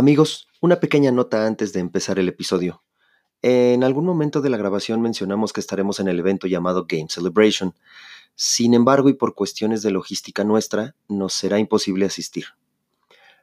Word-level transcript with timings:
Amigos, 0.00 0.48
una 0.62 0.80
pequeña 0.80 1.12
nota 1.12 1.46
antes 1.46 1.74
de 1.74 1.80
empezar 1.80 2.18
el 2.18 2.26
episodio. 2.26 2.82
En 3.42 3.84
algún 3.84 4.06
momento 4.06 4.40
de 4.40 4.48
la 4.48 4.56
grabación 4.56 5.02
mencionamos 5.02 5.52
que 5.52 5.60
estaremos 5.60 6.00
en 6.00 6.08
el 6.08 6.18
evento 6.18 6.46
llamado 6.46 6.86
Game 6.88 7.08
Celebration. 7.10 7.74
Sin 8.34 8.72
embargo, 8.72 9.10
y 9.10 9.12
por 9.12 9.34
cuestiones 9.34 9.82
de 9.82 9.90
logística 9.90 10.42
nuestra, 10.42 10.96
nos 11.08 11.34
será 11.34 11.58
imposible 11.58 12.06
asistir. 12.06 12.46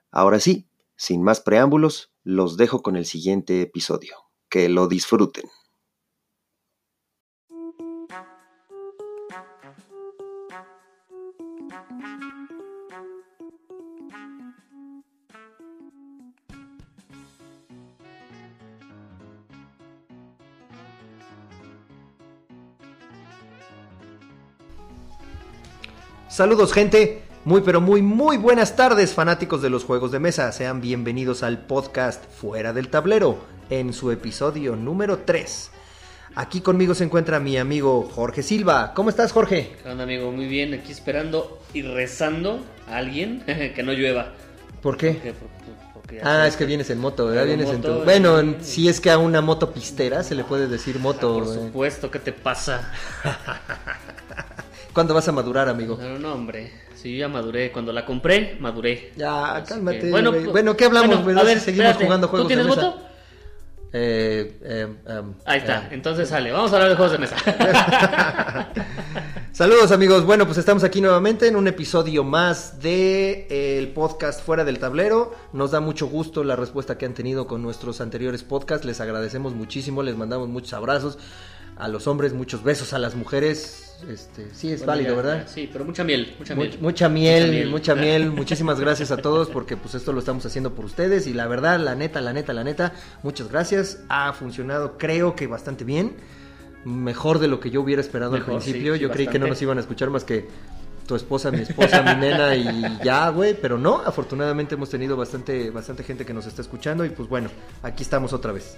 Ahora 0.10 0.40
sí, 0.40 0.66
sin 0.96 1.21
más 1.21 1.41
preámbulos, 1.41 2.09
los 2.23 2.58
dejo 2.58 2.82
con 2.82 2.96
el 2.96 3.05
siguiente 3.05 3.62
episodio. 3.62 4.16
Que 4.50 4.68
lo 4.68 4.88
disfruten. 4.88 5.46
Saludos 26.38 26.72
gente, 26.72 27.23
muy 27.46 27.62
pero 27.62 27.82
muy 27.82 28.04
muy 28.04 28.38
buenas 28.38 28.76
tardes 28.76 29.12
fanáticos 29.16 29.64
de 29.64 29.72
los 29.72 29.84
juegos 29.84 30.12
de 30.12 30.20
mesa, 30.20 30.52
sean 30.52 30.82
bienvenidos 30.82 31.41
al 31.41 31.58
podcast 31.66 32.23
Fuera 32.30 32.73
del 32.73 32.90
Tablero 32.90 33.40
en 33.72 33.91
su 33.91 34.12
episodio 34.12 34.76
número 34.76 35.23
3. 35.26 35.72
Aquí 36.36 36.62
conmigo 36.62 36.94
se 36.94 37.05
encuentra 37.05 37.40
mi 37.40 37.58
amigo 37.58 38.08
Jorge 38.14 38.44
Silva. 38.44 38.94
¿Cómo 38.94 39.09
estás 39.09 39.31
Jorge? 39.31 39.78
¿Qué 39.81 39.90
onda 39.90 40.04
amigo? 40.04 40.31
Muy 40.31 40.45
bien, 40.45 40.76
aquí 40.76 40.92
esperando 40.92 41.59
y 41.73 41.81
rezando 41.81 42.64
a 42.88 42.98
alguien 42.98 43.42
que 43.76 43.81
no 43.81 43.94
llueva. 43.94 44.34
¿Por 44.84 44.95
qué? 44.95 45.14
Porque- 45.14 45.34
porque- 45.34 45.58
porque 45.95 46.16
ya 46.17 46.22
Ah, 46.44 46.48
es 46.48 46.56
que 46.56 46.66
vienes 46.66 46.92
en 46.92 47.00
moto, 47.00 47.26
¿verdad? 47.26 47.48
Vienes 47.48 47.70
en 47.72 47.81
tu... 47.81 48.04
Bueno, 48.04 48.40
eh. 48.42 48.58
si 48.62 48.88
es 48.88 49.02
que 49.02 49.09
a 49.09 49.17
una 49.17 49.42
moto 49.42 49.73
pistera 49.73 50.22
se 50.22 50.36
le 50.36 50.44
puede 50.44 50.67
decir 50.67 50.98
Ah, 51.00 51.02
moto. 51.02 51.33
Por 51.39 51.48
eh. 51.48 51.59
supuesto, 51.66 52.11
¿qué 52.11 52.20
te 52.20 52.31
pasa? 52.31 52.94
¿Cuándo 54.98 55.14
vas 55.14 55.28
a 55.28 55.31
madurar, 55.31 55.70
amigo? 55.70 55.95
No, 56.02 56.17
no, 56.17 56.34
hombre. 56.34 56.72
Si 56.95 57.14
yo 57.14 57.20
ya 57.20 57.28
maduré. 57.28 57.72
Cuando 57.72 57.94
la 57.94 58.03
compré, 58.03 58.58
maduré. 58.59 59.12
Ya, 59.16 59.58
Así 59.58 59.70
cálmate. 59.76 60.00
que, 60.00 60.09
bueno, 60.09 60.31
pues, 60.31 60.48
bueno, 60.48 60.76
¿qué 60.76 60.86
hablamos? 60.86 61.23
bueno, 61.23 61.39
a 61.39 61.44
ver, 61.44 61.59
si 61.59 61.66
seguimos 61.66 61.86
espérate, 61.92 62.06
jugando 62.06 62.28
juegos 62.30 62.45
¿Tú 62.45 62.48
tienes 62.48 62.66
de 62.66 62.76
mesa. 62.76 62.88
voto? 62.88 63.02
Eh, 63.94 64.58
eh, 64.64 64.88
Ahí 65.45 65.59
está. 65.59 65.88
Entonces 65.92 66.30
sale. 66.30 66.52
Vamos 66.52 66.72
a 66.73 66.78
hablar 66.78 66.89
de 66.89 66.95
juegos 66.95 67.12
de 67.12 67.20
mesa. 67.20 67.36
Saludos 69.52 69.92
amigos, 69.92 70.26
bueno 70.26 70.45
pues 70.45 70.58
estamos 70.58 70.84
aquí 70.84 71.00
nuevamente 71.00 71.48
en 71.48 71.56
un 71.56 71.67
episodio 71.67 72.23
más 72.23 72.80
de 72.80 73.48
eh, 73.52 73.78
el 73.78 73.89
podcast 73.89 74.44
Fuera 74.44 74.66
del 74.66 74.80
Tablero. 74.80 75.32
Nos 75.54 75.70
da 75.70 75.80
mucho 75.80 76.08
gusto 76.08 76.44
la 76.44 76.56
respuesta 76.56 76.98
que 76.98 77.06
han 77.06 77.14
tenido 77.14 77.45
con 77.45 77.61
nuestros 77.61 78.02
anteriores 78.02 78.44
podcasts, 78.44 78.84
les 78.84 79.00
agradecemos 79.00 79.54
muchísimo, 79.54 80.02
les 80.02 80.16
mandamos 80.17 80.48
muchos 80.50 80.73
abrazos 80.73 81.20
a 81.80 81.88
los 81.88 82.08
hombres, 82.08 82.33
muchos 82.33 82.64
besos 82.64 82.94
a 82.94 83.00
las 83.00 83.16
mujeres. 83.16 83.83
Este, 84.08 84.47
sí 84.53 84.72
es 84.72 84.80
Bueno, 84.81 84.92
válido, 84.92 85.09
ya, 85.09 85.16
¿verdad? 85.16 85.45
ya, 85.45 85.47
Sí, 85.47 85.70
pero 85.72 85.83
mucha 85.83 86.03
miel. 86.03 86.36
Mucha 86.38 86.53
Much- 86.56 86.58
miel. 86.70 86.78
mucha 86.81 87.09
miel, 87.09 87.42
Mucha 87.44 87.52
miel. 87.52 87.70
mucha 87.70 87.95
miel. 87.95 88.31
Muchísimas 88.36 88.80
gracias 88.80 89.09
a 89.11 89.17
todos 89.17 89.50
porque 89.50 89.75
pues 89.75 89.95
esto 89.95 90.14
lo 90.14 90.20
estamos 90.20 90.45
haciendo 90.45 90.73
por 90.75 90.86
ustedes 90.86 91.25
y 91.28 91.33
la 91.33 91.48
verdad, 91.48 91.80
la 91.80 91.95
neta, 91.95 92.22
la 92.22 92.31
neta, 92.33 92.53
la 92.53 92.64
neta, 92.64 92.94
muchas 93.23 93.50
gracias. 93.50 94.00
Ha 94.09 94.33
funcionado 94.33 94.98
creo 94.98 95.36
que 95.36 95.48
bastante 95.48 95.83
bien. 95.83 96.16
Mejor 96.86 97.39
de 97.39 97.48
lo 97.48 97.59
que 97.59 97.70
yo 97.72 97.81
hubiera 97.81 98.02
esperado 98.02 98.31
Mejor, 98.33 98.55
al 98.55 98.61
principio. 98.61 98.94
sí, 98.94 99.00
sí, 99.00 99.03
yo 99.03 99.09
creí 99.11 99.28
que 99.28 99.39
no 99.39 99.48
nos 99.48 99.61
iban 99.61 99.78
a 99.78 99.81
escuchar 99.81 100.09
más 100.11 100.23
que 100.23 100.48
tu 101.08 101.16
esposa, 101.16 101.52
mi 101.52 101.61
esposa, 101.61 102.02
mi 102.03 102.16
nena 102.22 102.55
y 102.55 103.00
ya, 103.03 103.30
güey, 103.30 103.55
pero 103.59 103.78
no, 103.78 104.02
afortunadamente 104.05 104.75
hemos 104.75 104.89
tenido 104.89 105.17
bastante 105.17 105.70
bastante 105.72 106.03
gente 106.03 106.23
que 106.25 106.33
nos 106.33 106.45
está 106.45 106.61
escuchando 106.61 107.03
y 107.03 107.09
pues 107.09 107.28
bueno, 107.28 107.50
aquí 107.81 108.03
estamos 108.03 108.31
otra 108.31 108.52
vez. 108.52 108.78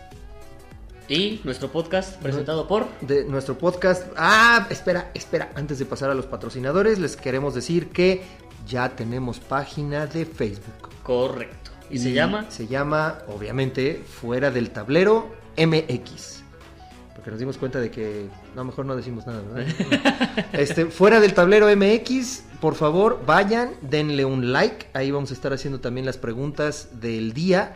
Y 1.10 1.42
nuestro 1.44 1.72
podcast 1.72 2.22
presentado 2.22 2.68
por. 2.68 2.88
de 3.02 3.24
nuestro 3.24 3.58
podcast. 3.58 4.06
Ah, 4.16 4.68
espera, 4.70 5.10
espera. 5.16 5.52
Antes 5.56 5.80
de 5.80 5.86
pasar 5.86 6.12
a 6.12 6.14
los 6.14 6.28
patrocinadores, 6.28 7.00
les 7.00 7.18
queremos 7.18 7.56
decir 7.56 7.90
que 7.90 8.22
ya 8.68 8.90
tenemos 8.90 9.40
página 9.40 10.06
de 10.06 10.28
Facebook. 10.28 10.90
Correcto. 11.02 11.72
¿Y 11.90 11.98
se 11.98 12.14
llama? 12.14 12.46
Se 12.52 12.68
llama, 12.68 13.24
obviamente, 13.28 14.04
Fuera 14.08 14.52
del 14.52 14.70
Tablero 14.70 15.34
MX. 15.58 16.44
Porque 17.16 17.32
nos 17.32 17.40
dimos 17.40 17.58
cuenta 17.58 17.80
de 17.80 17.90
que. 17.90 18.28
No, 18.56 18.64
mejor 18.64 18.86
no 18.86 18.96
decimos 18.96 19.26
nada, 19.26 19.42
¿verdad? 19.42 20.46
este, 20.54 20.86
Fuera 20.86 21.20
del 21.20 21.34
Tablero 21.34 21.76
MX, 21.76 22.44
por 22.62 22.76
favor, 22.76 23.24
vayan, 23.26 23.72
denle 23.82 24.26
un 24.26 24.54
like. 24.54 24.86
Ahí 24.94 25.10
vamos 25.10 25.32
a 25.32 25.34
estar 25.34 25.54
haciendo 25.54 25.80
también 25.80 26.06
las 26.06 26.20
preguntas 26.20 27.02
del 27.02 27.34
día 27.34 27.74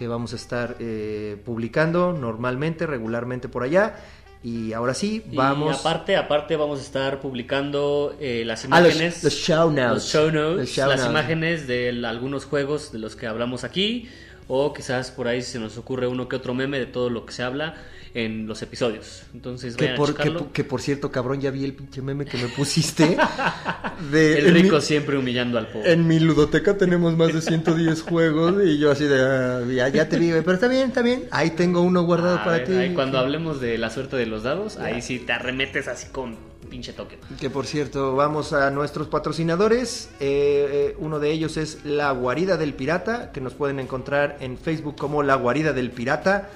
que 0.00 0.08
vamos 0.08 0.32
a 0.32 0.36
estar 0.36 0.76
eh, 0.80 1.36
publicando 1.44 2.14
normalmente, 2.14 2.86
regularmente 2.86 3.50
por 3.50 3.64
allá. 3.64 3.96
Y 4.42 4.72
ahora 4.72 4.94
sí, 4.94 5.22
vamos. 5.34 5.76
Y 5.76 5.78
aparte, 5.78 6.16
aparte 6.16 6.56
vamos 6.56 6.78
a 6.78 6.82
estar 6.82 7.20
publicando 7.20 8.16
eh, 8.18 8.44
las 8.46 8.64
Ah, 8.70 8.80
los- 8.80 8.94
imágenes. 8.94 9.22
los 9.22 9.34
show 9.34 9.70
notes. 9.70 9.90
los 9.92 10.04
show 10.10 10.30
notes, 10.30 10.56
Los 10.56 10.68
show 10.70 10.88
las 10.88 11.00
notes. 11.00 11.10
imágenes 11.10 11.66
de 11.66 11.90
algunos 12.06 12.46
juegos 12.46 12.92
de 12.92 12.98
los 12.98 13.14
que 13.14 13.26
hablamos 13.26 13.62
aquí. 13.62 14.08
O 14.48 14.72
quizás 14.72 15.10
por 15.10 15.28
ahí 15.28 15.42
se 15.42 15.58
nos 15.58 15.76
ocurre 15.76 16.06
uno 16.06 16.30
que 16.30 16.36
otro 16.36 16.54
meme 16.54 16.78
de 16.78 16.86
todo 16.86 17.10
lo 17.10 17.26
que 17.26 17.34
se 17.34 17.42
habla 17.42 17.74
en 18.14 18.46
los 18.46 18.60
episodios. 18.62 19.22
Entonces 19.34 19.76
Que 19.76 19.84
vayan 19.92 19.96
por, 19.96 20.20
a 20.20 20.52
que, 20.52 20.64
por 20.64 20.80
cierto, 20.82 21.10
cabrón, 21.12 21.40
ya 21.40 21.50
vi 21.50 21.64
el 21.64 21.74
pinche 21.74 22.02
meme 22.02 22.24
que 22.24 22.38
me 22.38 22.48
pusiste. 22.48 23.16
de, 24.10 24.38
El 24.38 24.52
mi- 24.52 24.62
rico 24.62 24.80
siempre 24.80 25.16
humillando 25.16 25.58
al 25.58 25.68
pobre. 25.68 25.92
En 25.92 26.06
mi 26.06 26.18
ludoteca 26.18 26.76
tenemos 26.76 27.16
más 27.16 27.32
de 27.32 27.40
110 27.40 28.02
juegos 28.02 28.54
y 28.64 28.78
yo 28.78 28.90
así 28.90 29.04
de, 29.04 29.20
ah, 29.22 29.62
ya, 29.72 29.88
ya 29.88 30.08
te 30.08 30.18
vi, 30.18 30.30
güey, 30.30 30.42
pero 30.42 30.54
está 30.54 30.68
bien, 30.68 30.88
está 30.88 31.02
bien. 31.02 31.24
Ahí 31.30 31.50
tengo 31.50 31.82
uno 31.82 32.02
guardado 32.02 32.38
A 32.38 32.44
para 32.44 32.56
ver, 32.58 32.66
ti. 32.66 32.72
ahí 32.74 32.94
cuando 32.94 33.18
hablemos 33.18 33.60
de 33.60 33.78
la 33.78 33.90
suerte 33.90 34.16
de 34.16 34.26
los 34.26 34.42
dados, 34.42 34.76
Ya. 34.76 34.84
ahí 34.86 35.02
sí 35.02 35.18
te 35.20 35.32
arremetes 35.32 35.86
así 35.88 36.08
con 36.10 36.36
pinche 36.68 36.92
toque. 36.92 37.18
Que 37.40 37.50
por 37.50 37.66
cierto, 37.66 38.14
vamos 38.14 38.52
a 38.52 38.70
nuestros 38.70 39.08
patrocinadores. 39.08 40.08
Eh, 40.20 40.92
eh, 40.92 40.96
uno 40.98 41.18
de 41.18 41.30
ellos 41.32 41.56
es 41.56 41.84
La 41.84 42.10
Guarida 42.12 42.56
del 42.56 42.74
Pirata, 42.74 43.32
que 43.32 43.40
nos 43.40 43.54
pueden 43.54 43.80
encontrar 43.80 44.36
en 44.40 44.56
Facebook 44.58 44.96
como 44.96 45.22
La 45.22 45.34
Guarida 45.34 45.72
del 45.72 45.90
Pirata 45.90 46.48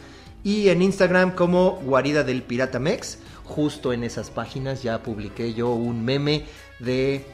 y 0.44 0.69
en 0.69 0.82
Instagram 0.82 1.32
como 1.34 1.81
Guarida 1.84 2.22
del 2.22 2.43
Pirata 2.43 2.78
Mex. 2.78 3.19
Justo 3.44 3.93
en 3.93 4.05
esas 4.05 4.31
páginas 4.31 4.82
ya 4.82 5.03
publiqué 5.03 5.53
yo 5.55 5.72
un 5.72 6.05
meme 6.05 6.44
de 6.78 7.25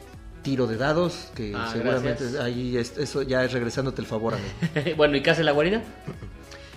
tiro 0.41 0.65
de 0.67 0.75
dados, 0.77 1.29
que 1.35 1.53
Ah, 1.55 1.69
seguramente 1.71 2.23
gracias. 2.23 2.41
ahí 2.41 2.75
es- 2.75 2.97
eso 2.97 3.21
ya 3.21 3.43
es 3.45 3.53
regresándote 3.53 4.01
el 4.01 4.07
favor, 4.07 4.33
amigo. 4.33 4.95
bueno, 4.97 5.15
¿y 5.15 5.21
qué 5.21 5.29
hace 5.29 5.43
la 5.43 5.51
guarida? 5.51 5.83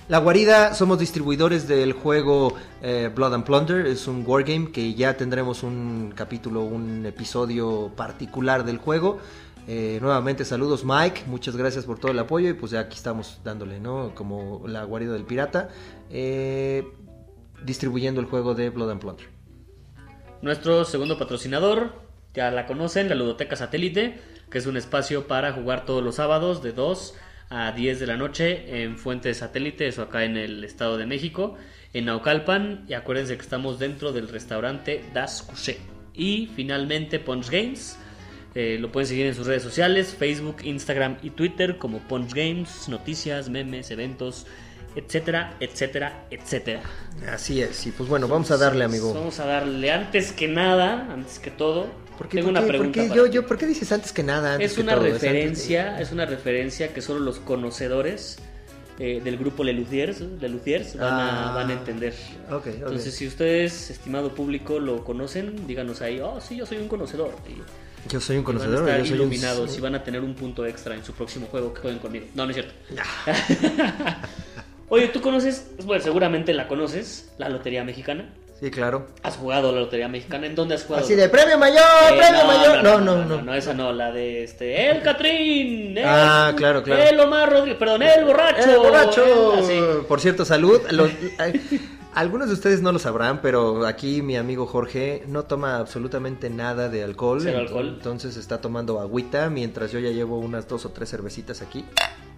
La 0.07 0.19
Guarida, 0.19 0.75
somos 0.75 0.99
distribuidores 0.99 1.67
del 1.67 1.95
juego 1.95 2.53
eh, 2.83 3.11
Blood 3.15 3.33
and 3.33 3.45
Plunder, 3.45 3.87
es 3.87 4.07
un 4.07 4.23
wargame 4.27 4.71
que 4.71 4.93
ya 4.93 5.17
tendremos 5.17 5.63
un 5.63 6.13
capítulo, 6.15 6.61
un 6.61 7.07
episodio 7.07 7.91
particular 7.97 8.67
del 8.67 8.77
juego. 8.77 9.19
Eh, 9.67 9.99
nuevamente 10.03 10.45
saludos 10.45 10.85
Mike, 10.85 11.23
muchas 11.27 11.57
gracias 11.57 11.87
por 11.87 11.99
todo 11.99 12.13
el 12.13 12.19
apoyo 12.19 12.51
y 12.51 12.53
pues 12.53 12.73
ya 12.73 12.81
aquí 12.81 12.97
estamos 12.97 13.41
dándole, 13.45 13.81
¿no? 13.81 14.15
Como 14.15 14.69
la 14.69 14.85
Guarida 14.85 15.15
del 15.15 15.25
Pirata, 15.25 15.71
eh, 16.11 16.87
distribuyendo 17.65 18.21
el 18.21 18.27
juego 18.27 18.55
de 18.55 18.69
Blood 18.69 18.91
and 18.91 19.01
Plunder. 19.01 19.27
Nuestro 20.43 20.85
segundo 20.85 21.19
patrocinador, 21.19 21.95
ya 22.35 22.51
la 22.51 22.67
conocen, 22.67 23.09
la 23.09 23.15
Ludoteca 23.15 23.57
Satélite, 23.57 24.21
que 24.51 24.59
es 24.59 24.67
un 24.67 24.77
espacio 24.77 25.27
para 25.27 25.53
jugar 25.53 25.87
todos 25.87 26.05
los 26.05 26.17
sábados 26.17 26.63
de 26.63 26.73
2 26.73 27.15
a 27.49 27.73
10 27.73 28.01
de 28.01 28.07
la 28.07 28.17
noche 28.17 28.83
en 28.83 28.99
Fuente 28.99 29.33
Satélite, 29.33 29.87
eso 29.87 30.03
acá 30.03 30.25
en 30.25 30.37
el 30.37 30.65
Estado 30.65 30.99
de 30.99 31.07
México, 31.07 31.57
en 31.93 32.07
Naucalpan. 32.07 32.85
Y 32.89 32.95
acuérdense 32.95 33.37
que 33.37 33.43
estamos 33.43 33.79
dentro 33.79 34.13
del 34.13 34.29
restaurante 34.29 35.05
Das 35.15 35.43
Couché. 35.43 35.79
Y 36.13 36.51
finalmente 36.55 37.19
Punch 37.19 37.51
Games. 37.51 37.99
Eh, 38.55 38.77
lo 38.81 38.91
pueden 38.93 39.09
seguir 39.09 39.27
en 39.27 39.35
sus 39.35 39.47
redes 39.47 39.63
sociales, 39.63 40.15
Facebook, 40.19 40.57
Instagram 40.63 41.17
y 41.23 41.31
Twitter 41.31 41.79
como 41.79 41.99
Punch 42.01 42.33
Games, 42.35 42.89
noticias, 42.89 43.49
memes, 43.49 43.91
eventos, 43.91 44.47
etcétera, 44.97 45.57
etcétera, 45.61 46.25
etcétera. 46.31 46.83
Así 47.33 47.61
es, 47.61 47.87
y 47.87 47.91
pues 47.91 48.09
bueno, 48.09 48.29
vamos 48.29 48.51
a 48.53 48.57
darle 48.57 48.85
amigo. 48.85 49.13
Vamos 49.13 49.41
a 49.41 49.47
darle 49.47 49.91
antes 49.91 50.33
que 50.33 50.47
nada, 50.49 51.13
antes 51.13 51.39
que 51.41 51.51
todo. 51.51 51.87
¿Por 52.17 52.29
qué, 52.29 52.37
tengo 52.37 52.47
por 52.47 52.51
una 52.53 52.61
qué- 52.61 52.67
por 52.67 52.77
pregunta. 52.93 53.01
qué 53.13 53.17
yo, 53.17 53.27
yo, 53.27 53.45
¿Por 53.47 53.59
qué 53.59 53.67
dices 53.67 53.91
antes 53.91 54.13
que 54.13 54.23
nada? 54.23 54.53
antes 54.55 54.71
es 54.71 54.77
que 54.77 54.83
una 54.83 54.95
todo? 54.95 55.03
referencia, 55.05 56.01
es 56.01 56.13
una 56.13 56.27
referencia 56.27 56.95
que 56.95 57.03
solo 57.03 57.19
los 57.19 57.41
conocedores 57.41 58.39
eh, 59.01 59.21
del 59.25 59.37
grupo 59.37 59.65
Lelutiers, 59.65 60.21
Lelutiers 60.21 60.97
van, 60.97 61.13
Ah. 61.13 61.51
a, 61.51 61.55
van 61.57 61.71
a 61.71 61.73
entender. 61.73 62.15
Entonces, 62.65 63.13
si 63.17 63.27
ustedes, 63.27 63.91
estimado 63.91 64.33
público, 64.33 64.79
lo 64.79 65.03
conocen, 65.03 65.67
díganos 65.67 66.01
ahí, 66.03 66.21
oh, 66.21 66.41
sí, 66.41 66.55
yo 66.55 66.65
soy 66.67 66.79
un 66.79 66.87
conocedor. 66.87 67.35
Y, 67.49 67.61
yo 68.09 68.21
soy 68.21 68.37
un 68.37 68.43
y 68.43 68.45
van 68.47 68.57
a 68.57 68.59
conocedor, 68.59 68.89
estar 68.89 68.99
yo 69.01 69.07
soy 69.07 69.15
iluminados 69.17 69.71
un... 69.71 69.77
y 69.77 69.81
van 69.81 69.95
a 69.95 70.03
tener 70.05 70.21
un 70.21 70.35
punto 70.35 70.67
extra 70.67 70.95
en 70.95 71.05
su 71.05 71.13
próximo 71.13 71.47
juego 71.51 71.73
que 71.75 71.81
jueguen 71.81 72.01
conmigo. 72.01 72.27
No, 72.35 72.45
no 72.45 72.51
es 72.51 72.57
cierto. 72.57 72.75
Oye, 74.89 75.09
¿tú 75.09 75.21
conoces? 75.21 75.67
Bueno, 75.85 76.03
seguramente 76.03 76.53
la 76.53 76.69
conoces, 76.69 77.31
la 77.39 77.49
Lotería 77.49 77.85
Mexicana. 77.85 78.31
Sí, 78.61 78.71
claro. 78.71 79.09
¿Has 79.23 79.37
jugado 79.37 79.73
la 79.73 79.81
Lotería 79.81 80.09
Mexicana? 80.09 80.47
¿En 80.47 80.55
dónde 80.55 80.77
has 80.77 80.85
jugado? 80.85 81.05
Así 81.05 81.15
de 81.15 81.29
premio 81.29 81.59
mayor, 81.59 81.81
Eh, 82.13 82.17
premio 82.19 82.45
mayor. 82.47 82.83
No, 82.85 83.01
no, 83.01 83.25
no. 83.25 83.43
no, 83.43 83.55
esa 83.55 83.75
no, 83.75 83.93
la 83.93 84.13
de 84.13 84.45
este. 84.45 84.91
El 84.91 85.03
Catrín. 85.03 85.99
el- 85.99 86.05
Ah, 86.07 86.53
claro, 86.57 86.83
claro. 86.83 87.03
El 87.03 87.19
Omar 87.19 87.51
Rodríguez, 87.51 87.79
perdón, 87.79 88.03
el 88.03 88.25
borracho. 88.25 88.71
¡Eh, 88.71 88.77
borracho! 88.77 89.55
el- 89.59 89.65
así. 89.65 89.81
Por 90.07 90.21
cierto, 90.21 90.45
salud. 90.45 90.81
Los- 90.91 91.11
algunos 92.15 92.49
de 92.49 92.55
ustedes 92.55 92.81
no 92.83 92.93
lo 92.93 92.99
sabrán, 92.99 93.41
pero 93.41 93.87
aquí 93.87 94.23
mi 94.23 94.37
amigo 94.37 94.67
Jorge 94.67 95.25
no 95.27 95.45
toma 95.45 95.77
absolutamente 95.79 96.51
nada 96.51 96.89
de 96.89 97.03
alcohol. 97.03 97.41
Cero 97.43 97.59
alcohol. 97.59 97.95
Entonces 97.97 98.37
está 98.37 98.61
tomando 98.61 99.01
agüita 99.01 99.51
mientras 99.51 99.93
yo 99.93 99.99
ya 99.99 100.11
llevo 100.11 100.39
unas 100.39 100.69
dos 100.69 100.85
o 100.85 100.91
tres 100.91 101.11
cervecitas 101.11 101.63
aquí. 101.63 101.85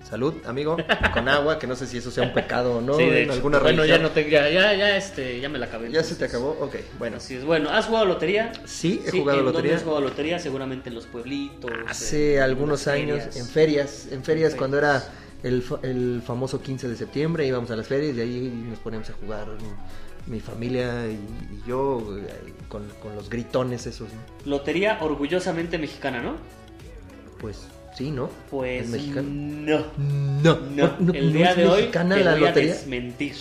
Salud, 0.09 0.35
amigo, 0.47 0.77
con 1.13 1.29
agua, 1.29 1.59
que 1.59 1.67
no 1.67 1.75
sé 1.75 1.85
si 1.89 1.99
eso 1.99 2.13
sea 2.13 2.23
un 2.23 2.33
pecado 2.33 2.77
o 2.77 2.81
no 2.81 2.95
Sí, 2.95 3.03
en 3.03 3.15
hecho. 3.15 3.33
alguna 3.33 3.59
Bueno, 3.59 3.85
ya 3.85 3.99
no 3.99 4.11
te, 4.11 4.31
ya, 4.31 4.49
ya, 4.49 4.73
ya, 4.73 4.97
este, 4.97 5.41
ya 5.41 5.49
me 5.49 5.59
la 5.59 5.67
acabé. 5.67 5.91
¿Ya 5.91 6.05
se 6.05 6.15
te 6.15 6.27
acabó? 6.27 6.51
Ok, 6.61 6.77
bueno. 6.97 7.17
Así 7.17 7.35
es. 7.35 7.45
Bueno, 7.45 7.71
¿has 7.71 7.87
jugado 7.87 8.05
lotería? 8.07 8.53
Sí, 8.67 9.03
he 9.05 9.11
jugado 9.11 9.41
¿en 9.41 9.47
lotería. 9.47 9.71
¿Dónde 9.71 9.75
has 9.75 9.83
jugado 9.83 10.01
lotería? 10.03 10.39
Seguramente 10.39 10.91
en 10.91 10.95
los 10.95 11.07
pueblitos. 11.07 11.73
Hace 11.89 12.37
en 12.37 12.43
algunos 12.43 12.87
años, 12.87 13.19
ferias. 13.19 13.37
en 13.37 13.47
ferias, 13.47 14.09
en 14.13 14.23
ferias 14.23 14.53
En 14.53 14.59
cuando 14.59 14.79
era 14.79 15.03
el, 15.47 15.65
el 15.83 16.23
famoso 16.25 16.61
15 16.61 16.89
de 16.89 16.97
septiembre, 16.97 17.47
íbamos 17.47 17.71
a 17.71 17.77
las 17.77 17.87
ferias 17.87 18.17
y 18.17 18.21
ahí 18.21 18.67
nos 18.71 18.79
poníamos 18.81 19.09
a 19.11 19.13
jugar 19.15 19.47
mi 20.27 20.41
familia 20.41 21.07
y, 21.07 21.13
y 21.15 21.63
yo 21.69 22.01
eh, 22.19 22.53
con, 22.69 22.85
con 23.01 23.15
los 23.15 23.31
gritones 23.31 23.87
esos, 23.87 24.09
¿no? 24.13 24.21
Lotería 24.45 24.99
orgullosamente 25.01 25.79
mexicana, 25.79 26.21
¿no? 26.21 26.37
Pues 27.39 27.69
sí, 27.97 28.11
¿no? 28.11 28.31
Pues 28.51 28.85
¿Es 28.85 28.89
mexicano? 28.89 29.29
no. 29.29 29.87
No, 29.99 30.59
No, 30.71 31.13
el 31.13 31.33
día 31.33 31.55
de 31.55 31.67
hoy 31.67 31.81
mexicana 31.83 32.17
te 32.17 32.25
la 32.25 32.35
voy 32.35 32.45
a 32.45 32.49
lotería. 32.49 32.73
desmentir. 32.75 33.37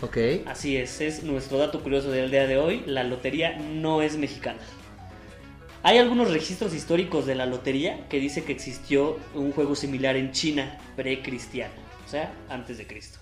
Ok. 0.00 0.16
Así 0.46 0.76
es, 0.76 1.00
es 1.00 1.22
nuestro 1.22 1.58
dato 1.58 1.82
curioso 1.82 2.10
del 2.10 2.30
día 2.30 2.46
de 2.46 2.58
hoy. 2.58 2.82
La 2.86 3.04
lotería 3.04 3.56
no 3.58 4.02
es 4.02 4.16
mexicana. 4.18 4.58
Hay 5.86 5.98
algunos 5.98 6.32
registros 6.32 6.74
históricos 6.74 7.26
de 7.26 7.36
la 7.36 7.46
lotería 7.46 8.08
que 8.08 8.18
dice 8.18 8.42
que 8.42 8.50
existió 8.50 9.18
un 9.34 9.52
juego 9.52 9.76
similar 9.76 10.16
en 10.16 10.32
China 10.32 10.80
precristiana, 10.96 11.76
o 12.04 12.10
sea, 12.10 12.34
antes 12.48 12.78
de 12.78 12.88
Cristo. 12.88 13.20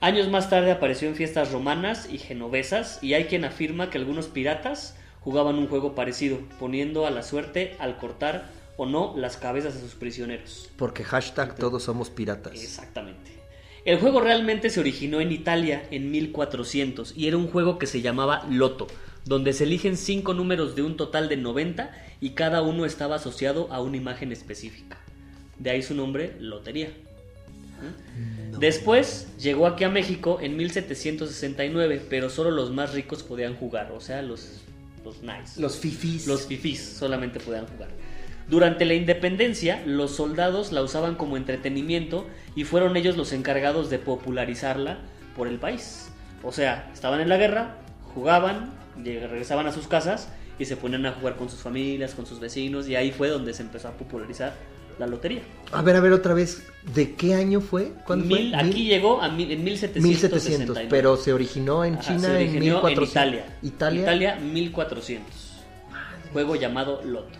Años 0.00 0.28
más 0.28 0.50
tarde 0.50 0.72
apareció 0.72 1.06
en 1.06 1.14
fiestas 1.14 1.52
romanas 1.52 2.08
y 2.10 2.18
genovesas 2.18 2.98
y 3.00 3.14
hay 3.14 3.26
quien 3.26 3.44
afirma 3.44 3.90
que 3.90 3.98
algunos 3.98 4.26
piratas 4.26 4.96
jugaban 5.20 5.54
un 5.54 5.68
juego 5.68 5.94
parecido, 5.94 6.40
poniendo 6.58 7.06
a 7.06 7.12
la 7.12 7.22
suerte 7.22 7.76
al 7.78 7.96
cortar 7.96 8.50
o 8.76 8.86
no 8.86 9.14
las 9.16 9.36
cabezas 9.36 9.74
de 9.74 9.80
sus 9.80 9.94
prisioneros. 9.94 10.72
Porque 10.76 11.04
hashtag 11.04 11.54
todos 11.54 11.84
somos 11.84 12.10
piratas. 12.10 12.60
Exactamente. 12.60 13.30
El 13.84 14.00
juego 14.00 14.20
realmente 14.20 14.68
se 14.68 14.80
originó 14.80 15.20
en 15.20 15.30
Italia 15.30 15.86
en 15.92 16.10
1400 16.10 17.16
y 17.16 17.28
era 17.28 17.36
un 17.36 17.46
juego 17.46 17.78
que 17.78 17.86
se 17.86 18.00
llamaba 18.00 18.44
Loto, 18.50 18.88
donde 19.24 19.52
se 19.52 19.64
eligen 19.64 19.96
cinco 19.96 20.34
números 20.34 20.74
de 20.74 20.82
un 20.82 20.96
total 20.96 21.28
de 21.28 21.36
90 21.36 21.90
y 22.20 22.30
cada 22.30 22.62
uno 22.62 22.84
estaba 22.84 23.16
asociado 23.16 23.72
a 23.72 23.80
una 23.80 23.96
imagen 23.96 24.32
específica. 24.32 24.98
De 25.58 25.70
ahí 25.70 25.82
su 25.82 25.94
nombre, 25.94 26.36
Lotería. 26.40 26.90
Después 28.58 29.28
llegó 29.38 29.66
aquí 29.66 29.84
a 29.84 29.88
México 29.88 30.38
en 30.40 30.56
1769, 30.56 32.02
pero 32.08 32.30
solo 32.30 32.50
los 32.50 32.70
más 32.70 32.94
ricos 32.94 33.22
podían 33.22 33.56
jugar, 33.56 33.92
o 33.92 34.00
sea, 34.00 34.22
los, 34.22 34.62
los 35.04 35.22
nice. 35.22 35.60
Los 35.60 35.76
fifis. 35.76 36.26
Los 36.26 36.46
fifís 36.46 36.82
solamente 36.82 37.40
podían 37.40 37.66
jugar. 37.66 37.88
Durante 38.48 38.84
la 38.84 38.94
independencia, 38.94 39.82
los 39.86 40.12
soldados 40.16 40.70
la 40.70 40.82
usaban 40.82 41.14
como 41.14 41.36
entretenimiento 41.36 42.26
y 42.54 42.64
fueron 42.64 42.96
ellos 42.96 43.16
los 43.16 43.32
encargados 43.32 43.90
de 43.90 43.98
popularizarla 43.98 44.98
por 45.34 45.48
el 45.48 45.58
país. 45.58 46.10
O 46.42 46.52
sea, 46.52 46.90
estaban 46.92 47.20
en 47.20 47.30
la 47.30 47.38
guerra, 47.38 47.78
jugaban, 48.14 48.70
regresaban 49.02 49.66
a 49.66 49.72
sus 49.72 49.86
casas 49.88 50.28
y 50.58 50.64
se 50.66 50.76
ponían 50.76 51.04
a 51.06 51.12
jugar 51.12 51.36
con 51.36 51.48
sus 51.50 51.60
familias, 51.60 52.14
con 52.14 52.26
sus 52.26 52.38
vecinos 52.40 52.88
y 52.88 52.96
ahí 52.96 53.10
fue 53.10 53.28
donde 53.28 53.52
se 53.54 53.62
empezó 53.62 53.88
a 53.88 53.92
popularizar 53.92 54.54
la 54.98 55.06
lotería. 55.08 55.42
A 55.72 55.82
ver, 55.82 55.96
a 55.96 56.00
ver 56.00 56.12
otra 56.12 56.34
vez. 56.34 56.62
¿De 56.94 57.14
qué 57.14 57.34
año 57.34 57.60
fue? 57.60 57.92
¿Cuándo 58.06 58.26
Mil- 58.26 58.50
fue? 58.50 58.58
aquí 58.60 58.68
Mil- 58.80 58.86
llegó 58.88 59.20
a 59.20 59.28
mil- 59.28 59.50
en 59.50 59.64
1769. 59.64 60.08
1700, 60.08 60.78
pero 60.88 61.16
se 61.16 61.32
originó 61.32 61.84
en 61.84 61.94
Ajá, 61.94 62.02
China 62.02 62.20
se 62.20 62.26
en 62.28 62.36
originó 62.36 62.60
1400. 62.82 63.08
Italia. 63.10 63.44
Italia. 63.62 64.02
Italia 64.02 64.36
1400. 64.36 65.34
Juego 66.32 66.54
llamado 66.56 67.02
Loto. 67.04 67.38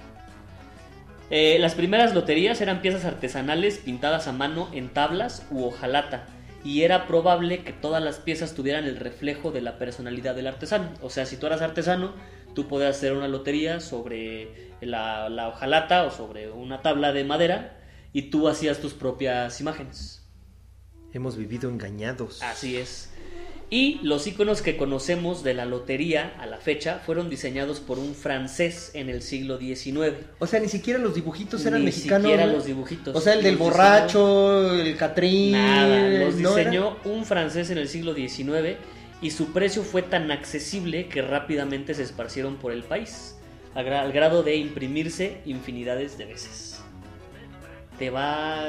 Eh, 1.30 1.56
las 1.60 1.74
primeras 1.74 2.14
loterías 2.14 2.60
eran 2.60 2.82
piezas 2.82 3.04
artesanales 3.04 3.78
pintadas 3.78 4.26
a 4.28 4.32
mano 4.32 4.68
en 4.72 4.88
tablas 4.88 5.46
u 5.50 5.64
hojalata. 5.64 6.26
Y 6.64 6.82
era 6.82 7.06
probable 7.06 7.62
que 7.62 7.72
todas 7.72 8.02
las 8.02 8.18
piezas 8.18 8.54
tuvieran 8.54 8.84
el 8.84 8.96
reflejo 8.96 9.52
de 9.52 9.60
la 9.60 9.78
personalidad 9.78 10.34
del 10.34 10.46
artesano. 10.46 10.90
O 11.02 11.10
sea, 11.10 11.26
si 11.26 11.36
tú 11.36 11.46
eras 11.46 11.60
artesano, 11.60 12.14
tú 12.54 12.66
podías 12.68 12.96
hacer 12.96 13.12
una 13.12 13.28
lotería 13.28 13.80
sobre 13.80 14.72
la, 14.80 15.28
la 15.28 15.48
hojalata 15.48 16.04
o 16.04 16.10
sobre 16.10 16.50
una 16.50 16.80
tabla 16.80 17.12
de 17.12 17.24
madera 17.24 17.78
y 18.12 18.30
tú 18.30 18.48
hacías 18.48 18.78
tus 18.78 18.94
propias 18.94 19.60
imágenes. 19.60 20.26
Hemos 21.12 21.36
vivido 21.36 21.68
engañados. 21.68 22.42
Así 22.42 22.76
es. 22.76 23.13
Y 23.70 23.98
los 24.02 24.26
iconos 24.26 24.62
que 24.62 24.76
conocemos 24.76 25.42
de 25.42 25.54
la 25.54 25.64
lotería 25.64 26.34
a 26.38 26.46
la 26.46 26.58
fecha 26.58 27.00
fueron 27.04 27.28
diseñados 27.30 27.80
por 27.80 27.98
un 27.98 28.14
francés 28.14 28.90
en 28.94 29.08
el 29.08 29.22
siglo 29.22 29.58
XIX. 29.58 30.14
O 30.38 30.46
sea, 30.46 30.60
ni 30.60 30.68
siquiera 30.68 30.98
los 31.00 31.14
dibujitos 31.14 31.64
eran 31.66 31.80
Ni 31.80 31.86
mexicanos. 31.86 32.22
siquiera 32.30 32.46
¿no? 32.46 32.52
los 32.52 32.66
dibujitos. 32.66 33.16
O 33.16 33.20
sea, 33.20 33.32
el 33.34 33.42
del 33.42 33.54
diseñó- 33.56 33.58
borracho, 33.64 34.74
el 34.80 34.96
Catrín. 34.96 35.52
Nada, 35.52 36.08
los 36.24 36.36
diseñó 36.36 36.96
un 37.04 37.24
francés 37.24 37.70
en 37.70 37.78
el 37.78 37.88
siglo 37.88 38.14
XIX 38.14 38.76
y 39.22 39.30
su 39.30 39.52
precio 39.52 39.82
fue 39.82 40.02
tan 40.02 40.30
accesible 40.30 41.08
que 41.08 41.22
rápidamente 41.22 41.94
se 41.94 42.02
esparcieron 42.02 42.56
por 42.56 42.70
el 42.72 42.82
país, 42.84 43.34
al 43.74 44.12
grado 44.12 44.42
de 44.42 44.56
imprimirse 44.56 45.38
infinidades 45.46 46.16
de 46.18 46.26
veces. 46.26 46.73
Te 47.98 48.10
va... 48.10 48.66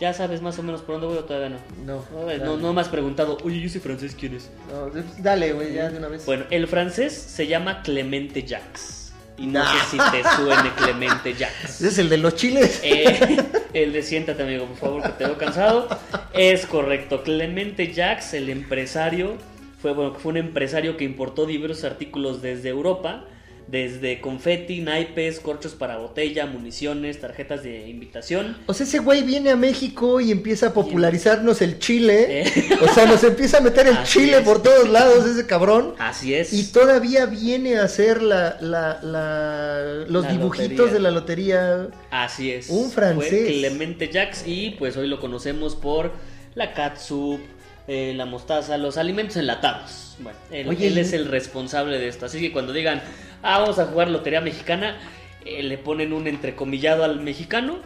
Ya 0.00 0.12
sabes 0.12 0.42
más 0.42 0.58
o 0.58 0.62
menos 0.62 0.80
por 0.82 0.94
dónde 0.94 1.06
voy 1.06 1.18
o 1.18 1.24
todavía 1.24 1.50
no. 1.50 1.58
No, 1.84 2.36
No, 2.38 2.56
no, 2.56 2.72
me 2.72 2.80
has 2.80 2.88
preguntado, 2.88 3.38
oye, 3.44 3.58
¿y 3.58 3.66
ese 3.66 3.78
francés 3.78 4.16
quién 4.18 4.34
es? 4.34 4.50
No, 4.70 4.90
dale, 5.18 5.52
güey, 5.52 5.74
ya 5.74 5.90
de 5.90 5.98
una 5.98 6.08
vez. 6.08 6.26
Bueno, 6.26 6.44
el 6.50 6.66
francés 6.66 7.12
se 7.12 7.46
llama 7.46 7.82
Clemente 7.82 8.42
Jacques. 8.42 9.12
Y 9.38 9.46
no 9.46 9.64
sé 9.64 9.78
si 9.90 9.96
te 9.96 10.22
suene 10.36 10.70
Clemente 10.76 11.34
Jacques. 11.34 11.70
¿Ese 11.80 11.88
es 11.88 11.98
el 11.98 12.08
de 12.08 12.18
los 12.18 12.34
chiles? 12.34 12.80
Eh, 12.82 13.36
el 13.74 13.92
de 13.92 14.02
siéntate, 14.02 14.42
amigo, 14.42 14.66
por 14.66 14.76
favor, 14.76 15.02
que 15.02 15.08
te 15.10 15.24
veo 15.24 15.38
cansado. 15.38 15.88
Es 16.32 16.66
correcto. 16.66 17.22
Clemente 17.22 17.92
Jacques, 17.92 18.34
el 18.34 18.50
empresario, 18.50 19.36
fue, 19.80 19.92
bueno, 19.92 20.14
fue 20.14 20.30
un 20.30 20.36
empresario 20.38 20.96
que 20.96 21.04
importó 21.04 21.46
diversos 21.46 21.84
artículos 21.84 22.42
desde 22.42 22.68
Europa, 22.70 23.24
desde 23.72 24.20
confeti, 24.20 24.82
naipes, 24.82 25.40
corchos 25.40 25.72
para 25.72 25.96
botella, 25.96 26.44
municiones, 26.44 27.18
tarjetas 27.22 27.62
de 27.62 27.88
invitación. 27.88 28.58
O 28.66 28.74
sea, 28.74 28.84
ese 28.86 28.98
güey 28.98 29.22
viene 29.22 29.48
a 29.48 29.56
México 29.56 30.20
y 30.20 30.30
empieza 30.30 30.66
a 30.68 30.74
popularizarnos 30.74 31.62
el 31.62 31.78
chile. 31.78 32.42
Eh. 32.42 32.68
O 32.82 32.88
sea, 32.92 33.06
nos 33.06 33.24
empieza 33.24 33.56
a 33.56 33.60
meter 33.62 33.86
el 33.86 33.96
Así 33.96 34.18
chile 34.20 34.36
es. 34.36 34.42
por 34.42 34.62
todos 34.62 34.90
lados, 34.90 35.24
ese 35.26 35.46
cabrón. 35.46 35.94
Así 35.98 36.34
es. 36.34 36.52
Y 36.52 36.70
todavía 36.70 37.24
viene 37.24 37.78
a 37.78 37.84
hacer 37.84 38.20
la, 38.22 38.58
la, 38.60 39.00
la- 39.02 40.04
los 40.06 40.24
La 40.24 40.30
dibujitos 40.32 40.70
lotería. 40.76 40.92
de 40.92 41.00
la 41.00 41.10
lotería. 41.10 41.88
Así 42.10 42.52
es. 42.52 42.68
Un 42.68 42.90
francés. 42.90 43.30
Fue 43.30 43.46
Clemente 43.46 44.10
Jacques 44.12 44.44
y 44.46 44.70
pues 44.78 44.98
hoy 44.98 45.08
lo 45.08 45.18
conocemos 45.18 45.76
por 45.76 46.12
la 46.54 46.74
catsup, 46.74 47.40
eh, 47.88 48.12
la 48.14 48.26
mostaza, 48.26 48.76
los 48.76 48.98
alimentos 48.98 49.38
enlatados. 49.38 50.16
Bueno, 50.18 50.38
él, 50.50 50.68
Oye, 50.68 50.88
él 50.88 50.98
y- 50.98 51.00
es 51.00 51.14
el 51.14 51.24
responsable 51.26 51.98
de 51.98 52.08
esto. 52.08 52.26
Así 52.26 52.38
que 52.38 52.52
cuando 52.52 52.74
digan, 52.74 53.00
ah, 53.52 53.60
vamos 53.60 53.78
a 53.78 53.86
jugar 53.86 54.08
lotería 54.10 54.40
mexicana, 54.40 54.96
eh, 55.44 55.62
le 55.62 55.78
ponen 55.78 56.12
un 56.12 56.26
entrecomillado 56.26 57.04
al 57.04 57.20
mexicano. 57.20 57.78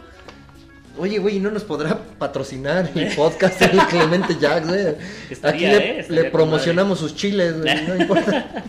Oye, 0.97 1.19
güey, 1.19 1.39
¿no 1.39 1.51
nos 1.51 1.63
podrá 1.63 1.99
patrocinar 2.17 2.89
el 2.95 3.07
podcast 3.15 3.59
del 3.61 3.77
Clemente 3.85 4.35
Jacks, 4.39 4.67
güey? 4.67 4.95
Estaría, 5.29 5.69
Aquí 5.69 5.75
eh, 5.75 5.79
le, 5.79 5.99
estaría 5.99 6.23
le 6.23 6.31
promocionamos 6.31 6.99
sus 6.99 7.15
chiles, 7.15 7.61
güey, 7.61 7.87
no 7.87 7.95
importa. 8.01 8.63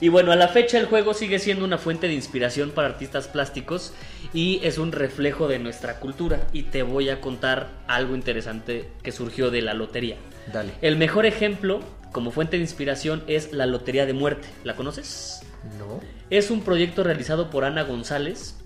Y 0.00 0.08
bueno, 0.08 0.32
a 0.32 0.36
la 0.36 0.48
fecha 0.48 0.78
el 0.78 0.86
juego 0.86 1.14
sigue 1.14 1.38
siendo 1.38 1.64
una 1.64 1.78
fuente 1.78 2.08
de 2.08 2.14
inspiración 2.14 2.72
para 2.72 2.88
artistas 2.88 3.28
plásticos 3.28 3.94
y 4.34 4.60
es 4.64 4.78
un 4.78 4.92
reflejo 4.92 5.46
de 5.48 5.60
nuestra 5.60 6.00
cultura. 6.00 6.40
Y 6.52 6.64
te 6.64 6.82
voy 6.82 7.08
a 7.08 7.20
contar 7.20 7.68
algo 7.86 8.14
interesante 8.16 8.88
que 9.02 9.12
surgió 9.12 9.50
de 9.50 9.62
la 9.62 9.72
lotería. 9.72 10.16
Dale. 10.52 10.72
El 10.82 10.96
mejor 10.96 11.24
ejemplo 11.24 11.80
como 12.12 12.32
fuente 12.32 12.56
de 12.56 12.62
inspiración 12.62 13.24
es 13.26 13.52
la 13.52 13.66
Lotería 13.66 14.06
de 14.06 14.12
Muerte. 14.12 14.46
¿La 14.62 14.76
conoces? 14.76 15.43
No. 15.78 16.00
Es 16.30 16.50
un 16.50 16.62
proyecto 16.62 17.02
realizado 17.02 17.50
por 17.50 17.64
Ana 17.64 17.82
González 17.82 18.56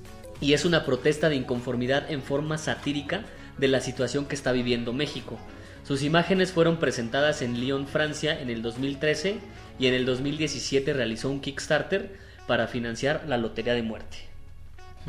y 0.40 0.52
es 0.52 0.64
una 0.64 0.84
protesta 0.84 1.28
de 1.28 1.36
inconformidad 1.36 2.10
en 2.10 2.22
forma 2.22 2.58
satírica 2.58 3.24
de 3.56 3.68
la 3.68 3.80
situación 3.80 4.26
que 4.26 4.34
está 4.34 4.52
viviendo 4.52 4.92
México. 4.92 5.38
Sus 5.84 6.02
imágenes 6.02 6.52
fueron 6.52 6.78
presentadas 6.78 7.42
en 7.42 7.60
Lyon, 7.60 7.86
Francia 7.86 8.38
en 8.40 8.50
el 8.50 8.62
2013 8.62 9.38
y 9.78 9.86
en 9.86 9.94
el 9.94 10.04
2017 10.06 10.92
realizó 10.92 11.30
un 11.30 11.40
Kickstarter 11.40 12.16
para 12.46 12.66
financiar 12.66 13.24
la 13.26 13.38
Lotería 13.38 13.74
de 13.74 13.82
Muerte. 13.82 14.18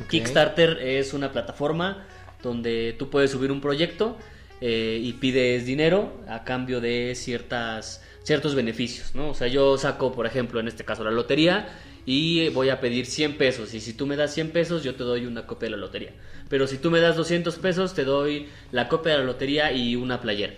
Kickstarter 0.09 0.79
es 0.81 1.13
una 1.13 1.31
plataforma 1.31 2.05
donde 2.41 2.95
tú 2.97 3.09
puedes 3.09 3.31
subir 3.31 3.51
un 3.51 3.59
proyecto, 3.59 4.17
eh, 4.61 4.99
y 5.01 5.13
pides 5.13 5.65
dinero 5.65 6.21
a 6.27 6.43
cambio 6.43 6.81
de 6.81 7.13
ciertas, 7.15 8.03
ciertos 8.29 8.53
beneficios, 8.55 9.15
¿no? 9.15 9.29
O 9.29 9.33
sea, 9.33 9.47
yo 9.47 9.75
saco, 9.77 10.11
por 10.13 10.25
ejemplo, 10.27 10.59
en 10.59 10.67
este 10.67 10.85
caso 10.85 11.03
la 11.03 11.09
lotería 11.11 11.67
y 12.05 12.49
voy 12.49 12.69
a 12.69 12.79
pedir 12.79 13.05
100 13.07 13.37
pesos 13.37 13.73
y 13.73 13.81
si 13.81 13.93
tú 13.93 14.05
me 14.05 14.15
das 14.15 14.33
100 14.33 14.51
pesos 14.51 14.83
yo 14.83 14.93
te 14.93 15.03
doy 15.03 15.25
una 15.25 15.47
copia 15.47 15.65
de 15.65 15.71
la 15.71 15.77
lotería. 15.77 16.13
Pero 16.47 16.67
si 16.67 16.77
tú 16.77 16.91
me 16.91 16.99
das 17.01 17.15
200 17.17 17.55
pesos 17.57 17.93
te 17.95 18.03
doy 18.05 18.47
la 18.71 18.87
copia 18.87 19.13
de 19.13 19.17
la 19.19 19.23
lotería 19.25 19.71
y 19.73 19.95
una 19.95 20.21
playera. 20.21 20.53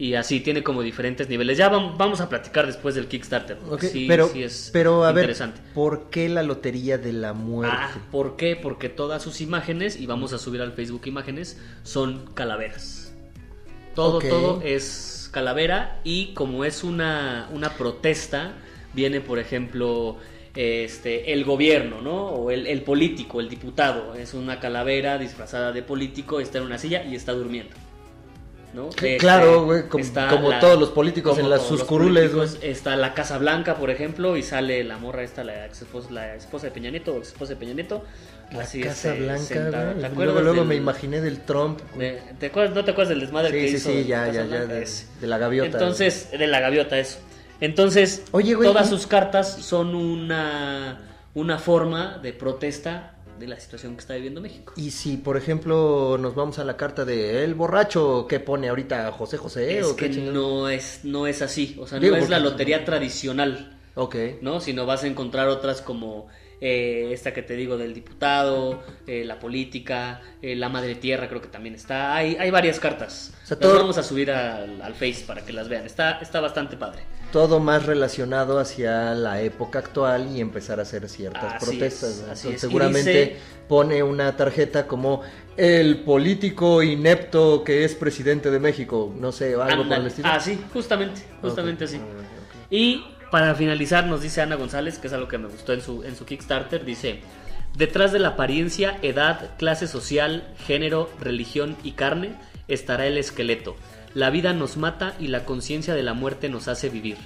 Y 0.00 0.14
así 0.14 0.38
tiene 0.38 0.62
como 0.62 0.82
diferentes 0.82 1.28
niveles. 1.28 1.58
Ya 1.58 1.68
vam- 1.72 1.96
vamos 1.96 2.20
a 2.20 2.28
platicar 2.28 2.66
después 2.66 2.94
del 2.94 3.08
Kickstarter. 3.08 3.58
Sí, 3.80 4.04
pero, 4.06 4.28
sí 4.28 4.44
es 4.44 4.70
pero 4.72 5.04
a 5.04 5.10
ver, 5.10 5.24
interesante. 5.24 5.60
¿por 5.74 6.08
qué 6.08 6.28
la 6.28 6.44
lotería 6.44 6.98
de 6.98 7.12
la 7.12 7.32
muerte? 7.32 7.76
Ah, 7.76 7.90
¿por 8.12 8.36
qué? 8.36 8.54
Porque 8.54 8.88
todas 8.88 9.24
sus 9.24 9.40
imágenes, 9.40 10.00
y 10.00 10.06
vamos 10.06 10.32
a 10.32 10.38
subir 10.38 10.62
al 10.62 10.72
Facebook 10.72 11.02
imágenes, 11.06 11.58
son 11.82 12.26
calaveras. 12.34 13.12
Todo, 13.96 14.20
todo 14.20 14.62
es 14.62 15.17
calavera 15.28 16.00
y 16.04 16.34
como 16.34 16.64
es 16.64 16.84
una, 16.84 17.48
una 17.52 17.70
protesta, 17.70 18.52
viene 18.94 19.20
por 19.20 19.38
ejemplo 19.38 20.16
este, 20.54 21.32
el 21.32 21.44
gobierno, 21.44 22.00
¿no? 22.02 22.26
O 22.30 22.50
el, 22.50 22.66
el 22.66 22.82
político, 22.82 23.40
el 23.40 23.48
diputado. 23.48 24.14
Es 24.14 24.34
una 24.34 24.58
calavera 24.60 25.18
disfrazada 25.18 25.72
de 25.72 25.82
político, 25.82 26.40
está 26.40 26.58
en 26.58 26.64
una 26.64 26.78
silla 26.78 27.04
y 27.04 27.14
está 27.14 27.32
durmiendo. 27.32 27.74
¿no? 28.74 28.90
Este, 28.90 29.16
claro, 29.16 29.64
güey, 29.64 29.88
como- 29.88 30.58
todos 30.60 30.78
los 30.78 30.90
políticos 30.90 31.38
en 31.38 31.48
las- 31.48 31.62
sus 31.66 31.82
curules, 31.84 32.30
políticos, 32.30 32.58
Está 32.62 32.96
la 32.96 33.14
Casa 33.14 33.38
Blanca, 33.38 33.76
por 33.76 33.88
ejemplo, 33.90 34.36
y 34.36 34.42
sale 34.42 34.84
la 34.84 34.98
morra 34.98 35.22
esta, 35.22 35.42
la 35.42 35.64
ex 35.66 35.82
esposa, 35.82 36.10
la 36.10 36.34
esposa 36.34 36.66
de 36.66 36.72
Peña 36.72 36.90
Nieto 36.90 37.14
o 37.14 37.18
ex 37.18 37.28
esposa 37.28 37.54
de 37.54 37.56
Peña 37.60 37.72
Nieto. 37.72 38.04
La 38.52 38.62
así, 38.62 38.80
Casa 38.80 39.12
Blanca, 39.14 39.70
güey. 39.70 40.00
¿Te 40.10 40.14
Luego, 40.24 40.40
luego 40.40 40.64
me 40.64 40.74
imaginé 40.74 41.20
del 41.20 41.40
Trump. 41.40 41.80
de- 41.98 42.20
¿te 42.38 42.46
acuerdas- 42.46 42.74
¿No 42.74 42.84
te 42.84 42.92
acuerdas 42.92 43.10
del 43.10 43.20
desmadre 43.20 43.50
que 43.52 43.62
Sí, 43.62 43.68
sí, 43.68 43.76
hizo? 43.76 43.90
sí, 43.90 43.98
en 43.98 44.06
ya, 44.06 44.26
ya, 44.28 44.46
ya, 44.46 44.64
de, 44.64 44.86
la 45.26 45.38
gaviota. 45.38 45.70
Entonces, 45.78 46.30
de 46.30 46.46
la 46.46 46.60
gaviota, 46.60 46.98
eso. 46.98 47.18
Entonces, 47.60 48.22
Oye, 48.30 48.54
güey, 48.54 48.68
todas 48.68 48.88
sus 48.88 49.06
cartas 49.06 49.50
son 49.52 49.94
una, 49.94 51.00
una 51.34 51.58
forma 51.58 52.18
de 52.22 52.32
protesta 52.32 53.14
de 53.38 53.46
la 53.46 53.60
situación 53.60 53.94
que 53.94 54.00
está 54.00 54.14
viviendo 54.14 54.40
México. 54.40 54.72
Y 54.76 54.90
si, 54.90 55.16
por 55.16 55.36
ejemplo, 55.36 56.16
nos 56.18 56.34
vamos 56.34 56.58
a 56.58 56.64
la 56.64 56.76
carta 56.76 57.04
de 57.04 57.44
El 57.44 57.54
Borracho, 57.54 58.26
¿qué 58.28 58.40
pone 58.40 58.68
ahorita 58.68 59.12
José 59.12 59.36
José? 59.36 59.78
es 59.78 59.86
o 59.86 59.94
que 59.96 60.08
no 60.08 60.68
es, 60.68 61.00
no 61.04 61.26
es 61.26 61.42
así, 61.42 61.76
o 61.80 61.86
sea, 61.86 61.98
Digo, 62.00 62.16
no 62.16 62.22
es 62.22 62.30
la 62.30 62.38
lotería 62.40 62.84
tradicional, 62.84 63.76
Ok. 63.94 64.16
¿no? 64.40 64.60
Sino 64.60 64.86
vas 64.86 65.04
a 65.04 65.06
encontrar 65.06 65.48
otras 65.48 65.80
como 65.82 66.26
eh, 66.60 67.10
esta 67.12 67.32
que 67.32 67.42
te 67.42 67.54
digo 67.54 67.76
del 67.78 67.94
diputado, 67.94 68.82
eh, 69.06 69.24
la 69.24 69.38
política, 69.38 70.20
eh, 70.42 70.56
la 70.56 70.68
madre 70.68 70.94
tierra 70.96 71.28
creo 71.28 71.40
que 71.40 71.48
también 71.48 71.74
está. 71.74 72.14
Hay, 72.16 72.36
hay 72.36 72.50
varias 72.50 72.80
cartas. 72.80 73.32
O 73.44 73.46
sea, 73.46 73.56
Las 73.56 73.58
todo- 73.60 73.78
vamos 73.80 73.98
a 73.98 74.02
subir 74.02 74.30
al, 74.30 74.80
al 74.82 74.94
Face 74.94 75.24
para 75.26 75.44
que 75.44 75.52
las 75.52 75.68
vean. 75.68 75.86
Está, 75.86 76.18
está 76.20 76.40
bastante 76.40 76.76
padre. 76.76 77.02
Todo 77.32 77.60
más 77.60 77.84
relacionado 77.84 78.58
hacia 78.58 79.14
la 79.14 79.42
época 79.42 79.80
actual 79.80 80.34
y 80.34 80.40
empezar 80.40 80.78
a 80.78 80.82
hacer 80.82 81.08
ciertas 81.10 81.54
Así 81.54 81.66
protestas. 81.66 82.10
así 82.30 82.48
Entonces, 82.48 82.60
seguramente 82.60 83.10
dice- 83.10 83.36
pone 83.68 84.02
una 84.02 84.34
tarjeta 84.34 84.86
como 84.86 85.20
el 85.58 85.98
político 86.04 86.82
inepto 86.82 87.62
que 87.64 87.84
es 87.84 87.94
presidente 87.94 88.50
de 88.50 88.58
México. 88.58 89.14
No 89.18 89.30
sé, 89.30 89.54
algo 89.54 89.86
por 89.86 89.98
el 89.98 90.06
estilo. 90.06 90.28
Ah, 90.32 90.40
sí, 90.40 90.58
justamente, 90.72 91.20
justamente 91.42 91.84
Ok. 91.84 91.90
así. 91.90 92.00
Ah, 92.00 92.04
ok. 92.18 92.72
Y 92.72 93.04
para 93.30 93.54
finalizar 93.54 94.06
nos 94.06 94.22
dice 94.22 94.40
Ana 94.40 94.56
González, 94.56 94.98
que 94.98 95.06
es 95.08 95.12
algo 95.12 95.28
que 95.28 95.38
me 95.38 95.48
gustó 95.48 95.72
en 95.72 95.82
su, 95.82 96.02
en 96.04 96.16
su 96.16 96.24
Kickstarter, 96.24 96.84
dice, 96.84 97.20
detrás 97.76 98.12
de 98.12 98.18
la 98.18 98.28
apariencia, 98.28 98.98
edad, 99.02 99.56
clase 99.58 99.86
social, 99.86 100.54
género, 100.66 101.10
religión 101.20 101.76
y 101.82 101.92
carne, 101.92 102.34
estará 102.68 103.06
el 103.06 103.18
esqueleto. 103.18 103.76
La 104.14 104.30
vida 104.30 104.52
nos 104.52 104.76
mata 104.76 105.14
y 105.18 105.28
la 105.28 105.44
conciencia 105.44 105.94
de 105.94 106.02
la 106.02 106.14
muerte 106.14 106.48
nos 106.48 106.68
hace 106.68 106.88
vivir. 106.88 107.16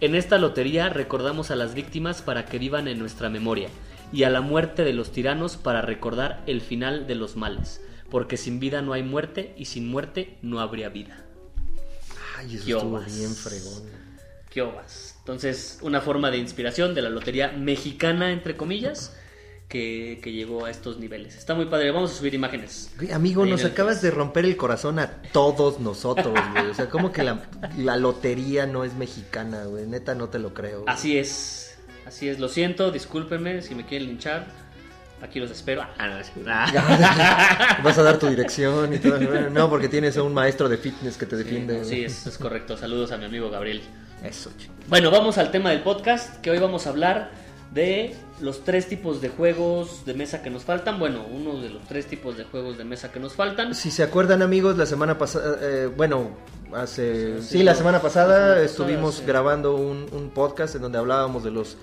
En 0.00 0.14
esta 0.14 0.38
lotería 0.38 0.90
recordamos 0.90 1.50
a 1.50 1.56
las 1.56 1.74
víctimas 1.74 2.20
para 2.20 2.44
que 2.44 2.58
vivan 2.58 2.86
en 2.86 2.98
nuestra 2.98 3.30
memoria 3.30 3.68
y 4.12 4.24
a 4.24 4.30
la 4.30 4.42
muerte 4.42 4.84
de 4.84 4.92
los 4.92 5.10
tiranos 5.10 5.56
para 5.56 5.80
recordar 5.80 6.42
el 6.46 6.60
final 6.60 7.06
de 7.06 7.14
los 7.14 7.36
males, 7.36 7.80
porque 8.10 8.36
sin 8.36 8.60
vida 8.60 8.82
no 8.82 8.92
hay 8.92 9.02
muerte 9.02 9.54
y 9.56 9.64
sin 9.64 9.88
muerte 9.88 10.36
no 10.42 10.60
habría 10.60 10.90
vida. 10.90 11.24
Ay, 12.36 12.56
eso 12.56 12.64
¿Qué 12.66 12.72
estuvo 12.72 13.00
bien 13.00 13.34
fregón. 13.34 13.82
¿Qué 14.50 14.62
obas? 14.62 15.15
Entonces, 15.26 15.80
una 15.82 16.00
forma 16.00 16.30
de 16.30 16.38
inspiración 16.38 16.94
de 16.94 17.02
la 17.02 17.10
lotería 17.10 17.50
mexicana, 17.50 18.30
entre 18.30 18.56
comillas, 18.56 19.12
que, 19.68 20.20
que 20.22 20.30
llegó 20.30 20.66
a 20.66 20.70
estos 20.70 20.98
niveles. 21.00 21.36
Está 21.36 21.52
muy 21.56 21.66
padre. 21.66 21.90
Vamos 21.90 22.12
a 22.12 22.14
subir 22.14 22.32
imágenes. 22.32 22.92
Amigo, 23.12 23.44
nos 23.44 23.64
acabas 23.64 24.00
de 24.02 24.12
romper 24.12 24.44
el 24.44 24.56
corazón 24.56 25.00
a 25.00 25.20
todos 25.32 25.80
nosotros, 25.80 26.32
güey. 26.52 26.66
O 26.70 26.74
sea, 26.74 26.88
como 26.88 27.10
que 27.10 27.24
la, 27.24 27.40
la 27.76 27.96
lotería 27.96 28.66
no 28.68 28.84
es 28.84 28.94
mexicana, 28.94 29.64
güey. 29.64 29.84
Neta, 29.86 30.14
no 30.14 30.28
te 30.28 30.38
lo 30.38 30.54
creo. 30.54 30.82
güey. 30.82 30.94
Así 30.94 31.18
es. 31.18 31.76
Así 32.06 32.28
es. 32.28 32.38
Lo 32.38 32.48
siento, 32.48 32.92
discúlpenme 32.92 33.62
si 33.62 33.74
me 33.74 33.84
quieren 33.84 34.06
linchar. 34.06 34.46
Aquí 35.20 35.40
los 35.40 35.50
espero. 35.50 35.82
Ah, 35.98 36.20
ah. 36.46 37.80
Vas 37.82 37.98
a 37.98 38.04
dar 38.04 38.20
tu 38.20 38.28
dirección 38.28 38.94
y 38.94 38.98
todo. 38.98 39.18
No, 39.50 39.68
porque 39.68 39.88
tienes 39.88 40.16
a 40.18 40.22
un 40.22 40.32
maestro 40.34 40.68
de 40.68 40.78
fitness 40.78 41.16
que 41.16 41.26
te 41.26 41.34
defiende. 41.34 41.82
Sí, 41.82 41.90
güey. 41.96 42.04
es, 42.04 42.28
es 42.28 42.38
correcto. 42.38 42.76
Saludos 42.76 43.10
a 43.10 43.16
mi 43.16 43.24
amigo 43.24 43.50
Gabriel. 43.50 43.82
Eso. 44.26 44.50
Bueno, 44.88 45.10
vamos 45.10 45.38
al 45.38 45.50
tema 45.50 45.70
del 45.70 45.82
podcast, 45.82 46.40
que 46.40 46.50
hoy 46.50 46.58
vamos 46.58 46.86
a 46.86 46.90
hablar 46.90 47.30
de 47.72 48.14
los 48.40 48.64
tres 48.64 48.88
tipos 48.88 49.20
de 49.20 49.28
juegos 49.28 50.04
de 50.04 50.14
mesa 50.14 50.42
que 50.42 50.50
nos 50.50 50.64
faltan. 50.64 50.98
Bueno, 50.98 51.26
uno 51.30 51.60
de 51.60 51.70
los 51.70 51.82
tres 51.86 52.06
tipos 52.06 52.36
de 52.36 52.44
juegos 52.44 52.78
de 52.78 52.84
mesa 52.84 53.12
que 53.12 53.20
nos 53.20 53.34
faltan. 53.34 53.74
Si 53.74 53.90
se 53.90 54.02
acuerdan, 54.02 54.42
amigos, 54.42 54.76
la 54.76 54.86
semana 54.86 55.18
pasada, 55.18 55.58
eh, 55.60 55.86
bueno, 55.86 56.30
hace, 56.72 57.40
Sí, 57.42 57.58
sí, 57.58 57.62
la 57.62 57.74
semana 57.74 57.98
la 57.98 58.02
pasada 58.02 58.62
estuvimos 58.62 59.16
sí. 59.16 59.24
grabando 59.26 59.76
un, 59.76 60.06
un 60.12 60.30
podcast 60.30 60.74
en 60.74 60.82
donde 60.82 60.98
hablábamos 60.98 61.44
de 61.44 61.50
los 61.50 61.76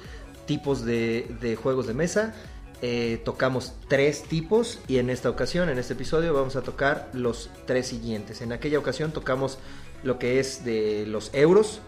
tipos 0.46 0.84
de, 0.86 1.34
de 1.42 1.56
juegos 1.56 1.88
de 1.88 1.94
mesa. 1.94 2.34
Eh, 2.82 3.22
tocamos 3.24 3.74
tres 3.88 4.24
tipos 4.24 4.80
y 4.90 4.98
en 4.98 5.10
esta 5.10 5.30
ocasión, 5.30 5.70
en 5.70 5.78
este 5.78 5.94
episodio, 5.94 6.34
vamos 6.34 6.58
a 6.58 6.62
tocar 6.62 7.10
los 7.14 7.50
tres 7.66 7.88
siguientes. 7.88 8.42
En 8.42 8.52
aquella 8.52 8.78
ocasión 8.80 9.14
tocamos 9.14 9.58
lo 10.04 10.20
que 10.20 10.40
es 10.42 10.66
de 10.66 11.06
los 11.08 11.30
euros, 11.34 11.80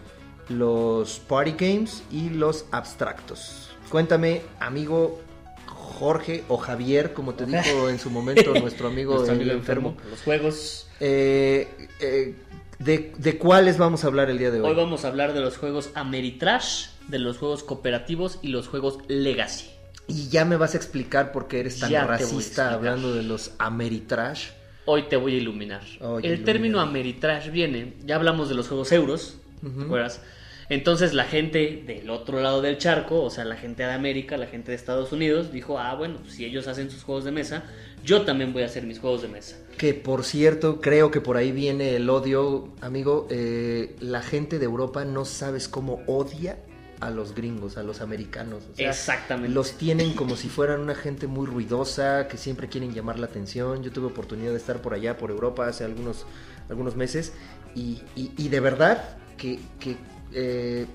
los 0.48 1.18
party 1.20 1.54
games 1.58 2.02
y 2.10 2.30
los 2.30 2.66
abstractos. 2.70 3.70
Cuéntame, 3.90 4.42
amigo 4.60 5.20
Jorge 5.66 6.44
o 6.48 6.56
Javier, 6.56 7.12
como 7.12 7.34
te 7.34 7.46
dijo 7.46 7.88
en 7.88 7.98
su 7.98 8.10
momento 8.10 8.52
nuestro 8.54 8.88
amigo, 8.88 9.14
Nuestro 9.14 9.34
el 9.34 9.40
amigo 9.40 9.56
enfermo. 9.56 9.88
enfermo. 9.90 10.10
Los 10.10 10.22
juegos. 10.22 10.88
Eh, 11.00 11.68
eh, 12.00 12.34
de, 12.78 13.12
de 13.16 13.38
cuáles 13.38 13.78
vamos 13.78 14.04
a 14.04 14.08
hablar 14.08 14.28
el 14.28 14.38
día 14.38 14.50
de 14.50 14.60
hoy? 14.60 14.68
Hoy 14.68 14.76
vamos 14.76 15.04
a 15.04 15.08
hablar 15.08 15.32
de 15.32 15.40
los 15.40 15.56
juegos 15.56 15.90
Ameritrash, 15.94 16.88
de 17.08 17.18
los 17.18 17.38
juegos 17.38 17.62
cooperativos 17.62 18.38
y 18.42 18.48
los 18.48 18.68
juegos 18.68 18.98
Legacy. 19.08 19.70
Y 20.08 20.28
ya 20.28 20.44
me 20.44 20.56
vas 20.56 20.74
a 20.74 20.76
explicar 20.76 21.32
por 21.32 21.48
qué 21.48 21.60
eres 21.60 21.80
tan 21.80 21.90
Ya 21.90 22.06
racista 22.06 22.72
hablando 22.72 23.12
de 23.14 23.22
los 23.22 23.52
Ameritrash. 23.58 24.50
Hoy 24.84 25.04
te 25.08 25.16
voy 25.16 25.34
a 25.34 25.38
iluminar. 25.38 25.82
El 26.22 26.44
término 26.44 26.80
Ameritrash 26.80 27.50
viene, 27.50 27.94
ya 28.04 28.16
hablamos 28.16 28.48
de 28.48 28.54
los 28.54 28.68
juegos 28.68 28.92
euros, 28.92 29.38
¿te 29.74 29.84
acuerdas? 29.84 30.20
Entonces 30.68 31.14
la 31.14 31.24
gente 31.24 31.84
del 31.86 32.10
otro 32.10 32.40
lado 32.40 32.60
del 32.60 32.76
charco, 32.78 33.22
o 33.22 33.30
sea, 33.30 33.44
la 33.44 33.54
gente 33.56 33.84
de 33.84 33.92
América, 33.92 34.36
la 34.36 34.46
gente 34.46 34.72
de 34.72 34.76
Estados 34.76 35.12
Unidos, 35.12 35.52
dijo, 35.52 35.78
ah, 35.78 35.94
bueno, 35.94 36.18
pues 36.22 36.34
si 36.34 36.44
ellos 36.44 36.66
hacen 36.66 36.90
sus 36.90 37.04
juegos 37.04 37.24
de 37.24 37.30
mesa, 37.30 37.62
yo 38.02 38.22
también 38.22 38.52
voy 38.52 38.62
a 38.64 38.66
hacer 38.66 38.82
mis 38.84 38.98
juegos 38.98 39.22
de 39.22 39.28
mesa. 39.28 39.56
Que 39.78 39.94
por 39.94 40.24
cierto, 40.24 40.80
creo 40.80 41.12
que 41.12 41.20
por 41.20 41.36
ahí 41.36 41.52
viene 41.52 41.94
el 41.94 42.10
odio, 42.10 42.72
amigo. 42.80 43.28
eh, 43.30 43.94
la 44.00 44.22
gente 44.22 44.58
de 44.58 44.64
Europa 44.64 45.04
no 45.04 45.24
sabes 45.24 45.68
cómo 45.68 46.02
odia 46.08 46.58
a 46.98 47.10
los 47.10 47.34
gringos, 47.34 47.76
a 47.76 47.84
los 47.84 48.00
americanos. 48.00 48.64
O 48.72 48.74
sea, 48.74 48.88
Exactamente. 48.90 49.54
Los 49.54 49.72
tienen 49.74 50.14
como 50.14 50.34
si 50.34 50.48
fueran 50.48 50.80
una 50.80 50.94
gente 50.96 51.28
muy 51.28 51.46
ruidosa, 51.46 52.26
que 52.26 52.38
siempre 52.38 52.68
quieren 52.68 52.92
llamar 52.92 53.20
la 53.20 53.26
atención. 53.26 53.84
Yo 53.84 53.92
tuve 53.92 54.06
oportunidad 54.06 54.50
de 54.50 54.56
estar 54.56 54.80
por 54.82 54.94
allá, 54.94 55.16
por 55.18 55.30
Europa, 55.30 55.68
hace 55.68 55.84
algunos, 55.84 56.26
algunos 56.70 56.96
meses. 56.96 57.34
Y, 57.76 58.02
y- 58.16 58.32
y 58.38 58.48
de 58.48 58.60
verdad 58.60 59.18
que, 59.36 59.58
que, 59.80 59.96
eh, 60.32 60.86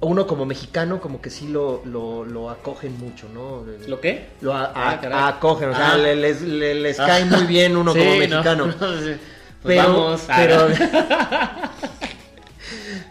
uno 0.00 0.26
como 0.28 0.46
mexicano 0.46 1.00
como 1.00 1.20
que 1.20 1.28
sí 1.30 1.48
lo, 1.48 1.82
lo, 1.84 2.24
lo 2.24 2.50
acogen 2.50 2.96
mucho, 2.98 3.26
¿no? 3.34 3.64
¿Lo 3.88 4.00
qué? 4.00 4.28
Lo 4.40 4.54
a- 4.54 4.72
Ah, 4.74 5.00
a- 5.12 5.28
acogen, 5.28 5.70
o 5.70 5.74
sea, 5.74 5.92
Ah. 5.94 5.96
le- 5.98 6.14
les, 6.14 6.40
le- 6.42 6.74
les 6.76 7.00
Ah. 7.00 7.06
cae 7.06 7.24
muy 7.24 7.42
bien 7.46 7.76
uno 7.76 7.92
Sí, 7.94 7.98
como 7.98 8.10
no, 8.12 8.18
mexicano. 8.18 8.66
no, 8.66 8.72
sí. 9.02 9.14
Pues 9.60 9.76
pero, 9.76 9.82
vamos. 9.88 10.22
pero, 10.28 10.68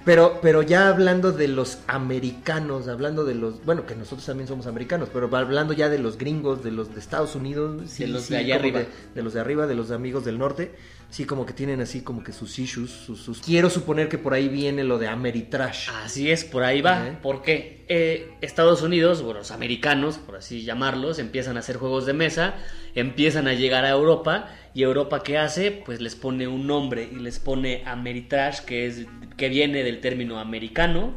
Pero, 0.05 0.39
pero 0.41 0.62
ya 0.62 0.88
hablando 0.88 1.34
de 1.34 1.50
los 1.50 1.79
americanos, 1.88 2.88
hablando 2.88 3.25
de 3.25 3.36
los, 3.36 3.65
bueno, 3.65 3.86
que 3.86 3.93
nosotros 3.96 4.25
también 4.25 4.48
somos 4.48 4.65
americanos, 4.65 5.10
pero 5.12 5.29
hablando 5.36 5.74
ya 5.74 5.89
de 5.89 6.00
los 6.00 6.17
gringos, 6.17 6.63
de 6.63 6.72
los 6.72 6.93
de 6.93 7.00
Estados 7.01 7.36
Unidos, 7.36 7.81
sí, 7.88 8.03
De 8.05 8.10
los 8.12 8.29
de 8.29 8.38
allá 8.38 8.55
arriba. 8.55 8.79
De, 8.79 8.88
de 9.15 9.22
los 9.22 9.34
de 9.34 9.41
arriba, 9.41 9.67
de 9.67 9.75
los 9.75 9.91
amigos 9.91 10.24
del 10.24 10.38
norte, 10.38 10.74
sí, 11.10 11.26
como 11.26 11.46
que 11.46 11.54
tienen 11.54 11.82
así 11.82 12.02
como 12.02 12.24
que 12.24 12.32
sus 12.32 12.58
issues, 12.60 12.92
sus, 12.92 13.20
sus- 13.22 13.40
Quiero 13.40 13.70
suponer 13.70 14.10
que 14.10 14.18
por 14.18 14.34
ahí 14.34 14.48
viene 14.50 14.84
lo 14.84 14.98
de 15.00 15.08
Ameritrash. 15.08 15.90
Así 16.04 16.32
es, 16.32 16.44
por 16.44 16.64
ahí 16.64 16.82
va. 16.82 17.04
Ok. 17.14 17.18
Porque 17.22 17.86
eh, 17.90 18.32
Estados 18.42 18.82
Unidos, 18.82 19.22
bueno, 19.22 19.40
los 19.40 19.52
americanos, 19.52 20.18
por 20.18 20.36
así 20.36 20.64
llamarlos, 20.64 21.20
empiezan 21.20 21.58
a 21.58 21.62
hacer 21.62 21.78
juegos 21.78 22.06
de 22.06 22.14
mesa, 22.14 22.56
empiezan 22.96 23.48
a 23.48 23.54
llegar 23.54 23.86
a 23.86 23.90
Europa 23.92 24.50
y 24.74 24.84
Europa 24.84 25.24
qué 25.24 25.38
hace? 25.38 25.72
Pues 25.72 26.02
les 26.02 26.16
pone 26.16 26.48
un 26.48 26.68
nombre 26.68 27.10
y 27.12 27.16
les 27.16 27.40
pone 27.40 27.84
Ameritrash, 27.86 28.60
que 28.62 28.86
es 28.88 29.06
que 29.38 29.50
viene 29.50 29.84
del 29.84 30.02
término 30.02 30.40
americano, 30.40 31.14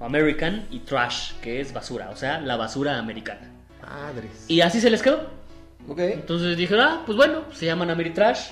American 0.00 0.66
y 0.70 0.80
trash, 0.80 1.32
que 1.40 1.60
es 1.60 1.72
basura, 1.72 2.10
o 2.10 2.16
sea, 2.16 2.40
la 2.40 2.56
basura 2.56 2.98
americana. 2.98 3.50
Madres. 3.82 4.46
Y 4.48 4.60
así 4.62 4.80
se 4.80 4.90
les 4.90 5.02
quedó. 5.02 5.28
Ok. 5.88 5.98
Entonces 5.98 6.56
dijeron, 6.56 6.84
ah, 6.88 7.02
pues 7.04 7.16
bueno, 7.16 7.44
se 7.52 7.66
llaman 7.66 7.90
Ameritrash 7.90 8.48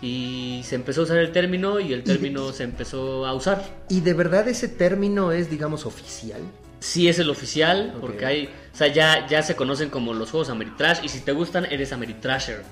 y 0.00 0.62
se 0.64 0.74
empezó 0.76 1.00
a 1.00 1.04
usar 1.04 1.18
el 1.18 1.32
término 1.32 1.80
y 1.80 1.92
el 1.92 2.04
término 2.04 2.52
se 2.52 2.64
empezó 2.64 3.26
a 3.26 3.34
usar. 3.34 3.64
¿Y 3.88 4.00
de 4.00 4.14
verdad 4.14 4.46
ese 4.48 4.68
término 4.68 5.32
es, 5.32 5.50
digamos, 5.50 5.86
oficial? 5.86 6.40
Sí 6.80 7.08
es 7.08 7.18
el 7.18 7.28
oficial, 7.30 7.94
porque 8.00 8.24
hay, 8.24 8.46
o 8.72 8.76
sea, 8.76 8.86
ya, 8.86 9.26
ya 9.26 9.42
se 9.42 9.56
conocen 9.56 9.90
como 9.90 10.14
los 10.14 10.30
juegos 10.30 10.48
Ameritrash 10.50 11.00
y 11.02 11.08
si 11.08 11.20
te 11.20 11.32
gustan 11.32 11.64
eres 11.64 11.92
Ameritrasher. 11.92 12.62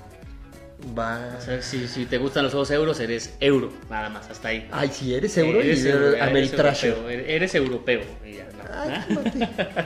Va. 0.97 1.35
O 1.37 1.41
sea, 1.41 1.61
si, 1.61 1.87
si 1.87 2.05
te 2.05 2.17
gustan 2.17 2.43
los 2.43 2.53
juegos 2.53 2.71
euros 2.71 2.99
eres 3.01 3.33
euro, 3.41 3.73
nada 3.89 4.09
más, 4.09 4.29
hasta 4.29 4.49
ahí. 4.49 4.67
Ay, 4.71 4.89
si 4.93 5.13
eres 5.13 5.37
euro 5.37 5.59
Eres 5.59 5.83
y 5.83 5.89
euro- 5.89 6.09
eres 6.09 6.21
Ameritrasher. 6.21 6.89
europeo, 6.91 7.09
eres- 7.09 7.29
Eres 7.29 7.55
europeo. 7.55 8.01
y 8.25 8.33
ya, 8.35 8.47
¿no? 8.57 8.63
Ay. 8.73 9.49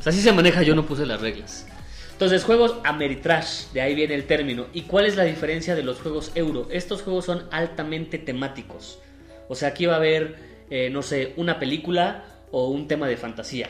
O 0.00 0.02
sea, 0.04 0.10
así 0.12 0.20
se 0.20 0.32
maneja, 0.32 0.62
yo 0.62 0.74
no 0.74 0.84
puse 0.84 1.06
las 1.06 1.22
reglas. 1.22 1.66
Entonces, 2.14 2.44
juegos 2.44 2.76
Ameritrash, 2.84 3.72
de 3.72 3.80
ahí 3.80 3.96
viene 3.96 4.14
el 4.14 4.24
término. 4.24 4.66
¿Y 4.72 4.82
cuál 4.82 5.06
es 5.06 5.16
la 5.16 5.24
diferencia 5.24 5.74
de 5.74 5.82
los 5.82 6.00
juegos 6.00 6.30
euro? 6.36 6.68
Estos 6.70 7.02
juegos 7.02 7.24
son 7.24 7.48
altamente 7.50 8.18
temáticos. 8.18 9.00
O 9.48 9.56
sea, 9.56 9.70
aquí 9.70 9.86
va 9.86 9.94
a 9.94 9.96
haber, 9.96 10.36
eh, 10.70 10.90
no 10.90 11.02
sé, 11.02 11.32
una 11.36 11.58
película 11.58 12.24
o 12.52 12.68
un 12.68 12.86
tema 12.86 13.08
de 13.08 13.16
fantasía. 13.16 13.68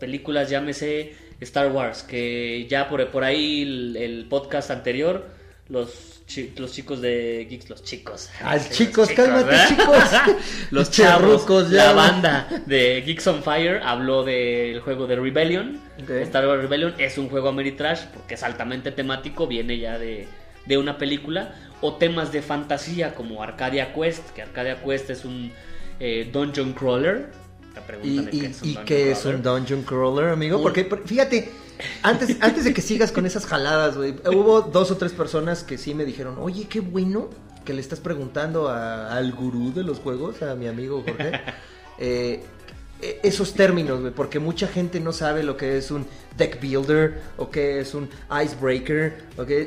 Películas, 0.00 0.50
llámese 0.50 1.14
Star 1.40 1.70
Wars, 1.70 2.02
que 2.02 2.66
ya 2.68 2.88
por, 2.88 3.08
por 3.10 3.22
ahí 3.22 3.62
el, 3.96 4.26
podcast 4.28 4.72
anterior, 4.72 5.28
los, 5.68 6.15
los 6.56 6.72
chicos 6.72 7.00
de 7.00 7.46
Geeks, 7.48 7.70
los 7.70 7.84
chicos. 7.84 8.28
Sí, 8.38 8.44
los 8.52 8.70
chicos, 8.70 9.08
cálmate, 9.10 9.56
chicos. 9.68 10.04
los 10.70 10.90
Charrucos 10.90 11.70
ya. 11.70 11.86
la 11.86 11.92
banda 11.92 12.62
de 12.66 13.02
Geeks 13.06 13.26
on 13.28 13.42
Fire 13.42 13.80
habló 13.84 14.24
del 14.24 14.80
juego 14.80 15.06
de 15.06 15.16
Rebellion. 15.16 15.80
Ok. 16.02 16.10
Star 16.10 16.46
Wars 16.46 16.60
Rebellion 16.62 16.94
es 16.98 17.16
un 17.18 17.28
juego 17.28 17.48
Ameritrash 17.48 18.06
porque 18.12 18.34
es 18.34 18.42
altamente 18.42 18.90
temático, 18.90 19.46
viene 19.46 19.78
ya 19.78 19.98
de, 19.98 20.26
de 20.66 20.78
una 20.78 20.98
película. 20.98 21.54
O 21.80 21.94
temas 21.96 22.32
de 22.32 22.42
fantasía 22.42 23.14
como 23.14 23.42
Arcadia 23.42 23.92
Quest, 23.94 24.30
que 24.30 24.42
Arcadia 24.42 24.82
Quest 24.82 25.10
es 25.10 25.24
un 25.24 25.52
eh, 26.00 26.28
dungeon 26.32 26.72
crawler. 26.72 27.26
La 27.74 27.82
¿Y, 27.82 27.84
pregunta 27.84 28.22
de 28.30 28.36
y- 28.36 28.40
qué 28.40 28.46
es 28.46 28.62
un 28.62 28.68
y 28.68 28.72
dungeon 28.72 28.84
qué 28.86 29.10
es 29.12 29.24
un 29.26 29.42
dungeon 29.42 29.82
crawler, 29.82 30.28
amigo? 30.30 30.60
Porque, 30.62 30.84
por- 30.84 31.06
fíjate, 31.06 31.52
antes, 32.02 32.36
antes 32.40 32.64
de 32.64 32.72
que 32.74 32.80
sigas 32.82 33.12
con 33.12 33.26
esas 33.26 33.46
jaladas, 33.46 33.96
güey, 33.96 34.14
hubo 34.34 34.62
dos 34.62 34.90
o 34.90 34.96
tres 34.96 35.12
personas 35.12 35.62
que 35.64 35.78
sí 35.78 35.94
me 35.94 36.04
dijeron, 36.04 36.36
oye, 36.38 36.66
qué 36.68 36.80
bueno 36.80 37.28
que 37.64 37.74
le 37.74 37.80
estás 37.80 38.00
preguntando 38.00 38.68
a- 38.68 39.12
al 39.16 39.32
gurú 39.32 39.72
de 39.74 39.82
los 39.82 39.98
juegos, 39.98 40.42
a 40.42 40.54
mi 40.54 40.68
amigo 40.68 41.02
Jorge, 41.06 41.40
eh, 41.98 42.42
e- 43.02 43.20
esos 43.24 43.52
términos, 43.54 44.00
güey, 44.00 44.12
porque 44.12 44.38
mucha 44.38 44.68
gente 44.68 45.00
no 45.00 45.12
sabe 45.12 45.42
lo 45.42 45.56
que 45.56 45.76
es 45.76 45.90
un 45.90 46.06
deck 46.38 46.60
builder 46.60 47.20
o 47.36 47.50
qué 47.50 47.80
es 47.80 47.92
un 47.94 48.08
icebreaker. 48.42 49.24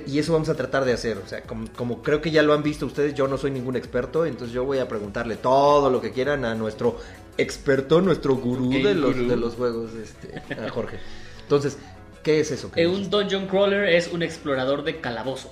Y 0.07 0.17
eso 0.17 0.33
vamos 0.33 0.49
a 0.49 0.55
tratar 0.55 0.85
de 0.85 0.93
hacer, 0.93 1.17
o 1.23 1.27
sea, 1.27 1.41
como, 1.41 1.67
como 1.75 2.01
creo 2.01 2.21
que 2.21 2.31
ya 2.31 2.41
lo 2.41 2.53
han 2.53 2.63
visto 2.63 2.85
ustedes, 2.85 3.13
yo 3.13 3.27
no 3.27 3.37
soy 3.37 3.51
ningún 3.51 3.75
experto, 3.75 4.25
entonces 4.25 4.53
yo 4.53 4.63
voy 4.63 4.79
a 4.79 4.87
preguntarle 4.87 5.35
todo 5.35 5.89
lo 5.89 6.01
que 6.01 6.11
quieran 6.11 6.45
a 6.45 6.55
nuestro 6.55 6.97
experto, 7.37 8.01
nuestro 8.01 8.35
gurú 8.35 8.67
Ok, 8.67 8.73
de 8.83 8.95
los, 8.95 9.15
gurú. 9.15 9.27
de 9.29 9.35
los 9.37 9.53
juegos, 9.55 9.91
este, 9.93 10.53
a 10.59 10.69
Jorge. 10.69 10.97
Entonces, 11.43 11.77
¿qué 12.23 12.39
es 12.39 12.51
eso? 12.51 12.71
que 12.71 12.81
Eh, 12.83 12.87
un 12.87 13.09
dungeon 13.09 13.47
crawler 13.47 13.85
es 13.89 14.07
un 14.11 14.21
explorador 14.23 14.83
de 14.83 14.99
calabozos. 14.99 15.51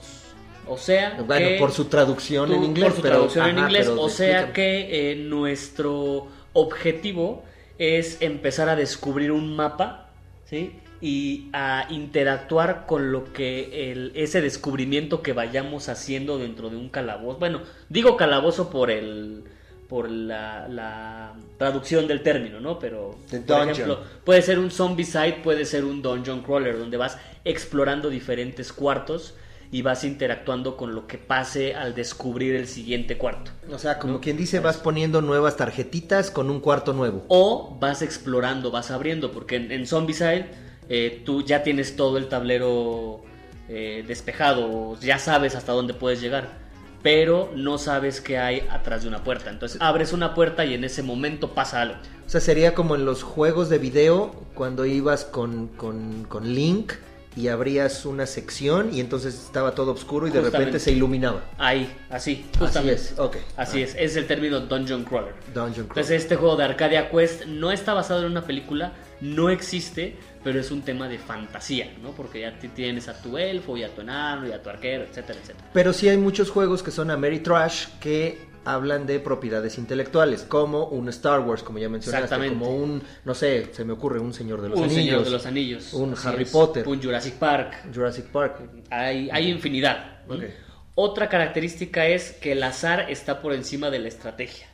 O 0.68 0.78
sea, 0.78 1.18
Bueno, 1.26 1.48
que- 1.48 1.58
por 1.60 1.72
su 1.72 1.86
traducción 1.86 2.52
en 2.52 2.64
inglés. 2.64 2.88
Por 2.90 2.96
su 2.98 3.02
pero- 3.02 3.14
traducción 3.16 3.48
en 3.50 3.58
inglés. 3.60 3.88
O 3.88 4.10
sea 4.10 4.42
explícame. 4.42 4.54
que 4.54 5.12
eh, 5.12 5.16
nuestro 5.16 6.28
objetivo 6.54 7.44
es 7.78 8.18
empezar 8.22 8.68
a 8.70 8.76
descubrir 8.76 9.32
un 9.32 9.56
mapa, 9.56 10.10
¿sí? 10.46 10.74
Y 11.00 11.50
a 11.54 11.86
interactuar 11.90 12.86
con 12.88 13.12
lo 13.12 13.32
que 13.32 13.92
el, 13.92 14.12
ese 14.16 14.42
descubrimiento 14.42 15.22
que 15.22 15.32
vayamos 15.34 15.90
haciendo 15.90 16.40
dentro 16.40 16.70
de 16.70 16.76
un 16.78 16.90
calabozo. 16.90 17.38
Bueno, 17.40 17.62
digo 17.88 18.18
calabozo 18.18 18.70
por 18.72 18.90
el 18.90 19.44
por 19.88 20.10
la, 20.10 20.68
la 20.68 21.34
traducción 21.58 22.08
del 22.08 22.22
término, 22.22 22.60
¿no? 22.60 22.78
Pero, 22.80 23.16
por 23.30 23.40
dungeon. 23.40 23.70
ejemplo, 23.70 24.00
puede 24.24 24.42
ser 24.42 24.60
un 24.60 24.72
zombie 24.72 25.06
site, 25.06 25.40
puede 25.44 25.66
ser 25.66 25.86
un 25.86 26.02
dungeon 26.02 26.42
crawler, 26.42 26.78
donde 26.78 26.98
vas 26.98 27.18
explorando 27.46 28.10
diferentes 28.10 28.74
cuartos 28.74 29.34
y 29.72 29.82
vas 29.82 30.04
interactuando 30.04 30.78
con 30.78 30.96
lo 30.96 31.08
que 31.08 31.18
pase 31.18 31.76
al 31.76 31.94
descubrir 31.94 32.56
el 32.56 32.68
siguiente 32.68 33.18
cuarto. 33.18 33.52
O 33.72 33.78
sea, 33.78 34.00
como 34.00 34.14
¿no? 34.14 34.22
quien 34.22 34.38
dice, 34.38 34.60
vas 34.60 34.78
poniendo 34.78 35.22
nuevas 35.22 35.58
tarjetitas 35.58 36.32
con 36.32 36.50
un 36.50 36.60
cuarto 36.60 36.94
nuevo. 36.94 37.26
O 37.28 37.78
vas 37.80 38.02
explorando, 38.02 38.72
vas 38.72 38.92
abriendo, 38.92 39.32
porque 39.32 39.58
en, 39.58 39.72
en 39.72 39.86
Zombicide 39.86 40.48
eh, 40.90 41.22
tú 41.26 41.44
ya 41.44 41.64
tienes 41.64 41.96
todo 41.96 42.18
el 42.18 42.30
tablero 42.30 43.22
eh, 43.70 44.04
despejado, 44.08 44.98
ya 45.02 45.20
sabes 45.20 45.56
hasta 45.56 45.74
dónde 45.74 45.94
puedes 45.94 46.22
llegar, 46.22 46.50
pero 47.08 47.50
no 47.56 47.78
sabes 47.78 48.20
qué 48.20 48.38
hay 48.38 48.68
atrás 48.70 49.04
de 49.04 49.08
una 49.08 49.24
puerta. 49.24 49.50
Entonces 49.50 49.80
abres 49.82 50.12
una 50.12 50.34
puerta 50.34 50.66
y 50.66 50.74
en 50.74 50.84
ese 50.84 51.04
momento 51.04 51.54
pasa 51.54 51.80
algo. 51.80 51.96
O 52.26 52.30
sea, 52.30 52.42
sería 52.42 52.74
como 52.74 52.96
en 52.96 53.06
los 53.06 53.24
juegos 53.24 53.70
de 53.70 53.78
video 53.78 54.36
cuando 54.54 54.86
ibas 54.86 55.24
con, 55.24 55.70
con, 55.70 56.28
Link 56.44 56.92
y 57.38 57.48
abrías 57.50 58.06
una 58.06 58.26
sección 58.26 58.94
y 58.94 59.00
entonces 59.00 59.36
estaba 59.36 59.76
todo 59.76 59.92
oscuro 59.94 60.28
y 60.28 60.32
de 60.32 60.40
Justamente. 60.40 60.58
repente 60.58 60.80
se 60.80 60.92
iluminaba. 60.92 61.44
Ahí, 61.58 61.84
así, 62.10 62.46
Así 62.50 62.60
justamente. 62.60 62.96
es, 62.96 63.14
ok. 63.20 63.38
Así 63.56 63.82
es, 63.84 63.96
es 63.98 64.16
el 64.16 64.26
término 64.28 64.60
Dungeon 64.60 65.04
Crawler. 65.04 65.34
Dungeon 65.54 65.86
Crawl. 65.88 66.00
Entonces 66.00 66.22
este 66.24 66.36
juego 66.36 66.56
de 66.56 66.64
Arcadia 66.64 67.10
Quest 67.12 67.46
no 67.46 67.72
está 67.72 67.94
basado 67.94 68.26
en 68.26 68.32
una 68.32 68.42
película, 68.46 68.94
no 69.22 69.50
existe, 69.52 70.16
pero 70.44 70.60
es 70.60 70.72
un 70.72 70.82
tema 70.82 71.08
de 71.08 71.20
fantasía, 71.20 71.92
¿no? 72.02 72.12
Porque 72.12 72.42
ya 72.42 72.58
ti- 72.58 72.70
tienes 72.70 73.08
a 73.08 73.22
tu 73.22 73.38
elfo 73.38 73.78
y 73.78 73.84
a 73.84 73.94
tu 73.94 74.02
enano 74.02 74.48
y 74.48 74.52
a 74.52 74.62
tu 74.64 74.70
arquero, 74.70 75.04
etcétera, 75.04 75.40
etcétera. 75.42 75.70
Pero 75.74 75.94
sí 75.94 76.10
hay 76.10 76.18
muchos 76.18 76.50
juegos 76.50 76.82
que 76.82 76.90
son 76.92 77.12
Ameritrash 77.12 77.88
que 78.00 78.47
hablan 78.74 79.08
de 79.08 79.20
propiedades 79.20 79.78
intelectuales, 79.78 80.44
como 80.44 80.88
un 80.88 81.08
Star 81.10 81.40
Wars, 81.40 81.64
como 81.64 81.80
ya 81.80 81.88
mencionaste, 81.88 82.50
como 82.50 82.70
un, 82.76 83.02
no 83.24 83.34
sé, 83.34 83.70
se 83.72 83.86
me 83.86 83.94
ocurre 83.94 84.20
un 84.20 84.34
Señor 84.34 84.62
de 84.62 84.70
los 84.70 84.78
un 84.78 84.86
Anillos, 84.86 85.04
Señor 85.06 85.24
de 85.24 85.30
los 85.32 85.46
Anillos. 85.46 85.94
un 85.94 86.14
así 86.14 86.28
Harry 86.28 86.44
es, 86.44 86.52
Potter. 86.52 86.88
Un 86.88 87.02
Jurassic 87.02 87.36
Park. 87.36 87.94
Jurassic 87.94 88.26
Park. 88.26 88.70
Hay, 88.90 89.30
hay 89.32 89.50
infinidad. 89.50 90.22
Otra 90.96 91.30
característica 91.30 92.08
es 92.08 92.34
que 92.34 92.52
el 92.54 92.64
azar 92.64 93.10
está 93.10 93.42
por 93.42 93.54
encima 93.54 93.90
de 93.90 94.00
la 94.00 94.08
estrategia. 94.08 94.68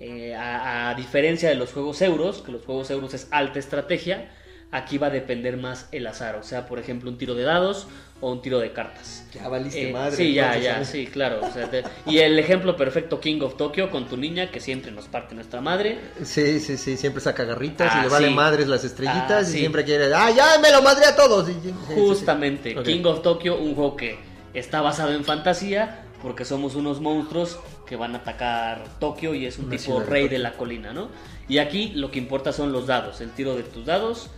Eh, 0.00 0.34
a, 0.34 0.90
a 0.90 0.94
diferencia 0.94 1.48
de 1.48 1.56
los 1.56 1.72
juegos 1.72 2.00
euros, 2.02 2.42
que 2.42 2.52
los 2.52 2.64
juegos 2.64 2.90
euros 2.90 3.14
es 3.14 3.28
alta 3.30 3.58
estrategia, 3.58 4.30
aquí 4.70 4.98
va 4.98 5.08
a 5.08 5.10
depender 5.10 5.56
más 5.56 5.88
el 5.92 6.06
azar. 6.06 6.36
O 6.36 6.42
sea, 6.42 6.66
por 6.66 6.78
ejemplo, 6.78 7.10
un 7.10 7.18
tiro 7.18 7.34
de 7.34 7.42
dados 7.42 7.86
o 8.20 8.32
un 8.32 8.40
tiro 8.40 8.58
de 8.58 8.72
cartas. 8.72 9.24
Ya 9.34 9.46
valiste 9.48 9.90
Eh, 9.90 9.92
madre. 9.92 10.16
Sí, 10.16 10.32
ya, 10.32 10.56
ya, 10.58 10.84
sí, 10.84 11.06
claro. 11.06 11.40
o 11.46 11.52
sea, 11.52 11.68
te- 11.70 11.84
y 12.06 12.18
el 12.18 12.38
ejemplo 12.38 12.74
perfecto, 12.76 13.20
King 13.20 13.40
of 13.42 13.56
Tokyo, 13.58 13.90
con 13.90 14.06
tu 14.08 14.16
niña, 14.16 14.50
que 14.50 14.58
siempre 14.60 14.90
nos 14.90 15.06
parte 15.06 15.34
nuestra 15.34 15.60
madre. 15.60 15.98
Sí, 16.24 16.58
sí, 16.60 16.78
sí, 16.78 16.96
siempre 16.96 17.20
saca 17.20 17.44
garritas 17.44 17.94
y 17.94 17.98
Ah, 17.98 18.02
le 18.04 18.08
vale 18.08 18.28
sí. 18.28 18.34
madres 18.34 18.68
las 18.68 18.84
estrellitas 18.84 19.30
Ah, 19.46 19.48
y 19.48 19.52
sí. 19.52 19.58
siempre 19.58 19.84
quiere, 19.84 20.12
ah, 20.14 20.30
ya 20.30 20.58
me 20.62 20.70
lo 20.72 20.80
madre 20.82 21.04
a 21.06 21.14
todos. 21.14 21.46
Sí. 21.46 21.74
Justamente. 21.94 22.74
King 22.82 23.04
of 23.04 23.22
Tokyo, 23.22 23.56
un 23.58 23.74
juego 23.74 23.96
que 23.96 24.18
está 24.54 24.80
basado 24.80 25.12
en 25.12 25.24
fantasía, 25.24 26.02
porque 26.22 26.44
somos 26.46 26.74
unos 26.74 27.00
monstruos 27.02 27.58
que 27.86 27.96
van 27.96 28.14
a 28.14 28.18
atacar 28.18 28.84
Tokio 28.98 29.34
y 29.34 29.44
es 29.46 29.58
un 29.58 29.66
Una 29.66 29.76
tipo 29.76 30.00
de 30.00 30.06
rey 30.06 30.22
Tokio. 30.24 30.38
de 30.38 30.42
la 30.42 30.52
colina, 30.54 30.92
¿no? 30.94 31.08
Y 31.48 31.58
aquí 31.58 31.92
lo 31.94 32.10
que 32.10 32.18
importa 32.18 32.52
son 32.52 32.72
los 32.72 32.86
dados, 32.86 33.20
el 33.20 33.30
tiro 33.32 33.54
de 33.54 33.62
tus 33.62 33.84
dados 33.84 34.30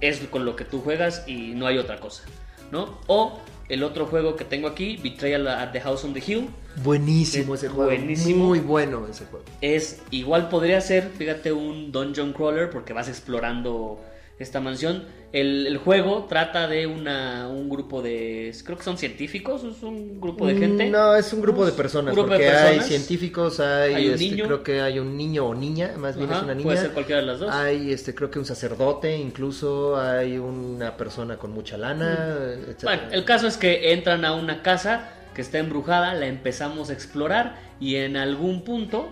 es 0.00 0.20
con 0.30 0.44
lo 0.44 0.54
que 0.54 0.64
tú 0.64 0.80
juegas 0.80 1.24
y 1.26 1.54
no 1.54 1.66
hay 1.66 1.76
otra 1.78 1.98
cosa, 1.98 2.22
¿no? 2.70 2.98
O 3.06 3.38
el 3.68 3.82
otro 3.82 4.06
juego 4.06 4.34
que 4.36 4.44
tengo 4.44 4.66
aquí, 4.68 4.96
Betrayal 4.96 5.46
at 5.48 5.72
the 5.72 5.80
House 5.80 6.04
on 6.04 6.14
the 6.14 6.22
Hill, 6.26 6.48
Buenísimo 6.82 7.54
Es 7.54 7.64
ese 7.64 7.68
juego. 7.72 7.90
buenísimo. 7.90 8.46
Muy 8.46 8.60
bueno 8.60 9.06
ese 9.10 9.24
juego. 9.26 9.44
es 9.60 10.00
igual 10.10 10.48
podría 10.48 10.80
ser, 10.80 11.10
fíjate, 11.16 11.52
un 11.52 11.90
dungeon 11.92 12.32
crawler 12.32 12.70
porque 12.70 12.92
vas 12.92 13.08
explorando 13.08 14.00
esta 14.38 14.60
mansión. 14.60 15.04
El, 15.32 15.66
el 15.66 15.76
juego 15.78 16.24
trata 16.28 16.68
de 16.68 16.86
una, 16.86 17.48
un 17.48 17.68
grupo 17.68 18.00
de, 18.00 18.54
creo 18.64 18.78
que 18.78 18.84
son 18.84 18.96
científicos, 18.96 19.62
es 19.64 19.82
un 19.82 20.20
grupo 20.20 20.46
de 20.46 20.54
gente. 20.56 20.86
Mm, 20.88 20.92
No, 20.92 21.14
es 21.16 21.32
un 21.34 21.42
grupo 21.42 21.66
de 21.66 21.72
personas, 21.72 22.14
grupo 22.14 22.30
de 22.30 22.36
porque 22.36 22.48
hay 22.48 22.76
personas. 22.76 22.86
científicos, 22.86 23.60
hay, 23.60 23.94
Hay 23.94 24.06
un 24.08 24.14
este, 24.14 24.24
niño. 24.24 24.44
creo 24.46 24.62
que 24.62 24.80
hay 24.80 24.98
un 24.98 25.16
niño 25.18 25.44
o 25.46 25.54
niña, 25.54 25.92
más 25.98 26.16
bien 26.16 26.30
Ajá, 26.30 26.38
es 26.38 26.44
una 26.44 26.54
niña. 26.54 26.64
puede 26.64 26.78
ser 26.78 26.90
cualquiera 26.92 27.20
de 27.20 27.26
las 27.26 27.40
dos. 27.40 27.50
Hay, 27.54 27.92
este, 27.92 28.14
creo 28.14 28.30
que 28.30 28.38
un 28.38 28.46
sacerdote, 28.46 29.16
incluso 29.18 29.98
hay 30.00 30.38
una 30.38 30.96
persona 30.96 31.36
con 31.36 31.52
mucha 31.52 31.76
lana, 31.76 32.38
etcétera. 32.68 32.96
Bueno, 32.96 33.02
el 33.12 33.24
caso 33.26 33.48
es 33.48 33.56
que 33.58 33.92
entran 33.92 34.24
a 34.24 34.32
una 34.34 34.62
casa 34.62 35.10
que 35.34 35.42
está 35.42 35.58
embrujada, 35.58 36.14
la 36.14 36.26
empezamos 36.26 36.88
a 36.90 36.94
explorar 36.94 37.56
y 37.80 37.96
en 37.96 38.16
algún 38.16 38.62
punto 38.64 39.08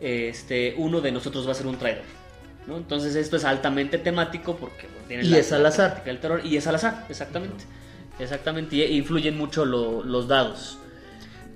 este, 0.00 0.74
uno 0.78 1.00
de 1.00 1.12
nosotros 1.12 1.46
va 1.46 1.52
a 1.52 1.54
ser 1.54 1.66
un 1.66 1.76
traidor. 1.76 2.04
¿No? 2.66 2.76
Entonces 2.76 3.14
esto 3.16 3.36
es 3.36 3.44
altamente 3.44 3.98
temático 3.98 4.56
porque 4.56 4.86
bueno, 4.88 5.04
tiene 5.08 5.24
Y 5.24 5.28
la- 5.28 5.38
es 5.38 5.52
al 5.52 5.64
azar. 5.66 6.02
del 6.04 6.18
terror 6.20 6.40
y 6.44 6.56
es 6.56 6.66
al 6.66 6.76
azar, 6.76 7.06
exactamente. 7.08 7.64
Exactamente, 8.18 8.76
y 8.76 8.82
influyen 8.96 9.36
mucho 9.36 9.64
lo- 9.64 10.02
los 10.02 10.28
dados. 10.28 10.78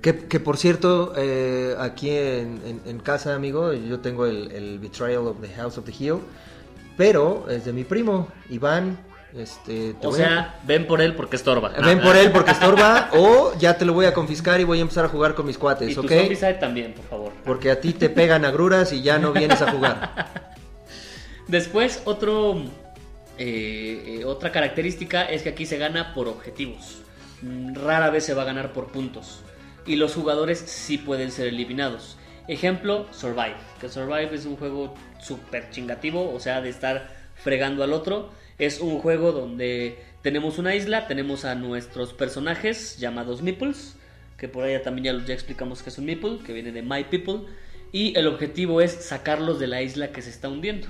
Que, 0.01 0.25
que 0.27 0.39
por 0.39 0.57
cierto, 0.57 1.13
eh, 1.17 1.75
aquí 1.79 2.09
en, 2.09 2.61
en- 2.65 2.81
en 2.85 2.99
casa, 2.99 3.33
amigo, 3.35 3.73
yo 3.73 3.99
tengo 3.99 4.25
el, 4.25 4.51
el 4.51 4.79
Betrayal 4.79 5.27
of 5.27 5.41
the 5.41 5.49
House 5.49 5.77
of 5.77 5.85
the 5.85 5.93
Hill, 5.97 6.17
pero 6.97 7.45
es 7.49 7.65
de 7.65 7.73
mi 7.73 7.83
primo, 7.83 8.27
Iván. 8.49 8.97
Este, 9.35 9.93
te 9.93 10.07
O 10.07 10.09
voy 10.09 10.19
sea, 10.19 10.59
ven 10.65 10.87
por 10.87 11.01
él 11.01 11.13
porque 11.13 11.35
estorba. 11.35 11.69
ven 11.69 12.01
por 12.01 12.15
él 12.15 12.31
porque 12.31 12.51
estorba, 12.57 13.09
o 13.13 13.53
ya 13.59 13.77
te 13.77 13.85
lo 13.85 13.93
voy 13.93 14.05
a 14.05 14.13
confiscar 14.13 14.59
y 14.59 14.63
voy 14.63 14.79
a 14.79 14.81
empezar 14.81 15.05
a 15.05 15.09
jugar 15.09 15.35
con 15.35 15.45
mis 15.45 15.57
cuates, 15.57 15.95
Y 15.95 15.99
¿ok? 15.99 16.59
también, 16.59 16.93
por 16.93 17.05
favor. 17.05 17.33
Porque 17.45 17.69
a 17.69 17.79
ti 17.79 17.93
te 17.93 18.09
pegan 18.09 18.45
agruras 18.45 18.93
y 18.93 19.01
ya 19.01 19.19
no 19.19 19.33
vienes 19.33 19.61
a 19.61 19.71
jugar. 19.71 20.47
Después, 21.47 22.01
otro, 22.03 22.61
eh, 23.37 24.19
eh, 24.19 24.25
otra 24.25 24.51
característica 24.51 25.23
es 25.23 25.43
que 25.43 25.49
aquí 25.49 25.65
se 25.65 25.77
gana 25.77 26.13
por 26.13 26.27
objetivos. 26.27 27.01
Mm, 27.41 27.73
Rara 27.75 28.09
vez 28.09 28.25
se 28.25 28.33
va 28.33 28.41
a 28.41 28.45
ganar 28.45 28.73
por 28.73 28.91
puntos. 28.91 29.41
Y 29.85 29.95
los 29.95 30.13
jugadores 30.13 30.59
sí 30.59 30.97
pueden 30.97 31.31
ser 31.31 31.47
eliminados. 31.47 32.17
Ejemplo, 32.49 33.07
Survive. 33.11 33.55
Que 33.79 33.87
Survive 33.87 34.35
es 34.35 34.45
un 34.45 34.57
juego 34.57 34.93
súper 35.21 35.69
chingativo, 35.69 36.33
o 36.33 36.39
sea, 36.41 36.61
de 36.61 36.69
estar 36.69 37.15
fregando 37.35 37.83
al 37.83 37.93
otro. 37.93 38.29
Es 38.57 38.81
un 38.81 38.99
juego 38.99 39.31
donde 39.31 39.99
tenemos 40.21 40.57
una 40.57 40.75
isla, 40.75 41.07
tenemos 41.07 41.45
a 41.45 41.55
nuestros 41.55 42.13
personajes 42.13 42.97
llamados 42.97 43.41
Meeples, 43.41 43.95
que 44.37 44.49
por 44.49 44.65
allá 44.65 44.81
también 44.81 45.19
ya, 45.19 45.25
ya 45.25 45.33
explicamos 45.33 45.81
que 45.81 45.89
es 45.91 45.97
un 45.97 46.05
Meeple, 46.05 46.39
que 46.45 46.51
viene 46.51 46.73
de 46.73 46.81
My 46.81 47.05
People. 47.05 47.47
Y 47.93 48.17
el 48.17 48.27
objetivo 48.27 48.81
es 48.81 48.91
sacarlos 48.91 49.59
de 49.59 49.67
la 49.67 49.81
isla 49.81 50.11
que 50.11 50.21
se 50.21 50.29
está 50.29 50.49
hundiendo. 50.49 50.87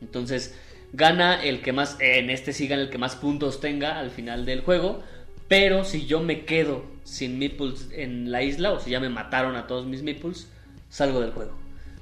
Entonces, 0.00 0.54
gana 0.92 1.42
el 1.42 1.60
que 1.60 1.72
más, 1.72 1.96
en 2.00 2.30
este 2.30 2.52
sí 2.52 2.68
gana 2.68 2.82
el 2.82 2.90
que 2.90 2.98
más 2.98 3.16
puntos 3.16 3.60
tenga 3.60 3.98
al 3.98 4.10
final 4.10 4.44
del 4.46 4.60
juego. 4.60 5.02
Pero 5.48 5.84
si 5.84 6.06
yo 6.06 6.20
me 6.20 6.44
quedo 6.44 6.84
sin 7.04 7.38
meeples 7.38 7.88
en 7.92 8.30
la 8.30 8.42
isla, 8.42 8.72
o 8.72 8.80
si 8.80 8.90
ya 8.90 9.00
me 9.00 9.08
mataron 9.08 9.56
a 9.56 9.66
todos 9.66 9.86
mis 9.86 10.02
meeples, 10.02 10.48
salgo 10.90 11.20
del 11.20 11.30
juego. 11.30 11.52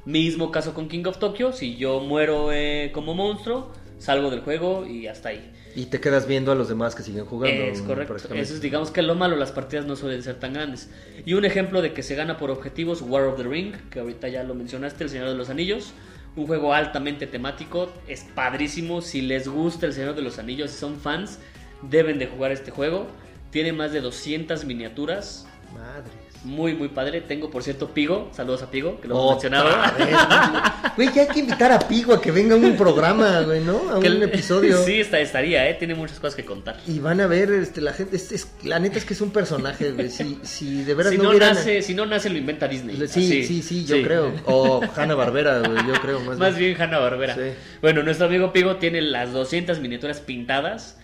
Mismo 0.04 0.50
caso 0.50 0.74
con 0.74 0.88
King 0.88 1.04
of 1.06 1.18
Tokyo, 1.18 1.52
si 1.52 1.76
yo 1.76 2.00
muero 2.00 2.52
eh, 2.52 2.90
como 2.92 3.14
monstruo, 3.14 3.72
salgo 3.98 4.30
del 4.30 4.40
juego 4.40 4.86
y 4.86 5.06
hasta 5.06 5.30
ahí. 5.30 5.52
Y 5.76 5.86
te 5.86 6.00
quedas 6.00 6.26
viendo 6.26 6.52
a 6.52 6.54
los 6.54 6.68
demás 6.68 6.94
que 6.94 7.02
siguen 7.02 7.26
jugando. 7.26 7.62
Es 7.64 7.82
correcto. 7.82 8.16
Eso 8.16 8.54
es, 8.54 8.60
digamos 8.60 8.90
que 8.90 9.02
lo 9.02 9.14
malo, 9.14 9.36
las 9.36 9.52
partidas 9.52 9.84
no 9.84 9.94
suelen 9.94 10.22
ser 10.22 10.40
tan 10.40 10.54
grandes. 10.54 10.88
Y 11.24 11.34
un 11.34 11.44
ejemplo 11.44 11.82
de 11.82 11.92
que 11.92 12.02
se 12.02 12.14
gana 12.14 12.38
por 12.38 12.50
objetivos, 12.50 13.02
War 13.02 13.24
of 13.24 13.36
the 13.36 13.42
Ring, 13.42 13.74
que 13.90 14.00
ahorita 14.00 14.28
ya 14.28 14.42
lo 14.42 14.54
mencionaste, 14.54 15.04
El 15.04 15.10
Señor 15.10 15.28
de 15.28 15.34
los 15.34 15.50
Anillos. 15.50 15.92
Un 16.36 16.46
juego 16.46 16.74
altamente 16.74 17.26
temático, 17.26 17.90
es 18.06 18.24
padrísimo. 18.34 19.00
Si 19.00 19.22
les 19.22 19.48
gusta 19.48 19.86
El 19.86 19.94
Señor 19.94 20.14
de 20.14 20.22
los 20.22 20.38
Anillos, 20.38 20.70
si 20.70 20.78
son 20.78 21.00
fans, 21.00 21.38
deben 21.82 22.18
de 22.18 22.26
jugar 22.26 22.52
este 22.52 22.70
juego. 22.70 23.06
Tiene 23.50 23.72
más 23.72 23.92
de 23.92 24.02
200 24.02 24.66
miniaturas. 24.66 25.46
Madres. 25.72 26.25
Muy, 26.46 26.74
muy 26.74 26.88
padre. 26.88 27.20
Tengo, 27.22 27.50
por 27.50 27.62
cierto, 27.64 27.88
Pigo. 27.90 28.30
Saludos 28.32 28.62
a 28.62 28.70
Pigo, 28.70 29.00
que 29.00 29.08
lo 29.08 29.14
hemos 29.16 29.30
mencionado. 29.32 29.68
Güey, 30.96 31.12
ya 31.12 31.22
hay 31.22 31.28
que 31.28 31.40
invitar 31.40 31.72
a 31.72 31.78
Pigo 31.80 32.14
a 32.14 32.22
que 32.22 32.30
venga 32.30 32.54
a 32.54 32.58
un 32.58 32.76
programa, 32.76 33.40
güey, 33.42 33.60
¿no? 33.62 33.90
A 33.90 33.98
un 33.98 34.04
el- 34.06 34.22
episodio. 34.22 34.82
sí, 34.84 35.00
está, 35.00 35.18
estaría, 35.20 35.68
¿eh? 35.68 35.74
Tiene 35.74 35.94
muchas 35.94 36.18
cosas 36.20 36.34
que 36.36 36.44
contar. 36.44 36.78
Y 36.86 37.00
van 37.00 37.20
a 37.20 37.26
ver, 37.26 37.50
este, 37.50 37.80
la 37.80 37.92
gente, 37.92 38.16
es, 38.16 38.32
es- 38.32 38.48
la 38.64 38.78
neta 38.78 38.96
es 38.96 39.04
que 39.04 39.12
es 39.14 39.20
un 39.20 39.30
personaje, 39.30 39.90
güey. 39.92 40.08
Si, 40.08 40.38
si 40.42 40.84
de 40.84 40.94
veras 40.94 41.12
Si 41.12 41.18
no, 41.18 41.24
no, 41.24 41.30
hubieran... 41.30 41.54
nace, 41.54 41.82
si 41.82 41.94
no 41.94 42.06
nace, 42.06 42.30
lo 42.30 42.38
inventa 42.38 42.66
Disney. 42.68 42.96
Sí, 42.96 43.04
Así. 43.04 43.42
sí, 43.44 43.62
sí, 43.62 43.84
yo 43.84 44.00
creo. 44.02 44.32
O 44.46 44.80
Hanna 44.96 45.14
Barbera, 45.16 45.58
güey, 45.58 45.86
yo 45.86 45.94
creo 46.00 46.20
más, 46.20 46.38
Más 46.38 46.56
bien 46.56 46.80
Hanna 46.80 46.98
Barbera. 46.98 47.34
Sí. 47.34 47.40
Bueno, 47.82 48.02
nuestro 48.02 48.26
amigo 48.26 48.52
Pigo 48.52 48.76
tiene 48.76 49.02
las 49.02 49.32
200 49.32 49.80
miniaturas 49.80 50.20
pintadas. 50.20 50.96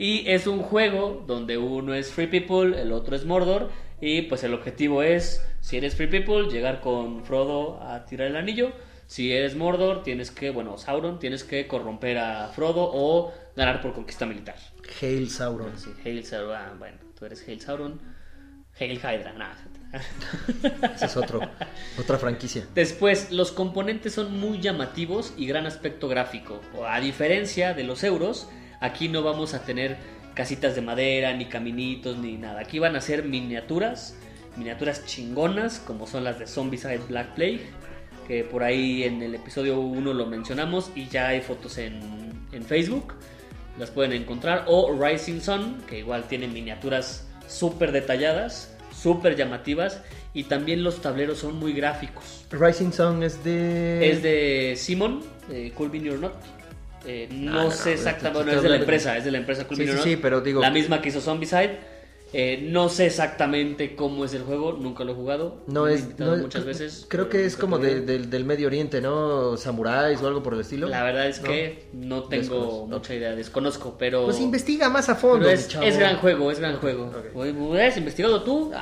Y 0.00 0.28
es 0.28 0.46
un 0.46 0.60
juego 0.60 1.24
donde 1.26 1.56
uno 1.58 1.94
es 1.94 2.10
Free 2.12 2.26
People, 2.26 2.80
el 2.80 2.92
otro 2.92 3.16
es 3.16 3.24
Mordor. 3.24 3.70
Y 4.00 4.22
pues 4.22 4.44
el 4.44 4.54
objetivo 4.54 5.02
es, 5.02 5.44
si 5.60 5.76
eres 5.76 5.96
Free 5.96 6.06
People, 6.06 6.48
llegar 6.50 6.80
con 6.80 7.24
Frodo 7.24 7.82
a 7.82 8.04
tirar 8.04 8.28
el 8.28 8.36
anillo. 8.36 8.72
Si 9.06 9.32
eres 9.32 9.56
Mordor, 9.56 10.02
tienes 10.02 10.30
que, 10.30 10.50
bueno, 10.50 10.76
Sauron, 10.76 11.18
tienes 11.18 11.42
que 11.42 11.66
corromper 11.66 12.18
a 12.18 12.48
Frodo 12.48 12.90
o 12.92 13.32
ganar 13.56 13.80
por 13.80 13.94
conquista 13.94 14.26
militar. 14.26 14.56
Hail 15.00 15.30
Sauron. 15.30 15.78
Sí, 15.78 15.90
Hail 16.04 16.24
Sauron, 16.24 16.54
ah, 16.54 16.74
bueno, 16.78 16.98
tú 17.18 17.24
eres 17.24 17.46
Hail 17.48 17.60
Sauron. 17.60 18.00
Hail 18.78 18.98
Hydra, 18.98 19.32
nada. 19.32 19.56
Ese 20.94 21.06
es 21.06 21.16
otro, 21.16 21.40
otra 21.98 22.18
franquicia. 22.18 22.66
Después, 22.74 23.32
los 23.32 23.50
componentes 23.50 24.12
son 24.12 24.38
muy 24.38 24.60
llamativos 24.60 25.34
y 25.36 25.46
gran 25.46 25.66
aspecto 25.66 26.06
gráfico. 26.08 26.60
A 26.86 27.00
diferencia 27.00 27.74
de 27.74 27.84
los 27.84 28.04
euros, 28.04 28.48
aquí 28.80 29.08
no 29.08 29.22
vamos 29.22 29.54
a 29.54 29.64
tener 29.64 29.96
casitas 30.38 30.76
de 30.76 30.82
madera, 30.82 31.32
ni 31.32 31.46
caminitos, 31.46 32.16
ni 32.16 32.36
nada. 32.36 32.60
Aquí 32.60 32.78
van 32.78 32.94
a 32.94 33.00
ser 33.00 33.24
miniaturas, 33.24 34.14
miniaturas 34.56 35.04
chingonas, 35.04 35.80
como 35.80 36.06
son 36.06 36.22
las 36.22 36.38
de 36.38 36.46
Zombicide 36.46 36.98
Black 37.08 37.34
Plague, 37.34 37.62
que 38.28 38.44
por 38.44 38.62
ahí 38.62 39.02
en 39.02 39.20
el 39.20 39.34
episodio 39.34 39.80
1 39.80 40.14
lo 40.14 40.26
mencionamos 40.26 40.92
y 40.94 41.08
ya 41.08 41.26
hay 41.26 41.40
fotos 41.40 41.76
en, 41.78 41.98
en 42.52 42.62
Facebook. 42.62 43.14
Las 43.80 43.90
pueden 43.90 44.12
encontrar. 44.12 44.62
O 44.68 44.96
Rising 44.96 45.40
Sun, 45.40 45.82
que 45.88 45.98
igual 45.98 46.28
tiene 46.28 46.46
miniaturas 46.46 47.26
súper 47.48 47.90
detalladas, 47.90 48.72
súper 48.94 49.34
llamativas. 49.34 50.02
Y 50.34 50.44
también 50.44 50.84
los 50.84 51.02
tableros 51.02 51.38
son 51.38 51.58
muy 51.58 51.72
gráficos. 51.72 52.44
Rising 52.52 52.92
Sun 52.92 53.24
es 53.24 53.42
de... 53.42 54.08
Es 54.08 54.22
de 54.22 54.74
Simon, 54.76 55.20
eh, 55.50 55.72
Cool 55.74 55.88
Bean 55.88 56.08
or 56.10 56.20
Not. 56.20 56.57
Eh, 57.06 57.28
no, 57.30 57.60
Ah, 57.60 57.64
no, 57.64 57.70
sé 57.70 57.90
no, 57.90 57.94
exactamente, 57.94 58.40
te- 58.40 58.42
te 58.44 58.44
bueno, 58.44 58.52
es 58.58 58.62
de 58.62 58.68
la 58.68 58.76
empresa, 58.76 59.16
es 59.16 59.24
de 59.24 59.30
la 59.30 59.38
empresa 59.38 59.66
Cool 59.66 59.76
Sí, 59.78 59.86
sí, 60.02 60.16
pero 60.16 60.40
digo- 60.40 60.60
La 60.60 60.70
misma 60.70 61.00
que 61.00 61.08
hizo 61.10 61.20
Zombicide. 61.20 61.96
Eh, 62.34 62.66
no 62.70 62.90
sé 62.90 63.06
exactamente 63.06 63.96
cómo 63.96 64.26
es 64.26 64.34
el 64.34 64.42
juego, 64.42 64.74
nunca 64.74 65.02
lo 65.02 65.12
he 65.12 65.14
jugado. 65.14 65.62
No 65.66 65.84
me 65.84 65.94
es... 65.94 66.18
no- 66.18 66.36
muchas 66.36 66.66
veces. 66.66 67.06
Creo 67.08 67.30
que 67.30 67.46
es 67.46 67.56
como 67.56 67.78
de- 67.78 68.02
del- 68.02 68.28
del 68.28 68.44
Medio 68.44 68.66
Oriente, 68.66 69.00
¿no? 69.00 69.56
Samuráis 69.56 70.20
o 70.20 70.26
algo 70.26 70.42
por 70.42 70.52
el 70.52 70.60
estilo. 70.60 70.88
La 70.88 71.02
verdad 71.02 71.26
es 71.26 71.40
que 71.40 71.86
no 71.94 72.24
tengo 72.24 72.86
mucha 72.86 73.14
idea, 73.14 73.34
desconozco, 73.34 73.96
pero... 73.98 74.26
Pues 74.26 74.40
investiga 74.40 74.90
más 74.90 75.08
a 75.08 75.14
fondo, 75.14 75.48
es, 75.48 75.74
gran 75.96 76.18
juego, 76.18 76.52
es 76.52 76.60
gran 76.60 76.76
juego. 76.76 77.06
Ok. 77.06 77.34
Oye, 77.34 77.86
¿Has 77.86 77.96
investigado 77.96 78.42
tú? 78.42 78.72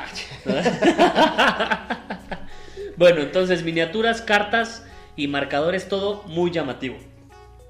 bueno, 2.97 3.21
entonces 3.21 3.63
miniaturas, 3.63 4.23
cartas 4.23 4.85
y 5.17 5.29
marcadores, 5.29 5.89
todo 5.89 6.23
muy 6.25 6.51
llamativo. 6.51 6.97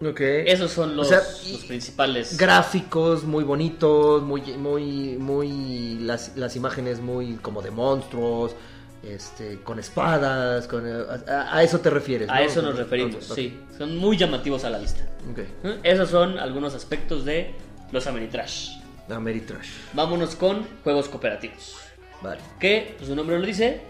Ok. 0.00 0.20
Esos 0.20 0.70
son 0.70 0.94
los, 0.96 1.06
O 1.06 1.08
sea, 1.10 1.18
los 1.50 1.64
principales. 1.64 2.36
Gráficos 2.36 3.24
muy 3.24 3.44
bonitos, 3.44 4.22
muy, 4.22 4.42
muy, 4.42 5.16
muy, 5.18 5.98
las, 6.00 6.36
las 6.36 6.54
imágenes 6.56 7.00
muy 7.00 7.36
como 7.36 7.62
de 7.62 7.70
monstruos, 7.70 8.54
este, 9.02 9.60
con 9.62 9.78
espadas, 9.78 10.66
con, 10.66 10.84
a, 10.86 11.56
a 11.56 11.62
eso 11.62 11.80
te 11.80 11.90
refieres, 11.90 12.28
A 12.28 12.34
¿no? 12.34 12.40
eso 12.40 12.60
nos 12.60 12.76
referimos, 12.76 13.24
sí. 13.24 13.58
Son 13.78 13.96
muy 13.96 14.16
llamativos 14.16 14.64
a 14.64 14.70
la 14.70 14.78
vista. 14.78 15.02
Ok. 15.30 15.38
¿Eh? 15.64 15.78
Esos 15.82 16.10
son 16.10 16.38
algunos 16.38 16.74
aspectos 16.74 17.24
de 17.24 17.54
los 17.92 18.06
Ameritrash. 18.06 18.72
Ameritrash. 19.08 19.68
Vámonos 19.92 20.34
con 20.34 20.66
juegos 20.82 21.08
cooperativos. 21.08 21.76
Vale. 22.22 22.40
Que, 22.58 22.94
pues 22.96 23.08
su 23.08 23.14
nombre 23.14 23.38
lo 23.38 23.46
dice, 23.46 23.80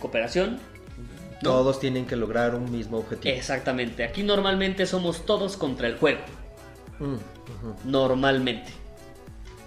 cooperación. 0.00 0.58
¿No? 1.44 1.50
Todos 1.50 1.78
tienen 1.80 2.06
que 2.06 2.16
lograr 2.16 2.54
un 2.54 2.70
mismo 2.72 2.98
objetivo. 2.98 3.34
Exactamente. 3.34 4.04
Aquí 4.04 4.22
normalmente 4.22 4.86
somos 4.86 5.24
todos 5.26 5.56
contra 5.56 5.86
el 5.86 5.96
juego. 5.96 6.20
Mm. 6.98 7.16
Normalmente. 7.90 8.72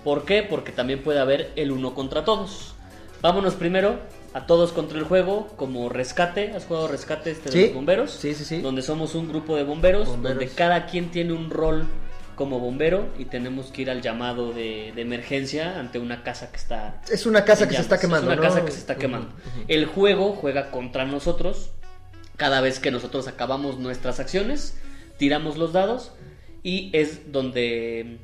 ¿Por 0.03 0.23
qué? 0.25 0.43
Porque 0.43 0.71
también 0.71 1.01
puede 1.03 1.19
haber 1.19 1.51
el 1.55 1.71
uno 1.71 1.93
contra 1.93 2.23
todos. 2.23 2.73
Vámonos 3.21 3.55
primero 3.55 3.99
a 4.33 4.45
todos 4.45 4.71
contra 4.71 4.97
el 4.99 5.03
juego 5.05 5.47
como 5.57 5.89
rescate. 5.89 6.51
¿Has 6.55 6.65
jugado 6.65 6.87
rescate 6.87 7.31
este 7.31 7.49
de 7.49 7.51
Sí. 7.51 7.65
los 7.65 7.73
bomberos? 7.75 8.11
Sí, 8.11 8.33
sí, 8.33 8.45
sí. 8.45 8.61
Donde 8.61 8.81
somos 8.81 9.15
un 9.15 9.27
grupo 9.27 9.55
de 9.55 9.63
bomberos, 9.63 10.07
Bomberos. 10.07 10.37
donde 10.39 10.53
cada 10.53 10.85
quien 10.85 11.09
tiene 11.11 11.33
un 11.33 11.49
rol 11.49 11.85
como 12.37 12.59
bombero 12.61 13.09
y 13.19 13.25
tenemos 13.25 13.71
que 13.71 13.81
ir 13.81 13.89
al 13.89 14.01
llamado 14.01 14.53
de, 14.53 14.93
de 14.95 15.01
emergencia 15.01 15.77
ante 15.79 15.99
una 15.99 16.23
casa 16.23 16.51
que 16.51 16.57
está 16.57 17.01
Es 17.11 17.25
una 17.25 17.43
casa 17.43 17.67
que 17.67 17.75
se 17.75 17.81
está 17.81 17.99
quemando, 17.99 18.31
Es 18.31 18.37
una 18.37 18.47
¿no? 18.47 18.53
casa 18.53 18.63
que 18.63 18.71
se 18.71 18.77
está 18.79 18.95
quemando. 18.95 19.27
El 19.67 19.85
juego 19.87 20.31
juega 20.33 20.71
contra 20.71 21.03
nosotros. 21.05 21.71
Cada 22.37 22.61
vez 22.61 22.79
que 22.79 22.91
nosotros 22.91 23.27
acabamos 23.27 23.79
nuestras 23.79 24.19
acciones, 24.21 24.77
tiramos 25.17 25.57
los 25.57 25.73
dados 25.73 26.11
y 26.63 26.91
es 26.93 27.31
donde 27.31 28.19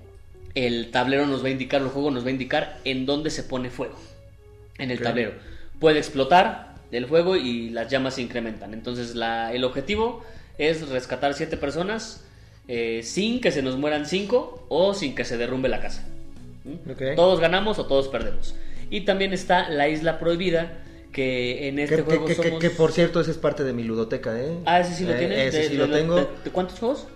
el 0.53 0.91
tablero 0.91 1.25
nos 1.25 1.43
va 1.43 1.47
a 1.47 1.51
indicar, 1.51 1.81
el 1.81 1.87
juego 1.87 2.11
nos 2.11 2.23
va 2.23 2.27
a 2.27 2.31
indicar 2.31 2.77
en 2.85 3.07
dónde 3.07 3.31
se 3.31 3.41
pone 3.43 3.71
fuego 3.71 3.97
en 4.77 4.91
el 4.91 5.01
tablero. 5.01 5.33
Puede 5.79 5.97
explotar 5.97 6.75
el 6.91 7.07
fuego 7.07 7.35
y 7.35 7.71
las 7.71 7.89
llamas 7.89 8.13
se 8.13 8.21
incrementan. 8.21 8.75
Entonces 8.75 9.15
la- 9.15 9.51
el 9.51 9.63
objetivo 9.63 10.23
es 10.59 10.87
rescatar 10.89 11.33
siete 11.33 11.57
personas 11.57 12.23
eh, 12.67 13.01
sin 13.03 13.41
que 13.41 13.51
se 13.51 13.61
nos 13.61 13.77
mueran 13.77 14.05
cinco 14.05 14.65
o 14.69 14.93
sin 14.93 15.15
que 15.15 15.25
se 15.25 15.37
derrumbe 15.37 15.69
la 15.69 15.81
casa. 15.81 16.07
¿Mm? 16.63 17.15
Todos 17.15 17.39
ganamos 17.39 17.77
o 17.79 17.85
todos 17.85 18.07
perdemos. 18.07 18.55
Y 18.89 19.01
también 19.01 19.33
está 19.33 19.69
la 19.69 19.89
isla 19.89 20.19
prohibida 20.19 20.79
que 21.11 21.67
en 21.67 21.77
este 21.79 21.97
Que, 21.97 22.01
juego 22.03 22.25
que- 22.25 22.35
somos... 22.35 22.59
que, 22.59 22.69
por 22.69 22.91
cierto, 22.91 23.19
ese 23.21 23.31
es 23.31 23.37
parte 23.37 23.63
de 23.63 23.73
mi 23.73 23.83
ludoteca, 23.83 24.39
¿eh? 24.39 24.57
Ah, 24.65 24.79
ese 24.79 24.93
sí 24.95 25.03
lo 25.05 25.13
Eh, 25.13 25.17
tienes. 25.19 25.47
Ese 25.49 25.57
de, 25.57 25.63
sí 25.69 25.77
de 25.77 25.87
lo 25.87 25.93
tengo. 25.93 26.15
de- 26.15 26.27
de 26.43 26.49
cuántos 26.51 26.79
juegos? 26.79 27.07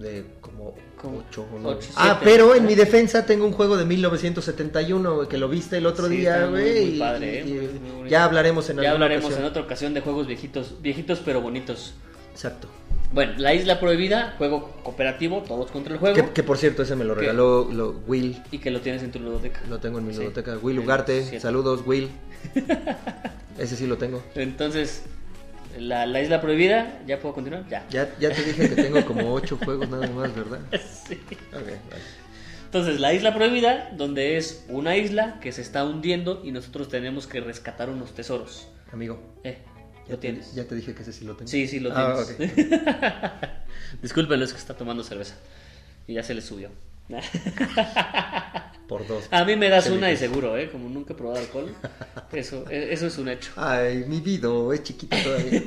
De 0.00 0.24
como 0.40 0.74
Como 0.96 1.18
8 1.18 1.42
o 1.42 1.44
ocho, 1.44 1.58
9. 1.60 1.76
siete. 1.80 1.94
Ah, 1.96 2.20
pero 2.22 2.54
en 2.54 2.64
mi 2.66 2.74
defensa 2.74 3.26
tengo 3.26 3.44
un 3.44 3.52
juego 3.52 3.76
de 3.76 3.84
1971, 3.84 5.14
güey, 5.16 5.28
que 5.28 5.36
lo 5.36 5.48
viste 5.48 5.76
el 5.78 5.86
otro 5.86 6.08
Sí, 6.08 6.16
día, 6.18 6.46
muy- 6.48 6.60
güey. 6.60 6.96
y- 6.96 6.98
padre, 6.98 7.38
¿eh? 7.40 7.44
y- 7.46 7.52
Muy- 7.52 7.90
bonito. 7.90 8.06
ya 8.08 8.24
hablaremos 8.24 8.68
en 8.70 8.80
Ya 8.80 8.90
hablaremos 8.92 9.24
ocasión. 9.26 9.44
en 9.44 9.50
otra 9.50 9.62
ocasión 9.62 9.94
de 9.94 10.00
juegos 10.00 10.26
viejitos, 10.26 10.80
viejitos 10.80 11.20
pero 11.24 11.40
bonitos. 11.40 11.94
Exacto. 12.32 12.68
Bueno, 13.12 13.34
la 13.36 13.52
isla 13.54 13.78
prohibida, 13.78 14.34
juego 14.38 14.70
cooperativo, 14.82 15.42
todos 15.46 15.70
contra 15.70 15.92
el 15.94 15.98
juego. 16.00 16.16
Que, 16.16 16.30
que 16.32 16.42
por 16.42 16.56
cierto, 16.56 16.82
ese 16.82 16.96
me 16.96 17.04
lo 17.04 17.14
regaló 17.14 17.68
lo- 17.70 17.90
Will. 18.06 18.42
Y 18.50 18.58
que 18.58 18.70
lo 18.70 18.80
tienes 18.80 19.02
en 19.02 19.10
tu 19.12 19.18
ludoteca. 19.20 19.60
Lo 19.68 19.78
tengo 19.80 19.98
en 19.98 20.06
mi 20.06 20.14
Sí. 20.14 20.20
ludoteca. 20.20 20.56
Will 20.58 20.78
Ugarte, 20.78 21.38
saludos, 21.38 21.82
Will. 21.86 22.10
ese 23.58 23.76
sí 23.76 23.86
lo 23.86 23.98
tengo. 23.98 24.22
Entonces, 24.34 25.02
la, 25.78 26.06
la 26.06 26.22
isla 26.22 26.40
prohibida, 26.40 27.00
¿ya 27.06 27.18
puedo 27.20 27.34
continuar? 27.34 27.68
Ya. 27.68 27.84
Ya, 27.90 28.08
ya 28.18 28.30
te 28.30 28.42
dije 28.42 28.68
que 28.74 28.82
tengo 28.82 29.04
como 29.04 29.32
8 29.34 29.58
juegos 29.62 29.88
nada 29.90 30.06
más, 30.08 30.34
¿verdad? 30.34 30.60
Sí. 31.06 31.18
Ok, 31.52 31.66
vale. 31.90 32.02
Entonces, 32.64 33.00
la 33.00 33.12
isla 33.12 33.34
prohibida, 33.34 33.90
donde 33.94 34.38
es 34.38 34.64
una 34.70 34.96
isla 34.96 35.38
que 35.42 35.52
se 35.52 35.60
está 35.60 35.84
hundiendo 35.84 36.40
y 36.42 36.52
nosotros 36.52 36.88
tenemos 36.88 37.26
que 37.26 37.40
rescatar 37.40 37.90
unos 37.90 38.14
tesoros. 38.14 38.68
Amigo, 38.92 39.20
Eh, 39.44 39.58
¿lo 40.08 40.16
te, 40.16 40.20
tienes? 40.28 40.54
ya 40.54 40.64
te 40.64 40.74
dije 40.74 40.94
que 40.94 41.02
ese 41.02 41.12
sí 41.12 41.24
lo 41.24 41.34
tengo. 41.36 41.48
Sí, 41.50 41.66
sí, 41.68 41.80
lo 41.80 41.90
Ah, 41.94 42.16
tienes. 42.36 42.58
ok. 42.60 43.42
Discúlpenlo, 44.02 44.44
es 44.44 44.52
que 44.52 44.58
está 44.58 44.74
tomando 44.74 45.02
cerveza. 45.04 45.34
Y 46.06 46.14
ya 46.14 46.22
se 46.22 46.34
le 46.34 46.42
subió. 46.42 46.70
Por 48.88 49.06
dos. 49.06 49.24
A 49.30 49.44
mí 49.44 49.56
me 49.56 49.68
das 49.68 49.88
una 49.90 50.10
y 50.10 50.16
seguro, 50.16 50.56
¿eh? 50.56 50.70
Como 50.70 50.88
nunca 50.88 51.12
he 51.14 51.16
probado 51.16 51.40
alcohol. 51.40 51.74
Eso, 52.32 52.64
e- 52.70 52.92
eso 52.92 53.06
es 53.06 53.18
un 53.18 53.28
hecho. 53.28 53.52
Ay, 53.56 54.04
mi 54.08 54.20
vida 54.20 54.48
es 54.72 54.82
chiquito 54.84 55.16
todavía. 55.22 55.62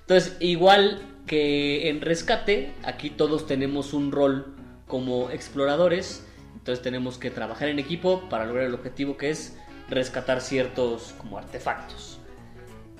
Entonces, 0.00 0.36
igual 0.40 1.02
que 1.26 1.90
en 1.90 2.00
rescate, 2.00 2.72
aquí 2.82 3.10
todos 3.10 3.46
tenemos 3.46 3.92
un 3.92 4.10
rol 4.10 4.54
como 4.86 5.30
exploradores. 5.30 6.24
Entonces 6.54 6.82
tenemos 6.82 7.18
que 7.18 7.30
trabajar 7.30 7.68
en 7.68 7.78
equipo 7.78 8.28
para 8.30 8.46
lograr 8.46 8.64
el 8.66 8.74
objetivo 8.74 9.16
que 9.18 9.30
es 9.30 9.54
rescatar 9.90 10.40
ciertos 10.40 11.14
como 11.18 11.36
artefactos. 11.38 12.19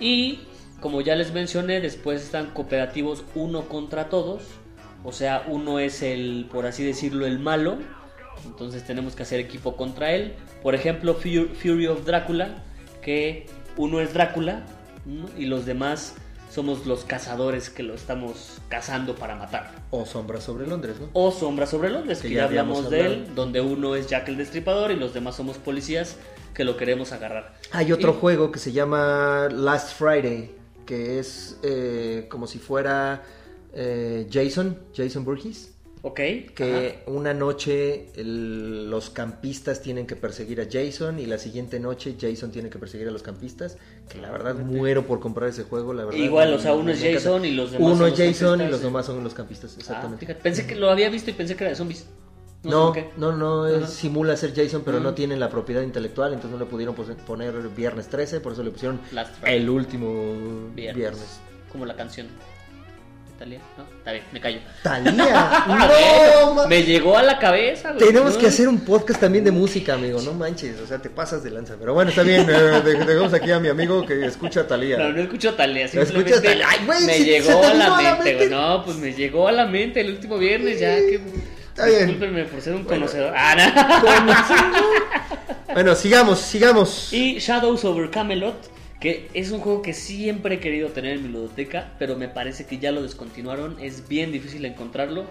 Y 0.00 0.40
como 0.80 1.00
ya 1.02 1.14
les 1.14 1.32
mencioné, 1.32 1.80
después 1.80 2.22
están 2.22 2.46
cooperativos 2.50 3.24
uno 3.34 3.68
contra 3.68 4.08
todos. 4.08 4.42
O 5.04 5.12
sea, 5.12 5.44
uno 5.46 5.78
es 5.78 6.02
el, 6.02 6.46
por 6.50 6.66
así 6.66 6.82
decirlo, 6.84 7.26
el 7.26 7.38
malo. 7.38 7.78
Entonces 8.46 8.84
tenemos 8.84 9.14
que 9.14 9.22
hacer 9.22 9.38
equipo 9.40 9.76
contra 9.76 10.12
él. 10.12 10.34
Por 10.62 10.74
ejemplo, 10.74 11.14
Fu- 11.14 11.54
Fury 11.54 11.86
of 11.86 12.04
Drácula, 12.04 12.64
que 13.02 13.46
uno 13.76 14.00
es 14.00 14.12
Drácula 14.14 14.64
y 15.38 15.46
los 15.46 15.64
demás 15.66 16.16
somos 16.50 16.84
los 16.86 17.04
cazadores 17.04 17.70
que 17.70 17.82
lo 17.82 17.94
estamos 17.94 18.58
cazando 18.68 19.14
para 19.14 19.36
matar. 19.36 19.70
O 19.90 20.04
Sombra 20.04 20.40
sobre 20.40 20.66
Londres, 20.66 20.96
¿no? 21.00 21.08
O 21.12 21.30
Sombra 21.30 21.66
sobre 21.66 21.90
Londres, 21.90 22.18
que, 22.20 22.28
Que 22.28 22.34
ya 22.34 22.44
hablamos 22.44 22.90
de 22.90 23.00
él, 23.06 23.34
donde 23.34 23.60
uno 23.60 23.94
es 23.94 24.08
Jack 24.08 24.28
el 24.28 24.36
Destripador 24.36 24.90
y 24.90 24.96
los 24.96 25.14
demás 25.14 25.36
somos 25.36 25.56
policías 25.58 26.16
que 26.54 26.64
lo 26.64 26.76
queremos 26.76 27.12
agarrar. 27.12 27.54
Hay 27.70 27.92
otro 27.92 28.12
Y- 28.12 28.20
juego 28.20 28.50
que 28.50 28.58
se 28.58 28.72
llama 28.72 29.48
Last 29.52 29.96
Friday, 29.96 30.54
que 30.84 31.18
es 31.20 31.58
eh, 31.62 32.26
como 32.28 32.46
si 32.48 32.58
fuera 32.58 33.22
eh, 33.72 34.26
Jason, 34.32 34.76
Jason 34.94 35.24
Burgess, 35.24 35.69
Ok. 36.02 36.16
que 36.54 37.02
una 37.06 37.34
noche 37.34 38.06
el- 38.14 38.88
los 38.90 39.10
campistas 39.10 39.82
tienen 39.82 40.06
que 40.06 40.16
perseguir 40.16 40.60
a 40.60 40.64
Jason 40.70 41.18
y 41.18 41.26
la 41.26 41.36
siguiente 41.38 41.78
noche 41.78 42.16
Jason 42.20 42.50
tiene 42.52 42.70
que 42.70 42.78
perseguir 42.78 43.08
a 43.08 43.10
los 43.10 43.22
campistas, 43.22 43.76
que 44.08 44.18
la 44.18 44.30
verdad 44.30 44.54
muero 44.54 45.06
por 45.06 45.20
comprar 45.20 45.50
ese 45.50 45.64
juego, 45.64 45.92
la 45.92 46.04
verdad. 46.04 46.18
Igual, 46.18 46.54
o 46.54 46.58
sea, 46.58 46.74
uno 46.74 46.90
es. 46.92 47.02
Jason 47.02 47.44
y 47.44 47.52
los 47.52 47.72
demás 47.72 47.86
Uno 47.86 47.96
son 47.96 48.06
es 48.06 48.10
los 48.10 48.18
Jason 48.18 48.32
y 48.32 48.38
campistas, 48.64 48.70
los 48.70 48.80
sí. 48.80 48.84
demás 48.86 49.06
son 49.06 49.24
los 49.24 49.34
campistas, 49.34 49.72
Ah, 49.72 49.80
exactamente. 49.80 50.34
pensé 50.36 50.66
que 50.66 50.74
lo 50.76 50.90
había 50.90 51.10
visto 51.10 51.30
y 51.30 51.34
pensé 51.34 51.54
que 51.56 51.64
era 51.64 51.70
de 51.70 51.76
zombies. 51.76 52.06
No, 52.62 52.92
no, 53.16 53.34
no, 53.36 53.86
simula 53.86 54.36
ser 54.36 54.54
Jason, 54.54 54.82
pero 54.84 55.00
no 55.00 55.12
Mm. 55.12 55.14
tienen 55.14 55.40
la 55.40 55.48
propiedad 55.48 55.80
intelectual, 55.82 56.34
entonces 56.34 56.58
no 56.58 56.62
le 56.64 56.70
pudieron 56.70 56.94
poner 56.94 57.54
viernes 57.74 58.08
13, 58.08 58.40
por 58.40 58.52
eso 58.52 58.62
le 58.62 58.70
pusieron 58.70 59.00
Last 59.12 59.32
el 59.46 59.68
último 59.70 60.70
Viernes. 60.74 60.96
viernes. 60.96 61.40
Como 61.72 61.86
la 61.86 61.96
canción. 61.96 62.26
Italia, 63.40 63.60
¿no? 63.78 63.84
Está 63.96 64.12
bien, 64.12 64.24
me 64.32 64.40
callo. 64.40 64.58
Talía, 64.82 65.12
no, 66.54 66.66
me 66.68 66.82
llegó 66.82 67.16
a 67.16 67.22
la 67.22 67.38
cabeza. 67.38 67.92
güey. 67.92 68.06
tenemos 68.06 68.34
No. 68.34 68.38
que 68.38 68.46
hacer 68.48 68.68
un 68.68 68.80
podcast 68.80 69.18
también 69.18 69.44
de 69.44 69.50
música, 69.50 69.94
amigo, 69.94 70.20
no 70.20 70.34
manches, 70.34 70.78
o 70.78 70.86
sea, 70.86 70.98
te 70.98 71.08
pasas 71.08 71.42
de 71.42 71.50
lanza, 71.50 71.74
pero 71.80 71.94
bueno, 71.94 72.10
está 72.10 72.22
bien, 72.22 72.42
eh, 72.42 72.52
de- 72.52 73.02
dejamos 73.04 73.32
aquí 73.32 73.50
a 73.50 73.58
mi 73.58 73.68
amigo 73.68 74.04
que 74.04 74.26
escucha 74.26 74.60
a 74.60 74.66
Talía. 74.66 74.98
No, 74.98 75.08
no 75.12 75.22
escucho 75.22 75.54
Talía, 75.54 75.84
¿No 75.84 76.02
escuchas 76.02 76.08
simplemente 76.08 76.48
Thalía? 76.48 76.66
Ay, 76.68 76.78
güey, 76.84 77.00
me 77.06 77.14
si- 77.14 77.24
llegó 77.24 77.64
a 77.64 77.72
la 77.74 77.86
a 77.86 78.02
mente. 78.16 78.34
güey. 78.36 78.48
No, 78.50 78.84
pues 78.84 78.96
me 78.98 79.12
llegó 79.14 79.48
a 79.48 79.52
la 79.52 79.64
mente 79.66 80.02
el 80.02 80.10
último 80.10 80.36
viernes, 80.36 80.78
ya 80.78 80.96
que... 80.96 81.18
Está 81.68 81.86
bien. 81.86 82.00
Discúlpenme 82.08 82.44
por 82.44 82.60
ser 82.60 82.74
un 82.74 82.84
conocedor. 82.84 83.32
Ah, 83.34 83.54
no. 85.66 85.74
Bueno, 85.74 85.94
sigamos, 85.94 86.40
sigamos. 86.40 87.12
Y 87.12 87.38
Shadows 87.38 87.84
over 87.84 88.10
Camelot, 88.10 88.56
que 89.00 89.28
es 89.34 89.50
un 89.50 89.60
juego 89.60 89.80
que 89.82 89.94
siempre 89.94 90.56
he 90.56 90.60
querido 90.60 90.88
tener 90.90 91.16
en 91.16 91.22
mi 91.22 91.28
ludoteca, 91.30 91.92
pero 91.98 92.16
me 92.16 92.28
parece 92.28 92.66
que 92.66 92.78
ya 92.78 92.92
lo 92.92 93.02
descontinuaron, 93.02 93.76
es 93.80 94.08
bien 94.08 94.30
difícil 94.32 94.64
encontrarlo. 94.66 95.24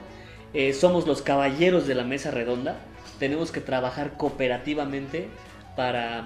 Eh, 0.53 0.73
somos 0.73 1.05
los 1.05 1.21
caballeros 1.21 1.85
de 1.85 1.93
la 1.95 2.03
mesa 2.03 2.31
redonda, 2.31 2.77
tenemos 3.19 3.51
que 3.51 3.61
trabajar 3.61 4.17
cooperativamente 4.17 5.27
para 5.75 6.25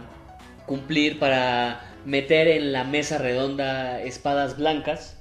cumplir, 0.65 1.19
para 1.19 1.81
meter 2.05 2.47
en 2.47 2.71
la 2.71 2.83
mesa 2.85 3.17
redonda 3.17 4.01
espadas 4.01 4.57
blancas. 4.57 5.17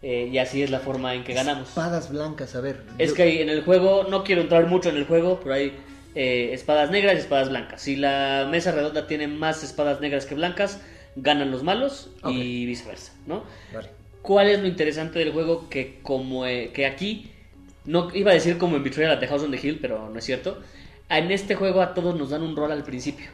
eh, 0.00 0.28
y 0.32 0.38
así 0.38 0.62
es 0.62 0.70
la 0.70 0.78
forma 0.78 1.12
en 1.16 1.24
que 1.24 1.32
ganamos. 1.34 1.70
Espadas 1.70 2.08
blancas, 2.08 2.54
a 2.54 2.60
ver. 2.60 2.82
Es 2.98 3.10
yo- 3.10 3.16
que 3.16 3.42
en 3.42 3.48
el 3.48 3.62
juego, 3.64 4.04
no 4.08 4.22
quiero 4.22 4.42
entrar 4.42 4.66
mucho 4.68 4.90
en 4.90 4.96
el 4.96 5.06
juego, 5.06 5.40
pero 5.42 5.54
hay 5.56 5.72
eh, 6.14 6.50
espadas 6.52 6.90
negras 6.92 7.16
y 7.16 7.18
espadas 7.18 7.48
blancas. 7.48 7.82
Si 7.82 7.96
la 7.96 8.46
mesa 8.48 8.70
redonda 8.70 9.08
tiene 9.08 9.26
más 9.26 9.64
espadas 9.64 10.00
negras 10.00 10.24
que 10.24 10.36
blancas, 10.36 10.80
ganan 11.22 11.50
los 11.50 11.62
malos 11.62 12.10
y 12.24 12.66
viceversa, 12.66 13.12
¿no? 13.26 13.44
Vale. 13.72 13.88
¿Cuál 14.22 14.48
es 14.48 14.60
lo 14.60 14.66
interesante 14.66 15.18
del 15.18 15.32
juego? 15.32 15.68
Que 15.68 16.00
como 16.02 16.46
eh, 16.46 16.70
que 16.74 16.86
aquí, 16.86 17.30
no 17.84 18.14
iba 18.14 18.30
a 18.30 18.34
decir 18.34 18.58
como 18.58 18.76
en 18.76 18.84
Betrayal 18.84 19.12
at 19.12 19.20
the 19.20 19.26
House 19.26 19.42
on 19.42 19.50
the 19.50 19.60
Hill, 19.62 19.78
pero 19.80 20.10
no 20.10 20.18
es 20.18 20.24
cierto. 20.24 20.60
En 21.08 21.30
este 21.30 21.54
juego 21.54 21.80
a 21.80 21.94
todos 21.94 22.16
nos 22.16 22.30
dan 22.30 22.42
un 22.42 22.54
rol 22.54 22.72
al 22.72 22.84
principio. 22.84 23.30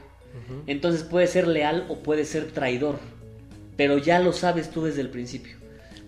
Entonces 0.67 1.05
puede 1.05 1.27
ser 1.29 1.47
leal 1.47 1.87
o 1.89 1.99
puede 1.99 2.25
ser 2.25 2.51
traidor. 2.51 2.99
Pero 3.77 3.99
ya 3.99 4.19
lo 4.19 4.33
sabes 4.33 4.71
tú 4.71 4.85
desde 4.85 5.01
el 5.01 5.11
principio. 5.11 5.57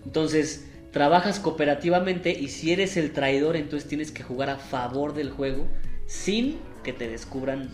Entonces 0.05 0.67
trabajas 0.91 1.39
cooperativamente 1.39 2.31
y 2.31 2.47
si 2.49 2.71
eres 2.71 2.97
el 2.97 3.11
traidor 3.11 3.55
entonces 3.55 3.87
tienes 3.87 4.11
que 4.11 4.23
jugar 4.23 4.49
a 4.49 4.57
favor 4.57 5.13
del 5.13 5.29
juego 5.29 5.67
sin 6.05 6.57
que 6.83 6.93
te 6.93 7.07
descubran 7.07 7.69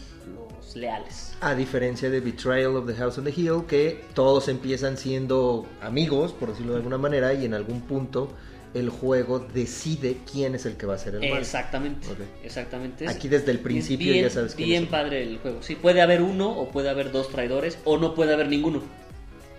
leales. 0.76 1.34
A 1.42 1.56
diferencia 1.56 2.10
de 2.10 2.20
Betrayal 2.20 2.76
of 2.76 2.88
the 2.88 2.96
House 2.96 3.18
on 3.18 3.24
the 3.26 3.32
Hill, 3.36 3.64
que 3.68 4.04
todos 4.14 4.48
empiezan 4.48 4.98
siendo 4.98 5.66
amigos, 5.82 6.32
por 6.34 6.50
decirlo 6.50 6.74
de 6.74 6.78
alguna 6.80 6.98
manera, 6.98 7.34
y 7.34 7.46
en 7.46 7.54
algún 7.54 7.82
punto 7.82 8.30
el 8.74 8.90
juego 8.90 9.38
decide 9.40 10.18
quién 10.32 10.56
es 10.56 10.66
el 10.66 10.78
que 10.78 10.86
va 10.88 10.96
a 10.96 10.98
ser 10.98 11.16
el 11.16 11.30
mal. 11.30 11.40
Exactamente. 11.40 12.08
Exactamente. 12.44 13.08
Aquí 13.08 13.28
desde 13.28 13.52
el 13.52 13.60
principio 13.60 14.12
bien, 14.14 14.26
ya 14.26 14.32
sabes 14.32 14.56
quién 14.56 14.68
Bien 14.70 14.84
es. 14.86 14.90
padre 14.90 15.22
el 15.24 15.38
juego. 15.38 15.62
Sí, 15.62 15.76
puede 15.76 16.02
haber 16.02 16.22
uno 16.24 16.50
o 16.50 16.70
puede 16.70 16.90
haber 16.90 17.12
dos 17.12 17.30
traidores 17.30 17.78
o 17.86 17.98
no 17.98 18.16
puede 18.16 18.34
haber 18.34 18.48
ninguno. 18.48 18.82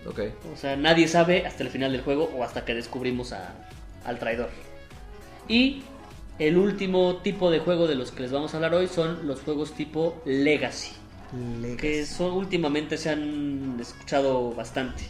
Ok. 0.07 0.21
O 0.53 0.57
sea, 0.57 0.75
nadie 0.77 1.07
sabe 1.07 1.47
hasta 1.47 1.63
el 1.63 1.69
final 1.71 1.93
del 1.93 2.01
juego 2.03 2.29
o 2.37 2.43
hasta 2.43 2.65
que 2.65 2.75
descubrimos 2.75 3.33
a- 3.33 3.55
al 4.05 4.19
traidor. 4.19 4.51
Y 5.49 5.83
el 6.41 6.57
último 6.57 7.19
tipo 7.23 7.51
de 7.53 7.61
juego 7.61 7.87
de 7.87 7.95
los 7.95 8.11
que 8.11 8.23
les 8.23 8.33
vamos 8.33 8.53
a 8.53 8.57
hablar 8.57 8.75
hoy 8.75 8.89
son 8.89 9.27
los 9.29 9.41
juegos 9.43 9.73
tipo 9.75 10.21
Legacy. 10.25 10.91
Legacy. 11.61 11.77
Que 11.77 12.07
son, 12.07 12.33
últimamente 12.33 12.97
se 12.97 13.11
han 13.11 13.79
escuchado 13.81 14.53
bastante. 14.53 15.05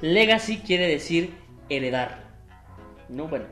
Legacy 0.00 0.58
quiere 0.58 0.86
decir 0.86 1.30
heredar. 1.68 2.30
No, 3.08 3.28
bueno, 3.28 3.46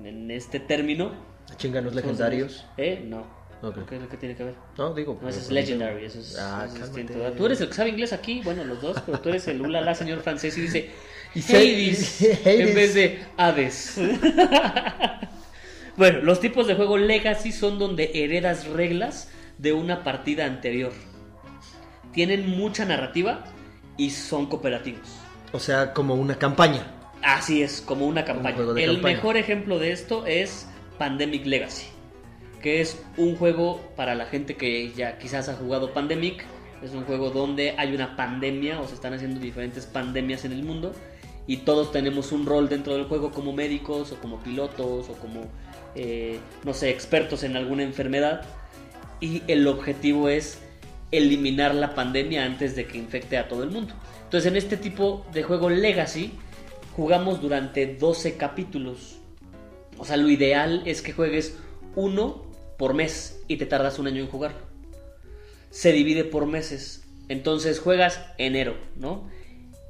en, 0.00 0.06
en 0.06 0.30
este 0.30 0.60
término. 0.60 1.12
Chinganos 1.56 1.94
legendarios. 1.94 2.64
¿Eh? 2.76 3.04
No. 3.06 3.26
Ok. 3.62 3.88
¿Qué 3.88 3.96
es 3.96 4.02
lo 4.02 4.08
que 4.08 4.16
tiene 4.16 4.34
que 4.34 4.44
ver? 4.44 4.54
No, 4.76 4.92
digo. 4.92 5.14
No, 5.14 5.20
pues, 5.20 5.36
ese 5.36 5.44
es 5.44 5.48
no, 5.50 5.54
Legendary, 5.54 6.04
eso 6.04 6.18
es, 6.18 6.36
Ah, 6.38 6.64
eso 6.66 6.76
es 6.84 6.94
distinto. 6.94 7.32
Tú 7.32 7.46
eres 7.46 7.60
el 7.60 7.68
que 7.68 7.74
sabe 7.74 7.90
inglés 7.90 8.12
aquí, 8.12 8.40
bueno, 8.42 8.64
los 8.64 8.82
dos, 8.82 8.96
pero 9.06 9.20
tú 9.20 9.28
eres 9.28 9.46
el 9.46 9.60
ulala 9.60 9.94
señor 9.94 10.20
francés 10.20 10.58
y 10.58 10.62
dice 10.62 10.90
Hades. 11.48 12.22
en 12.44 12.74
vez 12.74 12.94
de 12.94 13.22
Hades. 13.36 13.96
Bueno, 15.94 16.20
los 16.22 16.40
tipos 16.40 16.66
de 16.66 16.74
juego 16.74 16.96
Legacy 16.96 17.52
son 17.52 17.78
donde 17.78 18.10
heredas 18.14 18.66
reglas 18.66 19.28
de 19.58 19.74
una 19.74 20.02
partida 20.04 20.46
anterior. 20.46 20.92
Tienen 22.12 22.50
mucha 22.50 22.84
narrativa 22.84 23.44
y 23.96 24.10
son 24.10 24.46
cooperativos. 24.46 25.08
O 25.52 25.58
sea, 25.58 25.92
como 25.92 26.14
una 26.14 26.36
campaña. 26.36 26.86
Así 27.22 27.62
es, 27.62 27.80
como 27.80 28.06
una 28.06 28.24
campaña. 28.24 28.56
El 28.58 28.66
campaña. 28.66 29.00
mejor 29.02 29.36
ejemplo 29.36 29.78
de 29.78 29.92
esto 29.92 30.26
es 30.26 30.66
Pandemic 30.98 31.46
Legacy, 31.46 31.86
que 32.60 32.80
es 32.80 33.02
un 33.16 33.36
juego 33.36 33.80
para 33.96 34.14
la 34.14 34.26
gente 34.26 34.56
que 34.56 34.92
ya 34.92 35.18
quizás 35.18 35.48
ha 35.48 35.54
jugado 35.54 35.92
Pandemic. 35.92 36.44
Es 36.82 36.92
un 36.94 37.04
juego 37.04 37.30
donde 37.30 37.76
hay 37.78 37.94
una 37.94 38.16
pandemia 38.16 38.80
o 38.80 38.88
se 38.88 38.94
están 38.94 39.14
haciendo 39.14 39.38
diferentes 39.38 39.86
pandemias 39.86 40.44
en 40.44 40.50
el 40.50 40.64
mundo 40.64 40.92
y 41.46 41.58
todos 41.58 41.90
tenemos 41.92 42.32
un 42.32 42.46
rol 42.46 42.68
dentro 42.68 42.94
del 42.94 43.04
juego 43.04 43.30
como 43.30 43.52
médicos 43.52 44.12
o 44.12 44.16
como 44.16 44.38
pilotos 44.38 45.08
o 45.08 45.12
como, 45.14 45.42
eh, 45.94 46.38
no 46.64 46.72
sé, 46.72 46.90
expertos 46.90 47.42
en 47.42 47.56
alguna 47.56 47.82
enfermedad. 47.82 48.42
Y 49.20 49.42
el 49.48 49.66
objetivo 49.66 50.28
es 50.28 50.60
eliminar 51.12 51.74
la 51.74 51.94
pandemia 51.94 52.44
antes 52.44 52.74
de 52.74 52.86
que 52.86 52.98
infecte 52.98 53.38
a 53.38 53.46
todo 53.46 53.62
el 53.62 53.70
mundo. 53.70 53.94
Entonces 54.24 54.50
en 54.50 54.56
este 54.56 54.76
tipo 54.76 55.24
de 55.32 55.42
juego 55.42 55.70
Legacy 55.70 56.32
jugamos 56.96 57.40
durante 57.40 57.94
12 57.94 58.36
capítulos. 58.36 59.18
O 59.98 60.04
sea, 60.04 60.16
lo 60.16 60.30
ideal 60.30 60.82
es 60.86 61.02
que 61.02 61.12
juegues 61.12 61.58
uno 61.94 62.50
por 62.78 62.94
mes 62.94 63.40
y 63.46 63.56
te 63.56 63.66
tardas 63.66 63.98
un 63.98 64.06
año 64.06 64.22
en 64.22 64.28
jugarlo. 64.28 64.58
Se 65.70 65.92
divide 65.92 66.24
por 66.24 66.46
meses. 66.46 67.04
Entonces 67.28 67.78
juegas 67.78 68.20
enero, 68.38 68.76
¿no? 68.96 69.28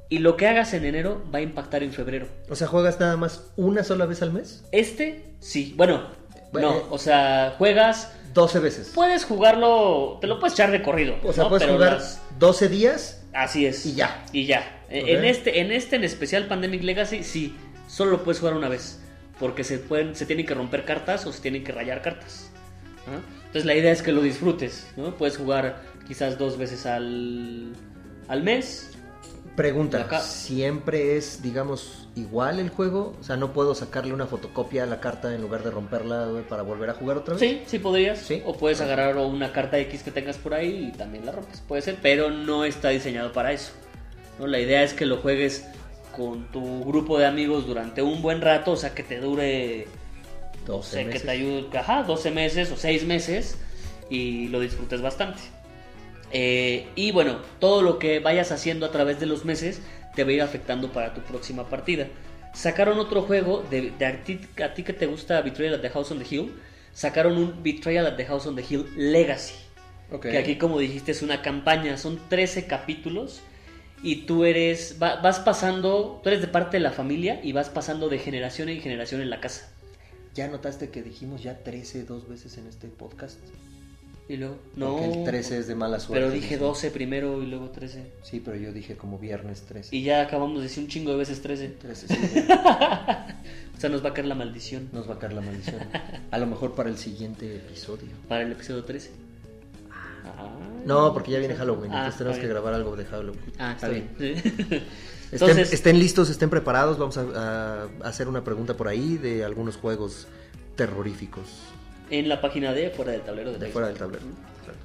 Y 0.09 0.19
lo 0.19 0.37
que 0.37 0.47
hagas 0.47 0.73
en 0.73 0.85
enero 0.85 1.23
va 1.33 1.39
a 1.39 1.41
impactar 1.41 1.81
en 1.81 1.91
febrero. 1.91 2.27
O 2.49 2.55
sea, 2.55 2.67
¿juegas 2.67 2.99
nada 2.99 3.17
más 3.17 3.51
una 3.55 3.83
sola 3.83 4.05
vez 4.05 4.21
al 4.21 4.31
mes? 4.31 4.63
Este, 4.71 5.23
sí. 5.39 5.73
Bueno, 5.75 6.09
Bueno, 6.51 6.71
no. 6.71 6.93
O 6.93 6.97
sea, 6.97 7.55
juegas... 7.57 8.13
12 8.33 8.59
veces. 8.59 8.91
Puedes 8.93 9.25
jugarlo... 9.25 10.17
Te 10.21 10.27
lo 10.27 10.39
puedes 10.39 10.53
echar 10.53 10.71
de 10.71 10.81
corrido. 10.81 11.15
O 11.23 11.33
sea, 11.33 11.43
¿no? 11.43 11.49
puedes 11.49 11.63
Pero 11.63 11.75
jugar 11.75 11.93
las- 11.93 12.21
12 12.39 12.69
días. 12.69 13.23
Así 13.33 13.65
es. 13.65 13.85
Y 13.85 13.95
ya. 13.95 14.23
Y 14.31 14.45
ya. 14.45 14.59
Ok. 14.85 14.91
En 14.91 15.25
este, 15.25 15.59
en 15.59 15.71
este 15.71 15.95
en 15.95 16.03
especial 16.03 16.47
Pandemic 16.47 16.83
Legacy, 16.83 17.23
sí, 17.23 17.55
solo 17.87 18.11
lo 18.11 18.23
puedes 18.23 18.39
jugar 18.39 18.55
una 18.55 18.69
vez. 18.69 18.99
Porque 19.39 19.63
se 19.63 19.79
pueden, 19.79 20.15
se 20.15 20.25
tienen 20.25 20.45
que 20.45 20.53
romper 20.53 20.85
cartas 20.85 21.25
o 21.25 21.33
se 21.33 21.41
tienen 21.41 21.63
que 21.63 21.71
rayar 21.71 22.01
cartas. 22.01 22.49
Entonces 23.05 23.65
la 23.65 23.75
idea 23.75 23.91
es 23.91 24.01
que 24.01 24.11
lo 24.13 24.21
disfrutes, 24.21 24.87
¿no? 24.95 25.15
Puedes 25.15 25.37
jugar 25.37 25.81
quizás 26.07 26.37
dos 26.37 26.57
veces 26.57 26.85
al, 26.85 27.73
al 28.29 28.43
mes. 28.43 28.91
Pregunta, 29.55 30.19
¿siempre 30.21 31.15
es, 31.15 31.43
digamos, 31.43 32.07
igual 32.15 32.59
el 32.59 32.69
juego? 32.69 33.15
O 33.19 33.23
sea, 33.23 33.37
¿no 33.37 33.53
puedo 33.53 33.75
sacarle 33.75 34.11
una 34.11 34.25
fotocopia 34.25 34.83
a 34.83 34.85
la 34.87 34.99
carta 34.99 35.33
en 35.35 35.41
lugar 35.41 35.63
de 35.63 35.69
romperla 35.69 36.25
güey, 36.25 36.43
para 36.43 36.63
volver 36.63 36.89
a 36.89 36.93
jugar 36.95 37.17
otra 37.17 37.35
vez? 37.35 37.39
Sí, 37.39 37.61
sí 37.67 37.77
podrías. 37.77 38.17
Sí. 38.17 38.41
O 38.45 38.53
puedes 38.53 38.81
agarrar 38.81 39.15
una 39.17 39.51
carta 39.51 39.77
X 39.77 40.01
que 40.01 40.09
tengas 40.09 40.37
por 40.37 40.55
ahí 40.55 40.89
y 40.91 40.97
también 40.97 41.25
la 41.25 41.33
rompes. 41.33 41.61
Puede 41.67 41.83
ser, 41.83 41.97
pero 42.01 42.31
no 42.31 42.65
está 42.65 42.89
diseñado 42.89 43.31
para 43.31 43.51
eso. 43.51 43.73
¿no? 44.39 44.47
La 44.47 44.59
idea 44.59 44.81
es 44.81 44.93
que 44.93 45.05
lo 45.05 45.17
juegues 45.17 45.67
con 46.15 46.51
tu 46.51 46.83
grupo 46.83 47.19
de 47.19 47.27
amigos 47.27 47.67
durante 47.67 48.01
un 48.01 48.23
buen 48.23 48.41
rato, 48.41 48.71
o 48.71 48.77
sea, 48.77 48.95
que 48.95 49.03
te 49.03 49.19
dure 49.19 49.87
12 50.65 50.89
sé, 50.89 50.97
que 50.99 51.05
meses. 51.05 51.23
te 51.23 51.29
ayude, 51.31 51.77
ajá, 51.77 52.03
12 52.03 52.31
meses 52.31 52.71
o 52.71 52.77
6 52.77 53.05
meses 53.05 53.57
y 54.09 54.47
lo 54.47 54.59
disfrutes 54.59 55.01
bastante. 55.01 55.41
Eh, 56.33 56.87
y 56.95 57.11
bueno, 57.11 57.37
todo 57.59 57.81
lo 57.81 57.99
que 57.99 58.19
vayas 58.19 58.51
haciendo 58.51 58.85
a 58.85 58.91
través 58.91 59.19
de 59.19 59.25
los 59.27 59.45
meses 59.45 59.81
te 60.15 60.23
va 60.23 60.31
a 60.31 60.33
ir 60.33 60.41
afectando 60.41 60.91
para 60.91 61.13
tu 61.13 61.21
próxima 61.21 61.69
partida. 61.69 62.07
Sacaron 62.53 62.99
otro 62.99 63.21
juego 63.23 63.63
de, 63.69 63.91
de 63.97 64.05
a, 64.05 64.23
ti, 64.23 64.39
a 64.63 64.73
ti 64.73 64.83
que 64.83 64.93
te 64.93 65.05
gusta 65.05 65.41
Betrayal 65.41 65.75
at 65.75 65.81
the 65.81 65.89
House 65.89 66.11
on 66.11 66.19
the 66.19 66.25
Hill. 66.35 66.53
Sacaron 66.93 67.37
un 67.37 67.63
Betrayal 67.63 68.05
at 68.05 68.15
the 68.15 68.25
House 68.25 68.45
on 68.45 68.55
the 68.55 68.63
Hill 68.67 68.85
Legacy. 68.95 69.55
Que 70.31 70.37
aquí, 70.37 70.57
como 70.57 70.77
dijiste, 70.77 71.11
es 71.11 71.21
una 71.23 71.41
campaña. 71.41 71.97
Son 71.97 72.19
13 72.29 72.67
capítulos. 72.67 73.41
Y 74.03 74.27
tú 74.27 74.45
eres. 74.45 74.97
va- 75.01 75.15
vas 75.21 75.39
pasando. 75.39 76.19
Tú 76.21 76.29
eres 76.29 76.41
de 76.41 76.47
parte 76.47 76.77
de 76.77 76.81
la 76.81 76.91
familia. 76.91 77.39
Y 77.43 77.51
vas 77.53 77.69
pasando 77.69 78.09
de 78.09 78.19
generación 78.19 78.69
en 78.69 78.79
generación 78.81 79.21
en 79.21 79.31
la 79.31 79.39
casa. 79.39 79.71
¿Ya 80.35 80.47
notaste 80.47 80.89
que 80.89 81.01
dijimos 81.01 81.41
ya 81.41 81.63
13 81.63 82.03
dos 82.03 82.27
veces 82.27 82.57
en 82.59 82.67
este 82.67 82.87
podcast? 82.89 83.39
Y 84.27 84.37
luego. 84.37 84.57
No. 84.75 84.97
Porque 84.97 85.19
el 85.19 85.23
13 85.25 85.57
es 85.59 85.67
de 85.67 85.75
mala 85.75 85.99
suerte. 85.99 86.21
Pero 86.21 86.33
dije 86.33 86.55
dice. 86.55 86.59
12 86.59 86.91
primero 86.91 87.41
y 87.43 87.47
luego 87.47 87.69
13. 87.69 88.11
Sí, 88.23 88.41
pero 88.43 88.55
yo 88.57 88.71
dije 88.71 88.95
como 88.95 89.19
viernes 89.19 89.63
13. 89.63 89.95
Y 89.95 90.03
ya 90.03 90.21
acabamos 90.21 90.57
de 90.57 90.63
decir 90.63 90.83
un 90.83 90.89
chingo 90.89 91.11
de 91.11 91.17
veces 91.17 91.41
13. 91.41 91.67
13, 91.69 92.07
sí. 92.07 92.15
O 93.75 93.79
sea, 93.83 93.89
nos 93.89 94.05
va 94.05 94.09
a 94.09 94.13
caer 94.13 94.27
la 94.27 94.35
maldición 94.35 94.87
Nos 94.93 95.09
va 95.09 95.15
a 95.15 95.19
caer 95.19 95.33
la 95.33 95.41
maldición. 95.41 95.81
A 96.31 96.37
lo 96.37 96.47
mejor 96.47 96.73
para 96.73 96.89
el 96.89 96.97
siguiente 96.97 97.57
episodio. 97.57 98.07
para 98.29 98.43
el 98.43 98.51
episodio 98.53 98.85
13. 98.85 99.11
Ah. 99.91 100.57
No, 100.85 101.11
porque 101.11 101.31
ya 101.31 101.39
viene 101.39 101.55
Halloween. 101.55 101.91
Ah, 101.91 101.97
entonces 101.97 102.17
tenemos 102.17 102.39
que 102.39 102.47
grabar 102.47 102.73
algo 102.73 102.95
de 102.95 103.03
Halloween. 103.05 103.41
Ah, 103.59 103.73
está, 103.73 103.89
bien. 103.89 104.09
Estén, 104.19 105.49
Entonces, 105.49 105.73
estén 105.73 105.97
listos, 105.97 106.29
estén 106.29 106.49
preparados. 106.51 106.99
Vamos 106.99 107.17
a, 107.17 107.23
a 107.83 108.07
hacer 108.07 108.27
una 108.27 108.43
pregunta 108.43 108.77
por 108.77 108.87
ahí 108.87 109.17
de 109.17 109.43
algunos 109.43 109.77
juegos 109.77 110.27
terroríficos 110.75 111.73
en 112.13 112.29
la 112.29 112.41
página 112.41 112.73
de 112.73 112.91
Fuera 112.91 113.11
del 113.11 113.21
Tablero 113.21 113.51
de, 113.51 113.57
de 113.57 113.67
fuera 113.67 113.87
del 113.87 113.97
tablero. 113.97 114.23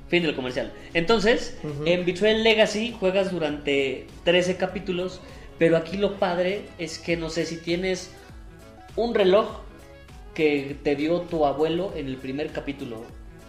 Fin 0.08 0.22
del 0.22 0.34
comercial. 0.34 0.72
Entonces, 0.94 1.58
en 1.84 2.06
Betrayal 2.06 2.42
Legacy 2.42 2.96
juegas 2.98 3.30
durante 3.30 4.06
13 4.24 4.56
capítulos, 4.56 5.20
pero 5.58 5.76
aquí 5.76 5.98
lo 5.98 6.18
padre 6.18 6.62
es 6.78 6.98
que 6.98 7.18
no 7.18 7.28
sé 7.28 7.44
si 7.44 7.58
tienes 7.58 8.10
un 8.96 9.14
reloj 9.14 9.60
que 10.34 10.76
te 10.82 10.96
dio 10.96 11.20
tu 11.20 11.44
abuelo 11.44 11.92
en 11.94 12.06
el 12.06 12.16
primer 12.16 12.50
capítulo, 12.50 13.02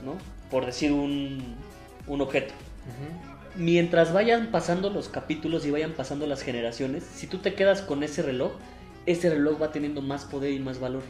¿no? 0.04 0.18
Por 0.52 0.66
decir 0.66 0.92
un, 0.92 1.56
un 2.08 2.22
objeto. 2.22 2.54
Mientras 3.56 4.12
vayan 4.12 4.52
pasando 4.52 4.90
los 4.90 5.08
capítulos 5.08 5.66
y 5.66 5.72
vayan 5.72 5.94
pasando 5.94 6.28
las 6.28 6.42
generaciones, 6.42 7.04
si 7.04 7.28
tú 7.28 7.38
te 7.38 7.54
quedas 7.54 7.82
con 7.82 8.04
ese 8.04 8.22
reloj, 8.24 8.52
ese 9.06 9.30
reloj 9.30 9.62
va 9.62 9.72
teniendo 9.72 10.02
más 10.02 10.26
poder 10.26 10.52
y 10.52 10.60
más 10.60 10.80
valor. 10.80 11.04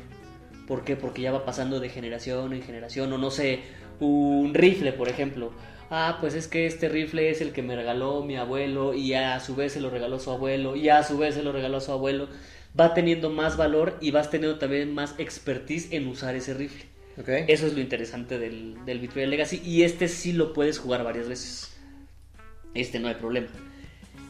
¿Por 0.70 0.84
qué? 0.84 0.96
Porque 0.96 1.24
ya 1.24 1.32
va 1.32 1.46
pasando 1.46 1.80
de 1.80 1.90
generación 1.90 2.54
en 2.54 2.62
generación, 2.62 3.12
o 3.12 3.18
no 3.18 3.32
sé, 3.32 3.62
un 4.00 4.54
rifle, 4.54 4.94
por 4.94 5.10
ejemplo. 5.10 5.52
Ah, 5.90 6.20
pues 6.22 6.36
es 6.36 6.48
que 6.48 6.68
este 6.68 6.90
rifle 6.90 7.32
es 7.32 7.42
el 7.42 7.54
que 7.54 7.64
me 7.64 7.76
regaló 7.76 8.24
mi 8.24 8.38
abuelo 8.38 8.94
y 8.94 9.16
a 9.16 9.40
su 9.40 9.56
vez 9.56 9.74
se 9.74 9.82
lo 9.82 9.90
regaló 9.90 10.20
su 10.20 10.30
abuelo 10.30 10.76
y 10.76 10.90
a 10.90 11.02
su 11.02 11.18
vez 11.18 11.34
se 11.34 11.42
lo 11.42 11.52
regaló 11.52 11.78
a 11.78 11.82
su 11.82 11.92
abuelo. 11.92 12.30
Va 12.80 12.94
teniendo 12.94 13.32
más 13.32 13.58
valor 13.58 13.98
y 14.00 14.12
vas 14.12 14.30
teniendo 14.30 14.60
también 14.60 14.94
más 14.94 15.16
expertise 15.18 15.92
en 15.92 16.08
usar 16.08 16.36
ese 16.36 16.54
rifle. 16.54 16.86
Ok. 17.18 17.30
Eso 17.48 17.66
es 17.66 17.74
lo 17.74 17.82
interesante 17.82 18.38
del, 18.38 18.76
del 18.86 19.10
Legacy. 19.32 19.64
Y 19.66 19.82
este 19.82 20.08
sí 20.08 20.34
lo 20.34 20.54
puedes 20.54 20.78
jugar 20.78 21.04
varias 21.04 21.28
veces. 21.28 21.76
Este 22.76 23.00
no 23.00 23.08
hay 23.08 23.16
problema. 23.16 23.48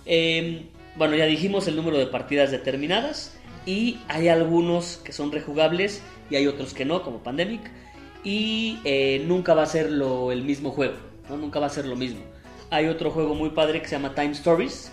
Eh, 0.05 0.67
bueno, 0.95 1.17
ya 1.17 1.25
dijimos 1.25 1.67
el 1.67 1.75
número 1.75 1.97
de 1.97 2.07
partidas 2.07 2.49
determinadas. 2.49 3.35
Y 3.65 3.99
hay 4.07 4.29
algunos 4.29 5.01
que 5.03 5.11
son 5.11 5.33
rejugables 5.33 6.01
y 6.29 6.35
hay 6.35 6.47
otros 6.47 6.73
que 6.73 6.85
no, 6.85 7.03
como 7.03 7.19
Pandemic. 7.19 7.61
Y 8.23 8.79
eh, 8.83 9.23
nunca 9.27 9.53
va 9.53 9.63
a 9.63 9.65
ser 9.65 9.89
lo, 9.91 10.31
el 10.31 10.43
mismo 10.43 10.71
juego. 10.71 10.93
¿no? 11.29 11.37
Nunca 11.37 11.59
va 11.59 11.67
a 11.67 11.69
ser 11.69 11.85
lo 11.85 11.95
mismo. 11.95 12.19
Hay 12.69 12.87
otro 12.87 13.11
juego 13.11 13.33
muy 13.35 13.49
padre 13.51 13.81
que 13.81 13.87
se 13.87 13.95
llama 13.95 14.13
Time 14.15 14.31
Stories. 14.31 14.91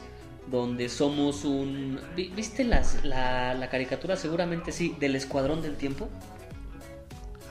Donde 0.50 0.88
somos 0.88 1.44
un... 1.44 1.98
¿vi- 2.14 2.28
¿Viste 2.36 2.62
las- 2.62 3.04
la, 3.04 3.54
la 3.54 3.68
caricatura? 3.68 4.14
Seguramente 4.16 4.70
sí. 4.70 4.94
Del 5.00 5.16
Escuadrón 5.16 5.60
del 5.60 5.76
Tiempo. 5.76 6.08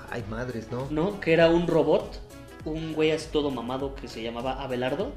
Ay, 0.10 0.24
madres, 0.30 0.72
¿no? 0.72 0.88
¿no? 0.92 1.20
Que 1.20 1.34
era 1.34 1.50
un 1.50 1.68
robot, 1.68 2.22
un 2.64 2.94
güey 2.94 3.12
así 3.12 3.28
todo 3.34 3.52
mamado 3.52 3.96
que 3.96 4.08
se 4.08 4.22
llamaba 4.24 4.64
Abelardo 4.64 5.12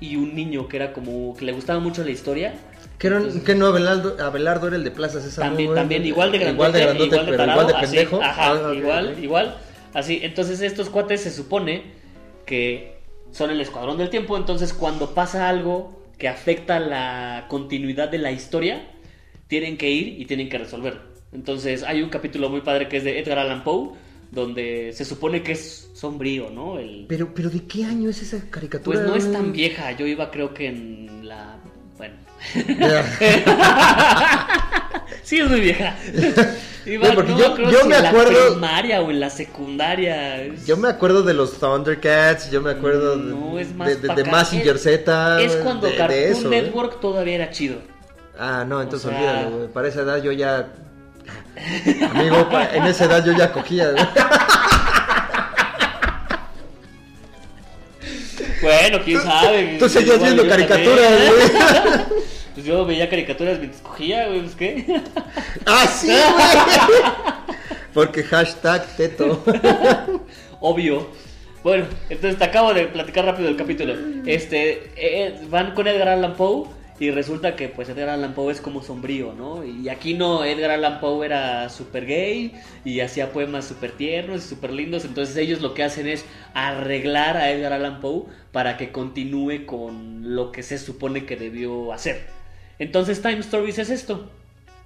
y 0.00 0.16
un 0.16 0.34
niño 0.34 0.66
que 0.66 0.76
era 0.78 0.92
como 0.94 1.36
que 1.36 1.44
le 1.44 1.52
gustaba 1.52 1.78
mucho 1.78 2.02
la 2.04 2.10
historia. 2.10 2.54
Que, 3.00 3.08
no, 3.10 3.16
Entonces- 3.16 3.42
que 3.44 3.54
no 3.54 3.66
Abelardo, 3.66 4.16
Abelardo 4.22 4.68
era 4.68 4.76
el 4.76 4.84
de 4.84 4.90
Plaza 4.90 5.20
Sésamo. 5.20 5.48
También, 5.48 5.74
también 5.74 6.04
igual 6.06 6.30
de 6.30 6.38
grandote, 6.38 6.54
Igual 6.68 6.72
de 6.72 6.80
grandote, 6.80 7.06
igual 7.06 7.26
de 7.26 7.32
pero 7.32 7.36
tarado, 7.44 7.60
igual 7.62 7.66
de 7.80 7.86
así, 7.86 7.96
pendejo. 7.96 8.22
ajá, 8.22 8.52
Ah, 8.52 8.74
igual, 8.74 9.16
igual, 9.24 9.56
así. 9.94 10.20
Entonces 10.22 10.60
estos 10.60 10.90
cuates 10.90 11.22
se 11.22 11.30
supone 11.30 11.82
que 12.46 12.98
son 13.32 13.50
el 13.50 13.60
escuadrón 13.60 13.96
del 13.96 14.10
tiempo, 14.10 14.36
entonces 14.36 14.72
cuando 14.74 15.14
pasa 15.14 15.48
algo 15.48 16.04
que 16.18 16.28
afecta 16.28 16.78
la 16.78 17.46
continuidad 17.48 18.10
de 18.10 18.18
la 18.18 18.32
historia, 18.32 18.86
tienen 19.48 19.78
que 19.78 19.88
ir 19.90 20.20
y 20.20 20.26
tienen 20.26 20.48
que 20.50 20.58
resolverlo. 20.58 21.00
Entonces 21.32 21.82
hay 21.84 22.02
un 22.02 22.10
capítulo 22.10 22.50
muy 22.50 22.60
padre 22.60 22.88
que 22.88 22.98
es 22.98 23.04
de 23.04 23.18
Edgar 23.18 23.38
Allan 23.38 23.64
Poe, 23.64 23.92
donde 24.30 24.92
se 24.92 25.04
supone 25.06 25.42
que 25.42 25.52
es 25.52 25.90
sombrío, 25.94 26.50
¿no? 26.50 26.78
El, 26.78 27.06
Pero, 27.08 27.32
pero 27.34 27.48
¿de 27.48 27.64
qué 27.64 27.84
año 27.84 28.10
es 28.10 28.20
esa 28.20 28.44
caricatura? 28.50 28.98
Pues 28.98 29.08
no 29.08 29.16
es 29.16 29.32
tan 29.32 29.52
vieja, 29.52 29.90
yo 29.92 30.06
iba 30.06 30.30
creo 30.30 30.52
que 30.52 30.66
en 30.66 31.26
la... 31.26 31.56
Bueno. 32.00 32.14
sí, 35.22 35.38
es 35.40 35.48
muy 35.50 35.60
vieja. 35.60 35.94
Iba, 36.86 37.12
porque 37.12 37.32
no 37.32 37.38
yo- 37.38 37.54
creo 37.54 37.70
yo 37.70 37.80
si 37.82 37.88
me 37.88 37.96
en 37.96 38.02
la 38.02 38.08
acuerdo- 38.10 38.52
primaria 38.52 39.02
o 39.02 39.10
en 39.10 39.20
la 39.20 39.28
secundaria. 39.28 40.42
Es- 40.42 40.66
Yo 40.66 40.78
me 40.78 40.88
acuerdo 40.88 41.22
de 41.22 41.34
los 41.34 41.58
Thundercats, 41.58 42.50
yo 42.50 42.62
me 42.62 42.70
acuerdo 42.70 43.18
de- 43.18 43.32
No, 43.34 43.58
es 43.58 43.74
más 43.74 43.88
de, 43.88 43.96
de, 43.96 44.14
de 44.14 44.22
Es- 44.22 44.28
Z. 44.78 45.42
Es 45.42 45.56
cuando 45.56 45.86
de, 45.86 45.92
de 45.92 45.98
Cartoon 45.98 46.18
eso, 46.18 46.46
¿eh? 46.52 46.62
Network 46.62 47.00
todavía 47.00 47.34
era 47.34 47.50
chido. 47.50 47.76
Ah, 48.38 48.64
no, 48.66 48.80
entonces 48.80 49.06
O 49.06 49.10
sea- 49.10 49.18
olvídalo, 49.18 49.56
güey. 49.58 49.68
Para 49.68 49.88
esa 49.88 50.00
edad 50.00 50.22
yo 50.22 50.32
ya 50.32 50.68
Amigo, 52.14 52.48
en 52.72 52.86
esa 52.86 53.04
edad 53.04 53.22
yo 53.24 53.32
ya 53.32 53.52
cogía. 53.52 53.90
Bueno, 58.62 58.98
quién 59.04 59.20
sabe. 59.20 59.76
Tú 59.78 59.88
seguías 59.88 60.22
viendo 60.22 60.46
caricaturas, 60.48 61.12
güey. 61.18 62.20
Pues 62.54 62.66
yo 62.66 62.84
veía 62.84 63.08
caricaturas 63.08 63.58
mientras 63.58 63.80
escogía, 63.80 64.26
güey, 64.26 64.40
pues 64.40 64.56
qué. 64.56 64.84
Ah, 65.66 65.86
sí, 65.86 66.08
güey. 66.08 67.04
Porque 67.94 68.24
hashtag 68.24 68.84
teto. 68.96 69.42
Obvio. 70.60 71.08
Bueno, 71.62 71.86
entonces 72.08 72.38
te 72.38 72.44
acabo 72.44 72.74
de 72.74 72.86
platicar 72.86 73.24
rápido 73.24 73.48
el 73.48 73.56
capítulo. 73.56 73.94
Este, 74.26 74.90
eh, 74.96 75.40
van 75.48 75.74
con 75.74 75.86
Edgar 75.86 76.08
Allan 76.08 76.34
Poe 76.34 76.66
y 77.00 77.10
resulta 77.10 77.56
que 77.56 77.70
pues 77.70 77.88
Edgar 77.88 78.10
Allan 78.10 78.34
Poe 78.34 78.52
es 78.52 78.60
como 78.60 78.82
sombrío, 78.82 79.32
¿no? 79.32 79.64
Y 79.64 79.88
aquí 79.88 80.12
no, 80.12 80.44
Edgar 80.44 80.70
Allan 80.70 81.00
Poe 81.00 81.24
era 81.24 81.70
súper 81.70 82.04
gay 82.04 82.52
y 82.84 83.00
hacía 83.00 83.32
poemas 83.32 83.64
súper 83.64 83.92
tiernos 83.92 84.44
y 84.44 84.48
súper 84.48 84.70
lindos. 84.70 85.06
Entonces 85.06 85.34
ellos 85.38 85.62
lo 85.62 85.72
que 85.72 85.82
hacen 85.82 86.06
es 86.06 86.26
arreglar 86.52 87.38
a 87.38 87.50
Edgar 87.50 87.72
Allan 87.72 88.00
Poe 88.00 88.26
para 88.52 88.76
que 88.76 88.92
continúe 88.92 89.64
con 89.64 90.36
lo 90.36 90.52
que 90.52 90.62
se 90.62 90.76
supone 90.76 91.24
que 91.24 91.36
debió 91.36 91.90
hacer. 91.94 92.26
Entonces 92.78 93.22
Time 93.22 93.38
Stories 93.38 93.78
es 93.78 93.88
esto. 93.88 94.30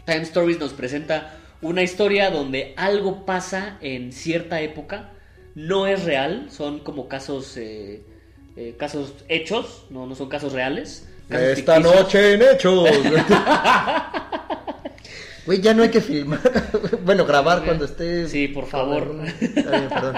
Time 0.07 0.23
Stories 0.23 0.61
nos 0.61 0.73
presenta 0.73 1.37
una 1.63 1.83
historia 1.83 2.31
donde 2.31 2.75
algo 2.77 3.27
pasa 3.27 3.77
en 3.81 4.13
cierta 4.13 4.61
época, 4.61 5.11
no 5.57 5.89
es 5.89 6.05
real, 6.05 6.47
son 6.51 6.79
como 6.79 7.09
casos, 7.09 7.57
eh, 7.57 8.05
eh, 8.55 8.77
casos 8.79 9.15
hechos, 9.29 9.87
no, 9.91 10.07
no 10.07 10.15
son 10.15 10.29
casos 10.29 10.53
reales. 10.53 11.09
Esta 11.31 11.79
noche 11.81 12.35
en 12.35 12.43
hechos. 12.43 12.89
Güey, 15.47 15.61
ya 15.61 15.75
no 15.75 15.83
hay 15.83 15.91
que 15.91 16.01
filmar. 16.01 16.41
Bueno, 17.05 17.27
grabar 17.27 17.65
cuando 17.65 17.85
esté. 17.85 18.27
Sí, 18.29 18.49
por 18.49 18.67
favor. 18.67 19.15
Perdón. 19.55 20.17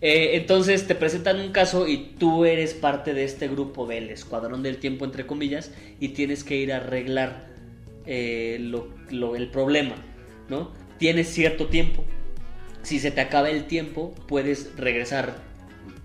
Eh, 0.00 0.30
entonces 0.36 0.86
te 0.86 0.94
presentan 0.94 1.40
un 1.40 1.50
caso 1.52 1.88
y 1.88 2.14
tú 2.18 2.44
eres 2.44 2.74
parte 2.74 3.12
de 3.14 3.24
este 3.24 3.48
grupo 3.48 3.86
del 3.86 4.10
Escuadrón 4.10 4.62
del 4.62 4.78
Tiempo, 4.78 5.04
entre 5.04 5.26
comillas, 5.26 5.72
y 6.00 6.08
tienes 6.10 6.44
que 6.44 6.56
ir 6.56 6.72
a 6.72 6.76
arreglar 6.76 7.46
eh, 8.06 8.58
lo- 8.60 8.88
lo- 9.10 9.34
el 9.36 9.48
problema, 9.48 9.94
¿no? 10.48 10.70
Tienes 10.98 11.28
cierto 11.28 11.66
tiempo. 11.66 12.04
Si 12.82 12.98
se 13.00 13.10
te 13.12 13.20
acaba 13.20 13.48
el 13.50 13.64
tiempo, 13.64 14.12
puedes 14.26 14.76
regresar, 14.76 15.34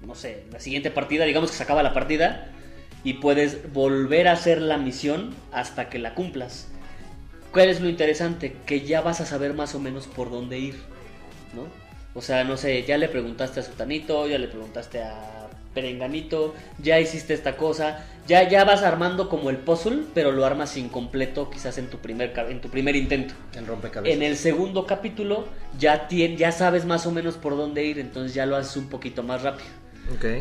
no 0.06 0.14
sé, 0.16 0.44
la 0.52 0.60
siguiente 0.60 0.90
partida, 0.92 1.26
digamos 1.26 1.50
que 1.52 1.58
se 1.58 1.64
acaba 1.64 1.82
la 1.84 1.94
partida, 1.94 2.52
y 3.04 3.14
puedes 3.16 3.72
volver 3.74 4.28
a 4.28 4.34
hacer 4.34 4.62
la 4.62 4.78
misión 4.78 5.34
hasta 5.52 5.90
que 5.90 6.00
la 6.00 6.14
cumplas. 6.14 6.68
¿Cuál 7.52 7.70
es 7.70 7.80
lo 7.82 7.90
interesante? 7.90 8.56
Que 8.66 8.82
ya 8.82 9.02
vas 9.02 9.22
a 9.22 9.26
saber 9.26 9.54
más 9.54 9.74
o 9.76 9.80
menos 9.80 10.08
por 10.08 10.30
dónde 10.30 10.60
ir, 10.60 10.76
¿no? 11.56 11.64
O 12.14 12.22
sea, 12.22 12.44
no 12.44 12.58
sé, 12.58 12.84
ya 12.84 12.98
le 12.98 13.08
preguntaste 13.08 13.60
a 13.60 13.64
Sutanito, 13.64 14.28
ya 14.28 14.38
le 14.38 14.48
preguntaste 14.48 15.02
a 15.04 15.48
Perenganito, 15.74 16.56
ya 16.82 17.00
hiciste 17.00 17.36
esta 17.36 17.56
cosa, 17.56 18.04
ya, 18.28 18.50
ya 18.50 18.64
vas 18.66 18.82
armando 18.82 19.30
como 19.30 19.52
el 19.52 19.58
puzzle, 19.58 20.00
pero 20.16 20.32
lo 20.32 20.44
armas 20.44 20.76
incompleto 20.78 21.52
quizás 21.52 21.78
en 21.78 21.88
tu 21.88 22.00
primer, 22.00 22.34
en 22.50 22.60
tu 22.60 22.70
primer 22.70 22.96
intento. 22.96 23.36
El 23.56 23.68
rompecabezas. 23.68 24.16
En 24.18 24.24
el 24.24 24.36
segundo 24.38 24.88
capítulo 24.88 25.48
ya, 25.78 26.08
tien- 26.08 26.36
ya 26.38 26.52
sabes 26.52 26.86
más 26.86 27.06
o 27.06 27.12
menos 27.12 27.36
por 27.38 27.56
dónde 27.56 27.86
ir, 27.86 28.00
entonces 28.00 28.34
ya 28.34 28.48
lo 28.48 28.56
haces 28.56 28.76
un 28.78 28.90
poquito 28.90 29.22
más 29.22 29.44
rápido. 29.44 29.70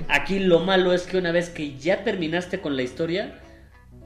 Aquí 0.09 0.39
lo 0.39 0.61
malo 0.61 0.93
es 0.93 1.03
que 1.03 1.19
una 1.19 1.33
vez 1.33 1.51
que 1.51 1.77
ya 1.77 2.05
terminaste 2.05 2.61
con 2.61 2.77
la 2.77 2.83
historia, 2.83 3.41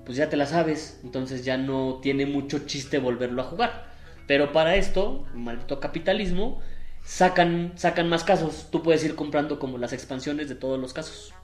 pues 0.04 0.16
ya 0.16 0.28
te 0.28 0.36
la 0.36 0.46
sabes, 0.46 1.00
entonces 1.04 1.44
ya 1.44 1.56
no 1.56 2.00
tiene 2.02 2.26
mucho 2.26 2.60
chiste 2.60 2.98
volverlo 2.98 3.42
a 3.42 3.44
jugar. 3.44 3.90
Pero 4.26 4.52
para 4.52 4.76
esto, 4.76 5.26
maldito 5.34 5.80
capitalismo, 5.80 6.60
sacan, 7.04 7.72
sacan 7.76 8.08
más 8.08 8.24
casos. 8.24 8.68
Tú 8.70 8.82
puedes 8.82 9.04
ir 9.04 9.14
comprando 9.14 9.58
como 9.58 9.76
las 9.78 9.92
expansiones 9.92 10.48
de 10.48 10.54
todos 10.54 10.78
los 10.78 10.92
casos. 10.92 11.34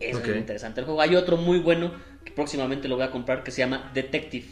Eso 0.00 0.18
Ok. 0.18 0.28
es 0.28 0.36
interesante 0.36 0.80
del 0.80 0.86
juego. 0.86 1.00
Hay 1.00 1.14
otro 1.14 1.36
muy 1.36 1.60
bueno 1.60 1.92
que 2.24 2.32
próximamente 2.32 2.88
lo 2.88 2.96
voy 2.96 3.04
a 3.04 3.10
comprar 3.10 3.44
que 3.44 3.52
se 3.52 3.58
llama 3.58 3.90
Detective. 3.94 4.46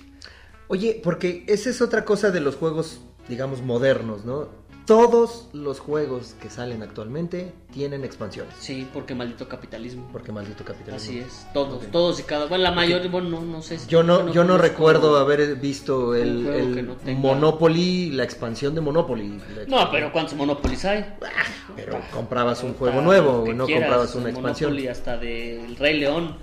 Oye, 0.68 1.00
porque 1.02 1.44
esa 1.48 1.70
es 1.70 1.82
otra 1.82 2.04
cosa 2.04 2.30
de 2.30 2.40
los 2.40 2.54
juegos, 2.54 3.00
digamos, 3.28 3.60
modernos, 3.62 4.24
¿no? 4.24 4.48
Todos 4.90 5.46
los 5.52 5.78
juegos 5.78 6.34
que 6.42 6.50
salen 6.50 6.82
actualmente 6.82 7.52
tienen 7.72 8.04
expansiones. 8.04 8.52
Sí, 8.58 8.88
porque 8.92 9.14
maldito 9.14 9.46
capitalismo. 9.46 10.08
Porque 10.10 10.32
maldito 10.32 10.64
capitalismo. 10.64 10.96
Así 11.10 11.20
es, 11.20 11.46
todos, 11.54 11.86
todos 11.92 12.18
y 12.18 12.24
cada. 12.24 12.46
Bueno, 12.46 12.64
la 12.64 12.72
mayoría, 12.72 13.08
bueno, 13.08 13.28
no, 13.28 13.40
no 13.40 13.62
sé. 13.62 13.78
si- 13.78 13.86
Yo 13.88 14.02
no, 14.02 14.32
yo 14.32 14.42
no 14.42 14.58
recuerdo 14.58 15.16
haber 15.16 15.54
visto 15.54 16.16
el, 16.16 16.86
no 17.04 17.14
Monopoly, 17.14 18.10
la 18.10 18.24
expansión 18.24 18.74
de 18.74 18.80
Monopoly. 18.80 19.40
No, 19.68 19.88
pero 19.92 20.10
¿cuántos 20.10 20.34
Monopolies 20.34 20.84
hay? 20.84 21.06
Pero 21.76 22.00
comprabas 22.12 22.64
un 22.64 22.74
juego 22.74 23.00
nuevo, 23.00 23.44
no 23.54 23.66
quieras, 23.66 23.84
comprabas 23.84 24.14
un 24.16 24.22
una 24.22 24.30
expansión. 24.30 24.70
Monopoly 24.72 24.88
hasta 24.88 25.16
del 25.18 25.76
Rey 25.76 26.00
León. 26.00 26.34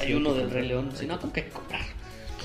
Hay 0.00 0.08
sí, 0.08 0.14
uno 0.14 0.34
del 0.34 0.50
Rey 0.50 0.66
León. 0.66 0.90
Si 0.96 1.06
no, 1.06 1.16
tengo 1.16 1.32
que 1.32 1.48
comprar. 1.48 1.82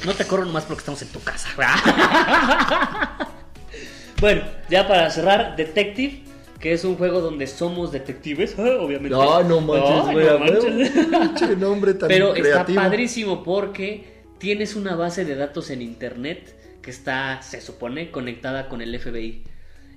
No 0.05 0.13
te 0.13 0.27
corro 0.27 0.45
nomás 0.45 0.65
porque 0.65 0.81
estamos 0.81 1.01
en 1.01 1.07
tu 1.07 1.21
casa. 1.23 1.49
bueno, 4.19 4.43
ya 4.69 4.87
para 4.87 5.09
cerrar, 5.09 5.55
Detective, 5.55 6.23
que 6.59 6.73
es 6.73 6.83
un 6.83 6.95
juego 6.95 7.21
donde 7.21 7.47
somos 7.47 7.91
detectives, 7.91 8.55
obviamente. 8.57 9.09
No, 9.09 9.43
no 9.43 9.61
manches, 9.61 10.13
güey, 10.13 10.25
no 10.25 10.39
manches. 10.39 11.57
Nombre 11.57 11.93
tan 11.93 12.09
Pero 12.09 12.33
creativo. 12.33 12.59
está 12.59 12.89
padrísimo 12.89 13.43
porque 13.43 14.23
tienes 14.37 14.75
una 14.75 14.95
base 14.95 15.25
de 15.25 15.35
datos 15.35 15.69
en 15.69 15.81
internet 15.81 16.55
que 16.81 16.91
está, 16.91 17.41
se 17.41 17.61
supone, 17.61 18.11
conectada 18.11 18.69
con 18.69 18.81
el 18.81 18.97
FBI. 18.99 19.43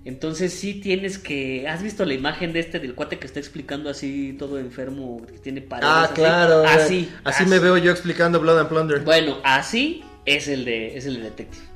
Entonces 0.05 0.55
sí 0.55 0.75
tienes 0.81 1.19
que... 1.19 1.69
¿Has 1.69 1.83
visto 1.83 2.07
la 2.07 2.15
imagen 2.15 2.55
de 2.55 2.61
este 2.61 2.81
del 2.81 2.95
cuate 2.95 3.19
que 3.19 3.27
está 3.27 3.39
explicando 3.39 3.91
así 3.91 4.35
todo 4.39 4.59
enfermo, 4.59 5.23
que 5.27 5.39
tiene 5.39 5.61
paredes? 5.61 5.93
Ah, 5.93 6.05
así? 6.05 6.15
claro. 6.15 6.65
Así. 6.67 7.13
Así 7.23 7.45
me 7.45 7.59
veo 7.59 7.77
yo 7.77 7.91
explicando 7.91 8.41
Blood 8.41 8.61
and 8.61 8.69
Plunder. 8.69 9.01
Bueno, 9.01 9.39
así 9.45 10.03
es 10.25 10.49
el 10.49 10.65
de, 10.65 10.97
es 10.97 11.05
el 11.05 11.17
de 11.17 11.23
Detective. 11.25 11.70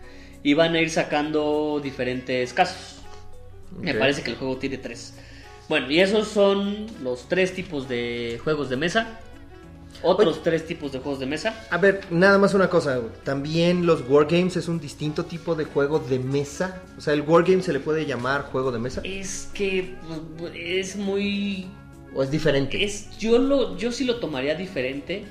Y 0.44 0.54
van 0.54 0.76
a 0.76 0.80
ir 0.80 0.90
sacando 0.90 1.80
diferentes 1.82 2.52
casos. 2.52 3.02
Me 3.80 3.94
parece 3.94 4.22
que 4.22 4.30
el 4.30 4.36
juego 4.36 4.56
tiene 4.58 4.78
tres. 4.78 5.14
Bueno, 5.68 5.90
y 5.90 5.98
esos 6.00 6.28
son 6.28 6.86
los 7.02 7.28
tres 7.28 7.54
tipos 7.54 7.88
de 7.88 8.40
juegos 8.44 8.68
de 8.68 8.76
mesa. 8.76 9.18
Otros 10.02 10.42
tres 10.42 10.66
tipos 10.66 10.92
de 10.92 10.98
juegos 10.98 11.18
de 11.18 11.26
mesa. 11.26 11.66
A 11.70 11.78
ver, 11.78 12.02
nada 12.10 12.36
más 12.36 12.52
una 12.52 12.68
cosa. 12.68 13.00
También 13.24 13.86
los 13.86 14.06
wargames 14.06 14.56
es 14.56 14.68
un 14.68 14.78
distinto 14.78 15.24
tipo 15.24 15.54
de 15.54 15.64
juego 15.64 15.98
de 15.98 16.18
mesa. 16.18 16.82
O 16.98 17.00
sea, 17.00 17.14
el 17.14 17.22
wargame 17.22 17.62
se 17.62 17.72
le 17.72 17.80
puede 17.80 18.04
llamar 18.04 18.42
juego 18.42 18.70
de 18.70 18.78
mesa. 18.78 19.00
Es 19.02 19.48
que 19.54 19.94
pues, 20.38 20.52
es 20.54 20.96
muy 20.96 21.66
¿O 22.14 22.22
es 22.22 22.30
diferente? 22.30 22.84
es 22.84 23.16
yo 23.18 23.38
lo 23.38 23.76
yo 23.78 23.90
sí 23.90 24.04
lo 24.04 24.16
tomaría 24.16 24.54
diferente 24.54 25.24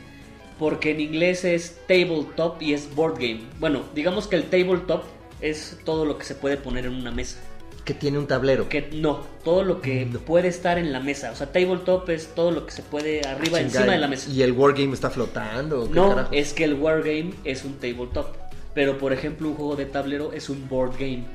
porque 0.59 0.91
en 0.91 0.99
inglés 1.01 1.43
es 1.45 1.77
tabletop 1.87 2.61
y 2.61 2.73
es 2.73 2.93
board 2.95 3.15
game. 3.15 3.41
Bueno, 3.59 3.81
digamos 3.95 4.27
que 4.27 4.35
el 4.35 4.43
tabletop 4.45 5.03
es 5.41 5.77
todo 5.83 6.05
lo 6.05 6.17
que 6.17 6.25
se 6.25 6.35
puede 6.35 6.57
poner 6.57 6.85
en 6.85 6.93
una 6.93 7.11
mesa. 7.11 7.39
Que 7.85 7.93
tiene 7.93 8.17
un 8.17 8.27
tablero. 8.27 8.69
Que 8.69 8.89
no, 8.93 9.21
todo 9.43 9.63
lo 9.63 9.81
que 9.81 10.05
No. 10.05 10.19
puede 10.19 10.47
estar 10.47 10.77
en 10.77 10.93
la 10.93 11.01
mesa. 11.01 11.31
O 11.31 11.35
sea, 11.35 11.51
tabletop 11.51 12.09
es 12.09 12.33
todo 12.33 12.51
lo 12.51 12.65
que 12.65 12.71
se 12.71 12.81
puede 12.81 13.27
arriba, 13.27 13.59
encima 13.59 13.87
de 13.91 13.97
la 13.97 14.07
mesa. 14.07 14.29
¿Y 14.31 14.41
el 14.41 14.53
wargame 14.53 14.93
está 14.93 15.09
flotando? 15.09 15.83
¿o 15.83 15.87
qué 15.89 15.95
No, 15.95 16.27
es 16.31 16.53
que 16.53 16.63
el 16.63 16.75
wargame 16.75 17.33
es 17.43 17.65
un 17.65 17.73
tabletop. 17.75 18.27
Pero 18.73 18.97
por 18.97 19.11
ejemplo, 19.11 19.49
un 19.49 19.55
juego 19.55 19.75
de 19.75 19.85
tablero 19.85 20.31
es 20.31 20.49
un 20.49 20.67
board 20.69 20.93
game. 20.93 21.25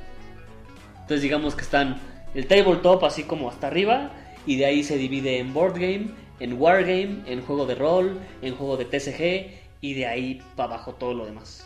Entonces 1.03 1.23
digamos 1.23 1.55
que 1.55 1.63
están 1.63 2.01
el 2.35 2.47
tabletop 2.47 3.05
así 3.05 3.25
como 3.25 3.49
hasta 3.51 3.67
arriba 3.67 4.11
y 4.47 4.57
de 4.57 4.67
ahí 4.67 4.85
se 4.85 4.97
divide 4.97 5.39
en 5.39 5.53
board 5.55 5.75
game, 5.75 6.11
en 6.41 6.55
wargame, 6.61 7.19
en 7.27 7.43
juego 7.43 7.67
de 7.67 7.75
rol, 7.75 8.19
en 8.43 8.55
juego 8.55 8.77
de 8.77 8.85
TCG 8.85 9.59
y 9.81 9.95
de 9.95 10.07
ahí 10.07 10.43
para 10.57 10.75
abajo 10.75 10.95
todo 10.95 11.15
lo 11.15 11.25
demás. 11.27 11.65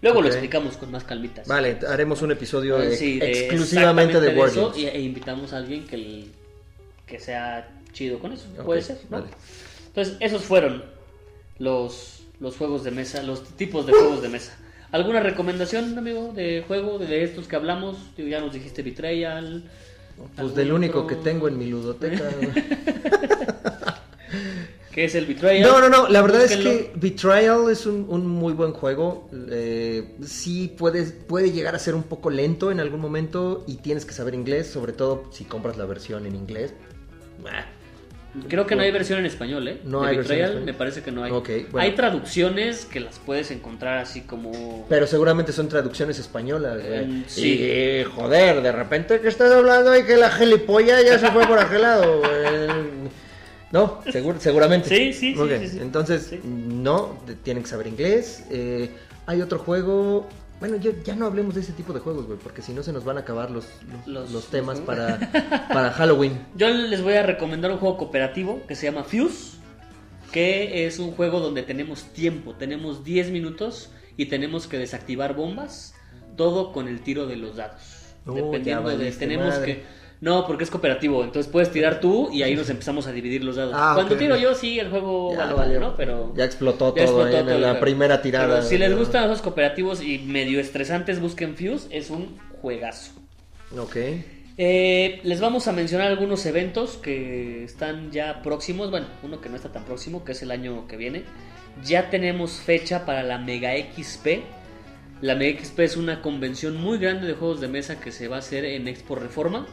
Luego 0.00 0.20
lo 0.20 0.26
Ok. 0.28 0.32
explicamos 0.34 0.76
con 0.76 0.90
más 0.90 1.04
calmitas. 1.04 1.46
Vale, 1.46 1.78
haremos 1.88 2.22
un 2.22 2.32
episodio 2.32 2.80
Eh, 2.82 2.88
ex- 2.88 2.98
sí, 2.98 3.18
de- 3.20 3.30
exclusivamente 3.46 4.20
de 4.20 4.36
wargames. 4.36 4.76
y- 4.76 4.86
e 4.86 5.00
invitamos 5.00 5.52
a 5.52 5.58
alguien 5.58 5.86
que, 5.86 5.94
el- 5.96 6.32
que 7.06 7.20
sea 7.20 7.68
chido 7.92 8.18
con 8.18 8.32
eso. 8.32 8.46
Ok, 8.58 8.64
Puede 8.64 8.82
ser, 8.82 8.98
¿no? 9.10 9.18
vale. 9.18 9.30
Entonces, 9.88 10.16
esos 10.20 10.42
fueron 10.42 10.82
los, 11.58 12.24
los 12.40 12.56
juegos 12.56 12.82
de 12.82 12.90
mesa, 12.90 13.22
los 13.22 13.44
tipos 13.56 13.86
de 13.86 13.92
juegos 13.92 14.22
de 14.22 14.28
mesa. 14.28 14.58
¿Alguna 14.90 15.20
recomendación, 15.20 15.96
amigo, 15.96 16.32
de 16.34 16.64
juego 16.66 16.98
de 16.98 17.22
estos 17.22 17.46
que 17.46 17.56
hablamos? 17.56 17.96
Ya 18.16 18.40
nos 18.40 18.52
dijiste 18.52 18.82
Betrayal. 18.82 19.62
Pues 20.16 20.30
¿algún 20.38 20.54
del 20.54 20.72
único 20.72 21.02
otro? 21.02 21.08
que 21.16 21.22
tengo 21.22 21.48
en 21.48 21.58
mi 21.58 21.66
ludoteca. 21.66 22.24
¿Qué 24.92 25.04
es 25.04 25.14
el 25.14 25.24
Betrayal? 25.26 25.62
No, 25.68 25.80
no, 25.80 25.88
no, 25.88 26.08
la 26.08 26.20
verdad 26.20 26.42
Búsquenlo. 26.42 26.70
es 26.70 26.76
que 26.76 26.92
Betrayal 26.94 27.70
es 27.70 27.86
un, 27.86 28.06
un 28.08 28.26
muy 28.26 28.52
buen 28.52 28.72
juego. 28.72 29.30
Eh, 29.50 30.16
sí 30.22 30.74
puede, 30.76 31.04
puede 31.04 31.50
llegar 31.50 31.74
a 31.74 31.78
ser 31.78 31.94
un 31.94 32.02
poco 32.02 32.28
lento 32.28 32.70
en 32.70 32.78
algún 32.78 33.00
momento 33.00 33.64
y 33.66 33.76
tienes 33.76 34.04
que 34.04 34.12
saber 34.12 34.34
inglés, 34.34 34.66
sobre 34.66 34.92
todo 34.92 35.30
si 35.32 35.44
compras 35.44 35.78
la 35.78 35.86
versión 35.86 36.26
en 36.26 36.36
inglés. 36.36 36.74
Ah, 37.46 37.64
Creo 38.48 38.66
que 38.66 38.74
no 38.74 38.82
hay 38.82 38.90
versión 38.90 39.18
en 39.18 39.26
español, 39.26 39.68
¿eh? 39.68 39.80
No 39.84 40.02
De 40.02 40.08
hay 40.08 40.16
versión 40.16 40.38
en 40.38 40.44
Betrayal, 40.44 40.64
me 40.64 40.74
parece 40.74 41.02
que 41.02 41.12
no 41.12 41.22
hay. 41.24 41.30
Bueno. 41.30 41.66
Hay 41.78 41.94
traducciones 41.94 42.86
que 42.86 43.00
las 43.00 43.18
puedes 43.18 43.50
encontrar 43.50 43.98
así 43.98 44.22
como... 44.22 44.86
Pero 44.88 45.06
seguramente 45.06 45.52
son 45.52 45.68
traducciones 45.68 46.18
españolas, 46.18 46.82
güey. 46.82 47.06
Mm, 47.06 47.24
sí. 47.26 47.62
Y, 47.62 48.04
joder, 48.04 48.62
de 48.62 48.72
repente 48.72 49.20
que 49.20 49.28
estás 49.28 49.52
hablando 49.52 49.94
y 49.96 50.04
que 50.04 50.16
la 50.16 50.30
gilipolla 50.30 51.02
ya 51.02 51.18
se 51.18 51.30
fue 51.30 51.46
por 51.46 51.58
aquel 51.58 51.82
lado, 51.82 52.18
güey. 52.20 53.12
No, 53.72 54.02
segur- 54.04 54.38
seguramente. 54.38 54.88
Sí, 54.88 55.12
sí, 55.12 55.34
sí, 55.34 55.40
Ok, 55.40 55.50
sí, 55.60 55.68
sí. 55.68 55.78
Entonces, 55.80 56.26
Sí. 56.30 56.40
no, 56.44 57.16
tienen 57.42 57.62
que 57.62 57.68
saber 57.70 57.86
inglés. 57.86 58.44
Eh, 58.50 58.90
hay 59.26 59.40
otro 59.40 59.58
juego. 59.58 60.28
Bueno, 60.60 60.76
yo, 60.76 60.92
ya 61.04 61.16
no 61.16 61.26
hablemos 61.26 61.54
de 61.56 61.62
ese 61.62 61.72
tipo 61.72 61.92
de 61.92 61.98
juegos, 62.00 62.26
güey, 62.26 62.38
porque 62.38 62.62
si 62.62 62.72
no 62.72 62.82
se 62.84 62.92
nos 62.92 63.02
van 63.04 63.16
a 63.16 63.20
acabar 63.20 63.50
los, 63.50 63.64
los, 63.88 64.06
Los- 64.06 64.30
los 64.30 64.46
temas 64.46 64.78
los- 64.78 64.86
para, 64.86 65.18
para 65.72 65.90
Halloween. 65.90 66.38
Yo 66.56 66.68
les 66.68 67.02
voy 67.02 67.14
a 67.14 67.22
recomendar 67.24 67.70
un 67.72 67.78
juego 67.78 67.96
cooperativo 67.96 68.60
que 68.68 68.76
se 68.76 68.86
llama 68.86 69.02
Fuse, 69.02 69.56
que 70.30 70.86
es 70.86 70.98
un 70.98 71.12
juego 71.12 71.40
donde 71.40 71.62
tenemos 71.62 72.04
tiempo, 72.12 72.54
tenemos 72.54 73.02
10 73.04 73.30
minutos 73.30 73.90
y 74.16 74.26
tenemos 74.26 74.66
que 74.66 74.78
desactivar 74.78 75.34
bombas, 75.34 75.94
todo 76.36 76.72
con 76.72 76.86
el 76.88 77.00
tiro 77.00 77.26
de 77.26 77.36
los 77.36 77.56
dados. 77.56 77.80
Oh, 78.26 78.36
ya 78.36 78.42
Dependiendo 78.42 78.96
de 78.96 79.10
tenemos 79.12 79.48
madre. 79.48 79.66
que 79.66 79.82
no, 80.22 80.46
porque 80.46 80.62
es 80.62 80.70
cooperativo, 80.70 81.24
entonces 81.24 81.50
puedes 81.50 81.72
tirar 81.72 81.98
tú 81.98 82.30
y 82.32 82.44
ahí 82.44 82.54
nos 82.54 82.70
empezamos 82.70 83.08
a 83.08 83.12
dividir 83.12 83.42
los 83.42 83.56
dados. 83.56 83.74
Ah, 83.76 83.92
Cuando 83.96 84.16
tiro 84.16 84.36
yo 84.36 84.54
sí 84.54 84.78
el 84.78 84.88
juego 84.88 85.32
Ya 85.32 85.38
vale, 85.46 85.54
valió. 85.54 85.80
¿no? 85.80 85.96
Pero 85.96 86.32
Ya 86.36 86.44
explotó 86.44 86.94
ya 86.94 87.04
todo 87.06 87.26
explotó 87.26 87.38
en 87.40 87.46
todo 87.46 87.58
la 87.58 87.80
primera 87.80 88.22
tirada. 88.22 88.46
Pero 88.46 88.62
si 88.62 88.78
les 88.78 88.96
gustan 88.96 89.28
los 89.28 89.42
cooperativos 89.42 90.00
y 90.00 90.20
medio 90.20 90.60
estresantes, 90.60 91.20
busquen 91.20 91.56
Fuse, 91.56 91.88
es 91.90 92.08
un 92.08 92.38
juegazo. 92.60 93.10
Ok. 93.76 93.96
Eh, 94.58 95.20
les 95.24 95.40
vamos 95.40 95.66
a 95.66 95.72
mencionar 95.72 96.06
algunos 96.06 96.46
eventos 96.46 96.98
que 96.98 97.64
están 97.64 98.12
ya 98.12 98.42
próximos. 98.42 98.92
Bueno, 98.92 99.08
uno 99.24 99.40
que 99.40 99.48
no 99.48 99.56
está 99.56 99.72
tan 99.72 99.84
próximo, 99.84 100.24
que 100.24 100.32
es 100.32 100.42
el 100.42 100.52
año 100.52 100.86
que 100.86 100.96
viene. 100.96 101.24
Ya 101.84 102.10
tenemos 102.10 102.60
fecha 102.60 103.04
para 103.06 103.24
la 103.24 103.38
Mega 103.38 103.72
XP. 103.72 104.42
La 105.20 105.34
Mega 105.34 105.58
XP 105.64 105.80
es 105.80 105.96
una 105.96 106.22
convención 106.22 106.76
muy 106.76 106.98
grande 106.98 107.26
de 107.26 107.32
juegos 107.32 107.60
de 107.60 107.66
mesa 107.66 107.98
que 107.98 108.12
se 108.12 108.28
va 108.28 108.36
a 108.36 108.38
hacer 108.40 108.64
en 108.64 108.86
Expo 108.88 109.14
Reforma, 109.14 109.66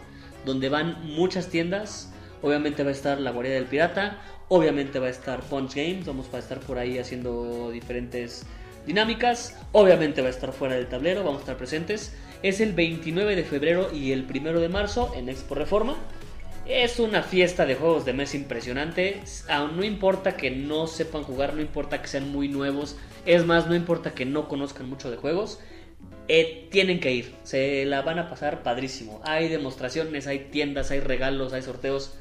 donde 0.49 0.67
van 0.67 0.97
muchas 1.05 1.47
tiendas. 1.47 2.11
Obviamente 2.41 2.83
va 2.83 2.89
a 2.89 2.93
estar 2.93 3.19
la 3.19 3.31
Guardia 3.31 3.53
del 3.53 3.65
Pirata, 3.65 4.19
obviamente 4.47 4.97
va 4.97 5.07
a 5.07 5.11
estar 5.11 5.41
Punch 5.41 5.75
Games, 5.75 6.05
vamos 6.05 6.33
a 6.33 6.39
estar 6.39 6.59
por 6.59 6.79
ahí 6.79 6.97
haciendo 6.97 7.69
diferentes 7.69 8.45
dinámicas. 8.87 9.55
Obviamente 9.73 10.21
va 10.21 10.27
a 10.27 10.31
estar 10.31 10.51
fuera 10.51 10.75
del 10.75 10.87
tablero, 10.87 11.23
vamos 11.23 11.37
a 11.37 11.41
estar 11.41 11.57
presentes. 11.57 12.15
Es 12.41 12.61
el 12.61 12.73
29 12.73 13.35
de 13.35 13.43
febrero 13.43 13.89
y 13.93 14.11
el 14.11 14.25
1 14.27 14.59
de 14.59 14.69
marzo 14.69 15.13
en 15.15 15.29
Expo 15.29 15.53
Reforma. 15.53 15.95
Es 16.65 16.99
una 16.99 17.21
fiesta 17.21 17.67
de 17.67 17.75
juegos 17.75 18.05
de 18.05 18.13
mesa 18.13 18.37
impresionante. 18.37 19.21
Aún 19.49 19.77
no 19.77 19.83
importa 19.83 20.35
que 20.35 20.49
no 20.49 20.87
sepan 20.87 21.23
jugar, 21.23 21.53
no 21.53 21.61
importa 21.61 22.01
que 22.01 22.07
sean 22.07 22.31
muy 22.31 22.47
nuevos. 22.47 22.95
Es 23.25 23.45
más, 23.45 23.67
no 23.67 23.75
importa 23.75 24.15
que 24.15 24.25
no 24.25 24.47
conozcan 24.47 24.89
mucho 24.89 25.11
de 25.11 25.17
juegos. 25.17 25.59
Eh, 26.29 26.67
tienen 26.71 26.99
que 26.99 27.11
ir. 27.11 27.35
Se 27.43 27.83
la 27.85 28.03
van 28.03 28.19
a 28.19 28.29
pasar 28.29 28.63
padrísimo. 28.63 29.19
Hay 29.23 29.49
demostraciones, 29.49 30.27
hay 30.27 30.47
tiendas, 30.51 30.91
hay 30.91 31.01
regalos, 31.01 31.51
hay 31.53 31.63
sorteos. 31.63 32.13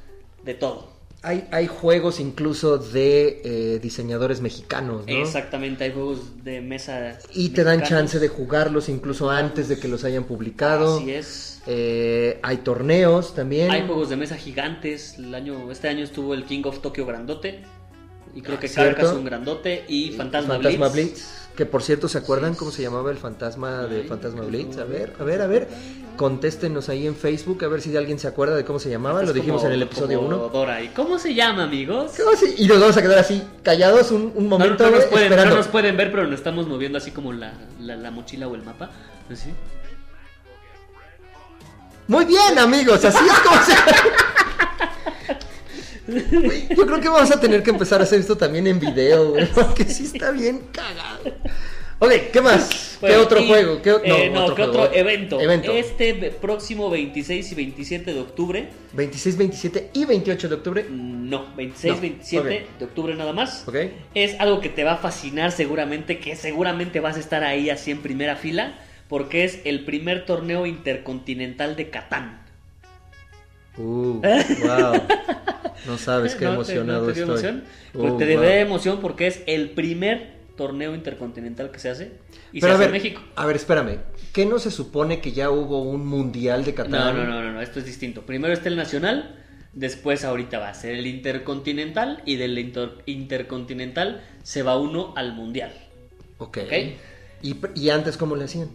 De 0.44 0.54
todo. 0.54 0.88
Hay, 1.22 1.48
hay 1.50 1.66
juegos 1.66 2.20
incluso 2.20 2.78
de 2.78 3.42
eh, 3.44 3.80
diseñadores 3.80 4.40
mexicanos, 4.40 5.04
¿no? 5.04 5.12
Exactamente, 5.12 5.82
hay 5.82 5.92
juegos 5.92 6.44
de 6.44 6.60
mesa. 6.60 7.18
Y 7.34 7.48
te 7.48 7.64
dan 7.64 7.82
chance 7.82 8.20
de 8.20 8.28
jugarlos 8.28 8.88
incluso 8.88 9.28
antes 9.28 9.68
de 9.68 9.80
que 9.80 9.88
los 9.88 10.04
hayan 10.04 10.24
publicado. 10.24 10.98
Así 10.98 11.10
es. 11.10 11.60
Eh, 11.66 12.38
hay 12.42 12.58
torneos 12.58 13.34
también. 13.34 13.72
Hay 13.72 13.84
juegos 13.84 14.10
de 14.10 14.16
mesa 14.16 14.36
gigantes. 14.36 15.18
El 15.18 15.34
año, 15.34 15.72
este 15.72 15.88
año 15.88 16.04
estuvo 16.04 16.34
el 16.34 16.44
King 16.44 16.62
of 16.64 16.80
Tokyo 16.80 17.04
grandote. 17.04 17.64
Y 18.34 18.42
creo 18.42 18.56
Ah, 18.56 18.60
que 18.60 18.68
¿cierto? 18.68 18.96
Carcassonne 18.96 19.24
grandote. 19.24 19.84
Y 19.88 20.12
Fantasma, 20.12 20.54
Fantasma 20.54 20.88
Blitz. 20.88 21.12
Blitz. 21.12 21.24
Que 21.56 21.66
por 21.66 21.82
cierto, 21.82 22.08
¿se 22.08 22.18
acuerdan 22.18 22.52
Sí. 22.52 22.58
cómo 22.60 22.70
se 22.70 22.82
llamaba 22.82 23.10
el 23.10 23.16
fantasma 23.18 23.86
de 23.86 24.02
Ay, 24.02 24.08
Fantasma. 24.08 24.42
Blitz? 24.42 24.78
A 24.78 24.84
ver, 24.84 25.14
a 25.18 25.24
ver, 25.24 25.42
a 25.42 25.46
ver. 25.48 25.68
Contéstenos 26.16 26.88
ahí 26.88 27.06
en 27.06 27.16
Facebook 27.16 27.64
a 27.64 27.68
ver 27.68 27.80
si 27.80 27.96
alguien 27.96 28.18
se 28.18 28.28
acuerda 28.28 28.54
de 28.56 28.64
cómo 28.64 28.78
se 28.78 28.90
llamaba. 28.90 29.22
Lo 29.22 29.32
dijimos 29.32 29.62
como- 29.62 29.68
en 29.68 29.74
el 29.74 29.82
episodio 29.82 30.18
como 30.18 30.28
1. 30.36 30.48
Dora. 30.50 30.82
¿Y 30.82 30.88
cómo 30.88 31.18
se 31.18 31.34
llama, 31.34 31.64
amigos? 31.64 32.12
Y 32.56 32.66
nos 32.68 32.80
vamos 32.80 32.96
a 32.96 33.02
quedar 33.02 33.18
así, 33.18 33.42
callados 33.64 34.10
un, 34.12 34.32
un 34.34 34.44
No, 34.44 34.50
momento, 34.58 34.84
no 34.84 34.90
nos 34.96 35.04
pueden, 35.06 35.24
esperando. 35.26 35.50
no 35.50 35.56
nos 35.56 35.68
pueden 35.68 35.96
ver, 35.96 36.10
pero 36.12 36.24
nos 36.24 36.34
estamos 36.34 36.66
moviendo 36.68 36.98
así 36.98 37.10
como 37.10 37.32
la, 37.32 37.52
la, 37.80 37.96
la 37.96 38.10
mochila 38.12 38.46
o 38.48 38.54
el 38.54 38.62
mapa. 38.62 38.90
Así. 39.30 39.50
Muy 42.06 42.24
bien, 42.24 42.58
amigos, 42.58 43.04
así 43.04 43.18
es 43.24 43.38
como 43.40 43.62
se... 43.62 43.72
Yo 46.08 46.86
creo 46.86 47.00
que 47.00 47.08
vamos 47.08 47.30
a 47.30 47.38
tener 47.40 47.62
que 47.62 47.70
empezar 47.70 48.00
a 48.00 48.04
hacer 48.04 48.20
esto 48.20 48.36
también 48.36 48.66
en 48.66 48.80
video, 48.80 49.30
güey, 49.30 49.46
porque 49.54 49.84
sí 49.84 50.04
está 50.04 50.30
bien 50.30 50.62
cagado. 50.72 51.36
Ok, 52.00 52.12
¿qué 52.32 52.40
más? 52.40 52.96
¿Qué 53.00 53.16
otro 53.16 53.40
y- 53.40 53.48
juego? 53.48 53.82
¿Qué, 53.82 53.90
eh, 54.04 54.30
no, 54.30 54.44
otro 54.44 54.54
¿qué 54.54 54.64
juego. 54.66 54.82
otro 54.84 54.94
evento? 54.96 55.40
Evento. 55.40 55.72
Este 55.72 56.14
próximo 56.40 56.88
26 56.90 57.50
y 57.50 57.54
27 57.56 58.14
de 58.14 58.20
octubre. 58.20 58.68
26, 58.92 59.36
27 59.36 59.90
y 59.94 60.04
28 60.04 60.48
de 60.48 60.54
octubre. 60.54 60.86
No, 60.88 61.52
26, 61.56 61.94
No, 61.96 62.00
27 62.00 62.40
ok. 62.72 62.78
de 62.78 62.84
octubre 62.84 63.14
nada 63.16 63.32
más. 63.32 63.64
Ok. 63.66 63.76
Es 64.14 64.38
algo 64.38 64.60
que 64.60 64.68
te 64.68 64.84
va 64.84 64.92
a 64.92 64.96
fascinar 64.98 65.50
seguramente, 65.50 66.20
que 66.20 66.36
seguramente 66.36 67.00
vas 67.00 67.16
a 67.16 67.20
estar 67.20 67.42
ahí 67.42 67.68
así 67.68 67.90
en 67.90 67.98
primera 68.00 68.36
fila, 68.36 68.78
porque 69.08 69.42
es 69.44 69.58
el 69.64 69.84
primer 69.84 70.24
torneo 70.24 70.66
intercontinental 70.66 71.74
de 71.74 71.90
Catán. 71.90 72.42
Uh, 73.78 74.20
wow. 74.22 75.02
No 75.86 75.96
sabes 75.98 76.34
qué 76.34 76.44
¿No 76.44 76.50
te- 76.50 76.54
emocionado 76.56 77.06
no 77.06 77.12
te 77.12 77.12
dio 77.14 77.34
estoy. 77.34 77.48
emoción? 77.50 77.64
Pues 77.92 78.12
Uh, 78.12 78.16
te 78.18 78.34
wow. 78.34 78.42
de 78.42 78.60
emoción 78.60 78.98
porque 79.00 79.26
es 79.26 79.42
el 79.46 79.70
primer 79.70 80.36
torneo 80.56 80.94
intercontinental 80.94 81.70
que 81.70 81.78
se 81.78 81.88
hace 81.88 82.12
y 82.52 82.60
Pero 82.60 82.72
se 82.72 82.74
hace 82.74 82.78
ver, 82.78 82.86
en 82.88 82.92
México. 82.92 83.22
a 83.36 83.46
ver, 83.46 83.56
espérame. 83.56 83.98
¿Qué 84.32 84.44
no 84.44 84.58
se 84.58 84.70
supone 84.72 85.20
que 85.20 85.30
ya 85.32 85.50
hubo 85.50 85.82
un 85.82 86.04
mundial 86.06 86.64
de 86.64 86.72
No, 86.72 86.76
Catán? 86.76 87.16
no, 87.16 87.24
no, 87.24 87.42
no, 87.42 87.52
no, 87.52 87.60
esto 87.62 87.78
es 87.78 87.86
distinto. 87.86 88.22
Primero 88.26 88.52
está 88.52 88.68
el 88.68 88.76
nacional, 88.76 89.36
después 89.72 90.24
ahorita 90.24 90.58
va 90.58 90.70
a 90.70 90.74
ser 90.74 90.96
el 90.96 91.06
intercontinental 91.06 92.22
y 92.26 92.36
del 92.36 92.58
inter- 92.58 93.02
intercontinental 93.06 94.22
se 94.42 94.62
va 94.64 94.76
uno 94.76 95.12
al 95.16 95.32
mundial. 95.34 95.72
Ok. 96.38 96.58
Ok. 96.64 96.72
¿Y, 97.42 97.56
y 97.76 97.90
antes 97.90 98.16
cómo 98.16 98.34
le 98.34 98.44
hacían? 98.44 98.68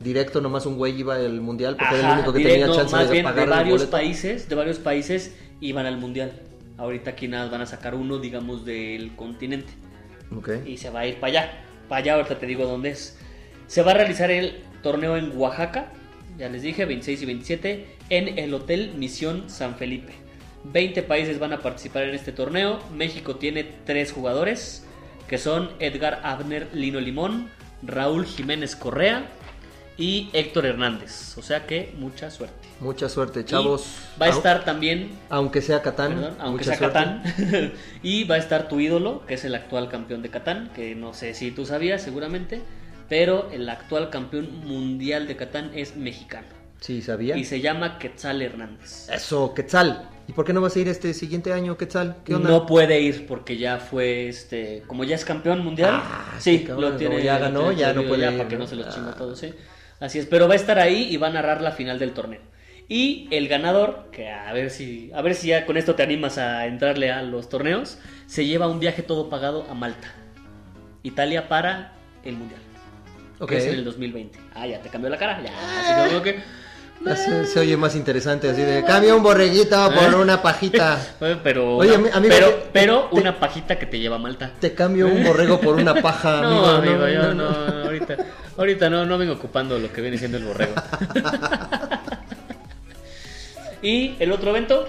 Directo 0.00 0.40
nomás 0.40 0.64
un 0.66 0.76
güey 0.76 0.98
iba 0.98 1.16
al 1.16 1.40
mundial 1.40 1.76
porque 1.76 1.96
era 1.98 2.12
el 2.12 2.14
único 2.18 2.32
que 2.32 2.38
directo, 2.38 2.66
tenía 2.66 2.76
chance 2.76 2.94
más 2.96 3.06
de 3.08 3.12
bien 3.12 3.24
pagar 3.24 3.44
de 3.48 3.50
varios 3.50 3.84
países, 3.86 4.48
de 4.48 4.54
varios 4.54 4.78
países 4.78 5.34
iban 5.60 5.86
al 5.86 5.98
mundial. 5.98 6.32
Ahorita 6.76 7.10
aquí 7.10 7.26
nada 7.26 7.50
van 7.50 7.62
a 7.62 7.66
sacar 7.66 7.96
uno, 7.96 8.18
digamos, 8.18 8.64
del 8.64 9.16
continente 9.16 9.72
Ok. 10.36 10.50
y 10.66 10.76
se 10.76 10.90
va 10.90 11.00
a 11.00 11.06
ir 11.06 11.16
para 11.16 11.26
allá. 11.32 11.52
Para 11.88 12.00
allá 12.00 12.14
ahorita 12.14 12.38
te 12.38 12.46
digo 12.46 12.64
dónde 12.64 12.90
es. 12.90 13.18
Se 13.66 13.82
va 13.82 13.90
a 13.90 13.94
realizar 13.94 14.30
el 14.30 14.62
torneo 14.84 15.16
en 15.16 15.36
Oaxaca, 15.36 15.90
ya 16.38 16.48
les 16.48 16.62
dije, 16.62 16.84
26 16.84 17.22
y 17.22 17.26
27, 17.26 17.86
en 18.10 18.38
el 18.38 18.54
Hotel 18.54 18.92
Misión 18.96 19.50
San 19.50 19.74
Felipe. 19.74 20.12
20 20.62 21.02
países 21.02 21.40
van 21.40 21.52
a 21.52 21.58
participar 21.60 22.04
en 22.04 22.14
este 22.14 22.30
torneo. 22.30 22.78
México 22.94 23.34
tiene 23.36 23.64
tres 23.84 24.12
jugadores, 24.12 24.86
que 25.26 25.38
son 25.38 25.70
Edgar 25.80 26.20
Abner 26.22 26.68
Lino 26.72 27.00
Limón, 27.00 27.48
Raúl 27.82 28.26
Jiménez 28.26 28.76
Correa 28.76 29.28
y 29.98 30.30
Héctor 30.32 30.64
Hernández. 30.66 31.36
O 31.36 31.42
sea 31.42 31.66
que 31.66 31.92
mucha 31.98 32.30
suerte. 32.30 32.68
Mucha 32.80 33.08
suerte, 33.08 33.40
Y 33.40 33.44
chavos. 33.44 33.96
va 34.20 34.26
a 34.26 34.28
estar 34.28 34.64
también 34.64 35.10
Aunque 35.28 35.60
sea 35.60 35.82
Catán. 35.82 36.14
Perdón, 36.14 36.34
aunque 36.38 36.64
mucha 36.64 36.76
sea 36.76 36.90
suerte. 36.92 37.30
Catán. 37.34 37.72
y 38.02 38.24
va 38.24 38.36
a 38.36 38.38
estar 38.38 38.68
tu 38.68 38.78
ídolo, 38.80 39.26
que 39.26 39.34
es 39.34 39.44
el 39.44 39.54
actual 39.56 39.88
campeón 39.88 40.22
de 40.22 40.30
Catán, 40.30 40.70
que 40.74 40.94
no 40.94 41.12
sé 41.14 41.34
si 41.34 41.50
tú 41.50 41.66
sabías 41.66 42.00
seguramente, 42.00 42.62
pero 43.08 43.50
el 43.50 43.68
actual 43.68 44.10
campeón 44.10 44.64
mundial 44.64 45.26
de 45.26 45.36
Catán 45.36 45.72
es 45.74 45.96
mexicano. 45.96 46.46
Sí, 46.80 47.02
sabía. 47.02 47.36
Y 47.36 47.44
se 47.44 47.60
llama 47.60 47.98
Quetzal 47.98 48.40
Hernández. 48.40 49.08
Eso, 49.10 49.52
Quetzal. 49.52 50.08
¿Y 50.28 50.32
por 50.32 50.44
qué 50.44 50.52
no 50.52 50.60
vas 50.60 50.76
a 50.76 50.78
ir 50.78 50.86
este 50.86 51.12
siguiente 51.14 51.52
año, 51.52 51.76
Quetzal? 51.76 52.18
¿Qué 52.24 52.36
onda? 52.36 52.48
No 52.50 52.66
puede 52.66 53.00
ir 53.00 53.26
porque 53.26 53.56
ya 53.56 53.78
fue 53.78 54.28
este, 54.28 54.84
como 54.86 55.02
ya 55.02 55.16
es 55.16 55.24
campeón 55.24 55.64
mundial. 55.64 55.90
Ah, 56.00 56.36
sí, 56.38 56.64
lo 56.68 56.92
tiene. 56.96 57.20
ya 57.24 57.38
ganó, 57.38 57.72
ya 57.72 57.92
no 57.92 58.04
puede 58.04 58.30
ir, 58.30 58.36
para 58.36 58.48
que 58.48 58.56
¿no? 58.56 58.66
se 58.68 58.76
los 58.76 58.94
chingue 58.94 59.10
Ah. 59.10 59.16
todos, 59.18 59.38
sí. 59.40 59.52
Así 60.00 60.18
es, 60.18 60.26
pero 60.26 60.46
va 60.46 60.54
a 60.54 60.56
estar 60.56 60.78
ahí 60.78 61.08
y 61.10 61.16
va 61.16 61.28
a 61.28 61.30
narrar 61.30 61.60
la 61.60 61.72
final 61.72 61.98
del 61.98 62.12
torneo. 62.12 62.40
Y 62.88 63.28
el 63.30 63.48
ganador, 63.48 64.08
que 64.12 64.30
a 64.30 64.52
ver 64.52 64.70
si, 64.70 65.10
a 65.14 65.20
ver 65.20 65.34
si 65.34 65.48
ya 65.48 65.66
con 65.66 65.76
esto 65.76 65.94
te 65.94 66.02
animas 66.02 66.38
a 66.38 66.66
entrarle 66.66 67.10
a 67.10 67.22
los 67.22 67.48
torneos, 67.48 67.98
se 68.26 68.46
lleva 68.46 68.66
un 68.66 68.80
viaje 68.80 69.02
todo 69.02 69.28
pagado 69.28 69.66
a 69.68 69.74
Malta, 69.74 70.12
Italia 71.02 71.48
para 71.48 71.92
el 72.24 72.36
mundial. 72.36 72.60
Ok. 73.40 73.50
Que 73.50 73.56
es 73.58 73.66
en 73.66 73.74
el 73.74 73.84
2020. 73.84 74.38
Ah, 74.54 74.66
ya 74.66 74.80
te 74.80 74.88
cambió 74.88 75.10
la 75.10 75.18
cara, 75.18 75.40
ya. 75.42 75.50
Así 75.80 76.22
que. 76.22 76.36
Ya 76.36 76.44
se, 77.16 77.46
se 77.46 77.60
oye 77.60 77.76
más 77.76 77.94
interesante 77.94 78.48
así 78.50 78.60
de 78.62 78.84
cambia 78.84 79.14
un 79.14 79.22
borreguito 79.22 79.90
por 79.94 80.12
¿Eh? 80.12 80.16
una 80.16 80.42
pajita. 80.42 81.00
Pero, 81.42 81.76
Oye, 81.76 81.96
ami- 81.96 82.10
amigo, 82.12 82.34
pero, 82.34 82.46
te- 82.48 82.68
pero 82.72 83.08
te- 83.12 83.20
una 83.20 83.38
pajita 83.40 83.78
que 83.78 83.86
te 83.86 83.98
lleva 83.98 84.16
a 84.16 84.18
Malta. 84.18 84.52
Te 84.60 84.74
cambio 84.74 85.06
un 85.06 85.24
borrego 85.24 85.60
por 85.60 85.76
una 85.76 85.94
paja, 85.94 86.38
amigo. 86.46 86.62
No, 86.62 86.68
amigo, 86.76 87.08
yo 87.08 87.34
no, 87.34 87.48
ahorita, 87.84 88.16
ahorita 88.56 88.90
no, 88.90 89.06
no 89.06 89.18
vengo 89.18 89.34
ocupando 89.34 89.78
lo 89.78 89.92
que 89.92 90.00
viene 90.00 90.18
siendo 90.18 90.38
el 90.38 90.44
borrego. 90.44 90.74
y 93.82 94.14
el 94.18 94.32
otro 94.32 94.50
evento, 94.50 94.86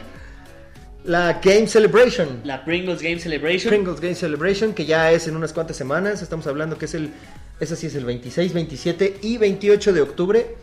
La 1.05 1.39
Game 1.43 1.68
Celebration. 1.68 2.41
La 2.43 2.64
Pringles 2.66 3.01
Game 3.01 3.20
Celebration. 3.20 3.70
Pringles 3.74 3.99
Game 4.01 4.16
Celebration, 4.16 4.74
que 4.74 4.86
ya 4.86 5.12
es 5.12 5.28
en 5.28 5.36
unas 5.36 5.53
cuantas 5.53 5.78
semanas. 5.78 6.22
Estamos 6.22 6.47
hablando 6.47 6.78
que 6.78 6.86
es 6.86 6.93
el. 6.95 7.12
Esa 7.60 7.76
sí 7.76 7.88
es 7.88 7.95
el 7.95 8.05
26, 8.05 8.53
27 8.53 9.18
y 9.22 9.38
28 9.38 9.93
de 9.93 10.01
octubre. 10.01 10.55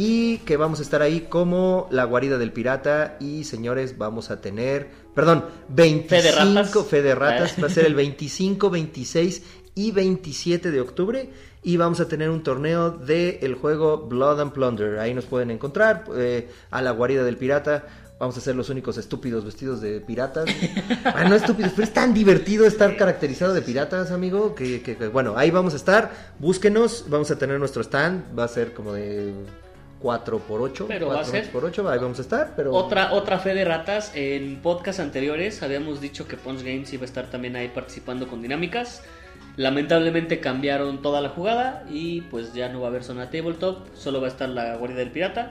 Y 0.00 0.38
que 0.38 0.56
vamos 0.56 0.78
a 0.78 0.82
estar 0.82 1.02
ahí 1.02 1.22
como 1.28 1.88
la 1.90 2.04
guarida 2.04 2.38
del 2.38 2.52
pirata. 2.52 3.16
Y 3.18 3.42
señores, 3.42 3.98
vamos 3.98 4.30
a 4.30 4.40
tener. 4.40 4.88
Perdón, 5.12 5.44
25. 5.70 6.08
Fe 6.08 6.22
de 6.22 6.30
ratas. 6.30 6.92
De 7.02 7.14
ratas. 7.16 7.56
Va 7.60 7.66
a 7.66 7.70
ser 7.70 7.84
el 7.84 7.96
25, 7.96 8.70
26 8.70 9.42
y 9.74 9.90
27 9.90 10.70
de 10.70 10.80
octubre. 10.80 11.30
Y 11.64 11.76
vamos 11.78 11.98
a 11.98 12.06
tener 12.06 12.30
un 12.30 12.44
torneo 12.44 12.90
del 12.92 13.38
el 13.42 13.56
juego 13.56 14.06
Blood 14.06 14.40
and 14.40 14.52
Plunder. 14.52 15.00
Ahí 15.00 15.14
nos 15.14 15.24
pueden 15.24 15.50
encontrar. 15.50 16.04
eh, 16.14 16.48
a 16.70 16.80
la 16.80 16.92
guarida 16.92 17.24
del 17.24 17.36
pirata. 17.36 17.84
Vamos 18.20 18.36
a 18.36 18.40
ser 18.40 18.54
los 18.54 18.68
únicos 18.70 18.98
estúpidos 18.98 19.44
vestidos 19.44 19.80
de 19.80 20.00
piratas. 20.00 20.44
Ah, 21.04 21.24
no 21.28 21.34
estúpidos, 21.34 21.72
pero 21.74 21.82
es 21.84 21.92
tan 21.92 22.14
divertido 22.14 22.66
estar 22.66 22.96
caracterizado 22.96 23.52
de 23.54 23.62
piratas, 23.62 24.12
amigo. 24.12 24.54
Que, 24.54 24.80
que- 24.82 24.96
que, 24.96 25.08
bueno, 25.08 25.34
ahí 25.36 25.50
vamos 25.50 25.72
a 25.72 25.76
estar. 25.76 26.34
Búsquenos. 26.38 27.06
Vamos 27.08 27.32
a 27.32 27.36
tener 27.38 27.58
nuestro 27.58 27.82
stand. 27.82 28.38
Va 28.38 28.44
a 28.44 28.48
ser 28.48 28.72
como 28.74 28.92
de 28.92 29.32
4 30.00 30.38
por 30.40 30.60
8 30.62 30.86
Pero 30.88 31.08
va 31.08 31.20
a 31.20 31.24
ser- 31.24 31.50
por 31.50 31.64
8 31.64 31.88
Ahí 31.88 31.98
vamos 31.98 32.18
a 32.18 32.22
estar. 32.22 32.52
Pero 32.56 32.72
Otra, 32.72 33.12
otra 33.12 33.38
fe 33.38 33.54
de 33.54 33.64
ratas. 33.64 34.12
En 34.14 34.56
podcasts 34.62 35.00
anteriores 35.00 35.62
habíamos 35.62 36.00
dicho 36.00 36.26
que 36.28 36.36
Punch 36.36 36.60
Games 36.62 36.92
iba 36.92 37.02
a 37.02 37.06
estar 37.06 37.26
también 37.30 37.56
ahí 37.56 37.68
participando 37.68 38.28
con 38.28 38.40
dinámicas. 38.42 39.02
Lamentablemente 39.56 40.38
cambiaron 40.40 41.02
toda 41.02 41.20
la 41.20 41.30
jugada 41.30 41.84
y 41.90 42.20
pues 42.22 42.54
ya 42.54 42.68
no 42.68 42.80
va 42.80 42.86
a 42.86 42.90
haber 42.90 43.02
zona 43.02 43.30
tabletop. 43.30 43.88
Solo 43.94 44.20
va 44.20 44.28
a 44.28 44.30
estar 44.30 44.48
la 44.48 44.76
guardia 44.76 44.98
del 44.98 45.10
pirata 45.10 45.50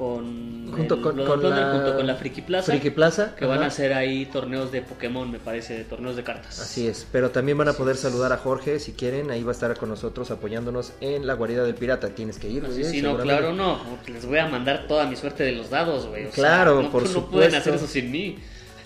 con, 0.00 0.72
Junto 0.72 1.02
con- 1.02 1.14
la 1.18 1.26
junto 1.26 1.94
con 1.94 2.06
la 2.06 2.14
Friki 2.14 2.40
Plaza. 2.40 2.72
Friki 2.72 2.88
Plaza. 2.88 3.34
Que 3.36 3.44
van 3.44 3.62
a 3.62 3.66
hacer 3.66 3.92
ahí 3.92 4.24
torneos 4.24 4.72
de 4.72 4.80
Pokémon, 4.80 5.30
me 5.30 5.38
parece, 5.38 5.74
de 5.76 5.84
torneos 5.84 6.16
de 6.16 6.22
cartas. 6.22 6.58
Así 6.58 6.86
es, 6.86 7.06
pero 7.12 7.28
también 7.30 7.58
van 7.58 7.68
a 7.68 7.74
poder 7.74 7.98
saludar 7.98 8.32
a 8.32 8.38
Jorge 8.38 8.78
si 8.80 8.92
quieren, 8.92 9.30
ahí 9.30 9.42
va 9.42 9.50
a 9.50 9.52
estar 9.52 9.76
con 9.76 9.90
nosotros 9.90 10.30
apoyándonos 10.30 10.94
en 11.02 11.26
la 11.26 11.34
guarida 11.34 11.64
del 11.64 11.74
pirata. 11.74 12.08
Tienes 12.08 12.38
que 12.38 12.48
ir, 12.48 12.64
Así, 12.64 12.82
sí, 12.82 13.02
no, 13.02 13.18
claro, 13.18 13.52
no. 13.52 13.78
Les 14.06 14.24
voy 14.24 14.38
a 14.38 14.48
mandar 14.48 14.86
toda 14.88 15.04
mi 15.04 15.16
suerte 15.16 15.44
de 15.44 15.52
los 15.52 15.68
dados, 15.68 16.06
güey. 16.06 16.22
sea, 16.24 16.32
Claro, 16.32 16.80
no, 16.80 16.90
por 16.90 17.02
no 17.02 17.08
pueden 17.10 17.22
supuesto. 17.52 17.56
hacer 17.58 17.74
eso 17.74 17.86
sin 17.86 18.10
mí. 18.10 18.38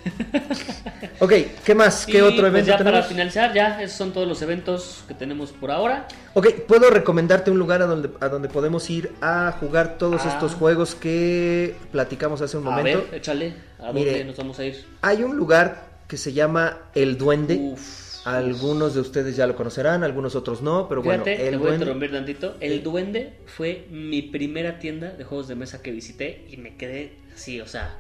Ok, 1.21 1.33
¿qué 1.65 1.75
más? 1.75 2.07
¿Qué 2.07 2.19
Y, 2.19 2.21
otro 2.21 2.41
pues, 2.41 2.49
evento 2.49 2.71
ya 2.71 2.79
para 2.79 3.03
finalizar, 3.03 3.55
ya 3.55 3.81
esos 3.81 3.97
son 3.97 4.13
todos 4.13 4.27
los 4.27 4.43
eventos 4.43 5.05
que 5.07 5.15
tenemos 5.15 5.53
por 5.53 5.71
ahora. 5.71 6.07
Ok, 6.35 6.49
puedo 6.67 6.91
recomendarte 6.91 7.51
un 7.51 7.59
lugar 7.59 7.83
a 7.83 7.87
donde, 7.87 8.11
a 8.21 8.29
donde 8.29 8.49
podemos 8.49 8.89
ir 8.91 9.13
a 9.23 9.53
jugar 9.59 9.97
todos 9.97 10.23
Ah. 10.25 10.31
estos 10.31 10.55
juegos 10.55 10.95
que 10.95 11.77
platicamos 11.93 12.41
hace 12.43 12.57
un 12.59 12.67
A 12.67 12.71
momento. 12.71 13.07
ver, 13.11 13.15
échale, 13.21 13.55
¿a 13.79 13.87
dónde 13.87 14.01
Mire. 14.01 14.25
nos 14.25 14.37
vamos 14.37 14.59
a 14.59 14.65
ir? 14.65 14.85
Hay 15.03 15.23
un 15.23 15.37
lugar 15.37 15.87
que 16.09 16.17
se 16.17 16.33
llama 16.33 16.79
El 16.95 17.17
Duende. 17.17 17.57
Uf. 17.59 18.05
Algunos 18.27 18.95
de 18.95 19.01
ustedes 19.01 19.37
ya 19.37 19.47
lo 19.47 19.55
conocerán, 19.55 20.03
algunos 20.03 20.35
otros 20.35 20.63
no, 20.63 20.89
pero 20.89 21.03
Fíjate, 21.03 21.19
bueno, 21.19 21.37
te 21.43 21.49
El 21.49 21.59
voy 21.59 21.67
a 21.67 21.69
Duende. 21.69 21.85
interrumpir 21.85 22.13
tantito. 22.13 22.57
El 22.61 22.83
Duende 22.83 23.35
fue 23.47 23.87
mi 23.91 24.23
primera 24.23 24.79
tienda 24.79 25.11
de 25.11 25.25
juegos 25.25 25.47
de 25.47 25.55
mesa 25.57 25.81
que 25.83 25.91
visité 25.93 26.47
y 26.51 26.57
me 26.57 26.75
quedé 26.77 27.17
así, 27.35 27.61
o 27.61 27.67
sea, 27.69 27.99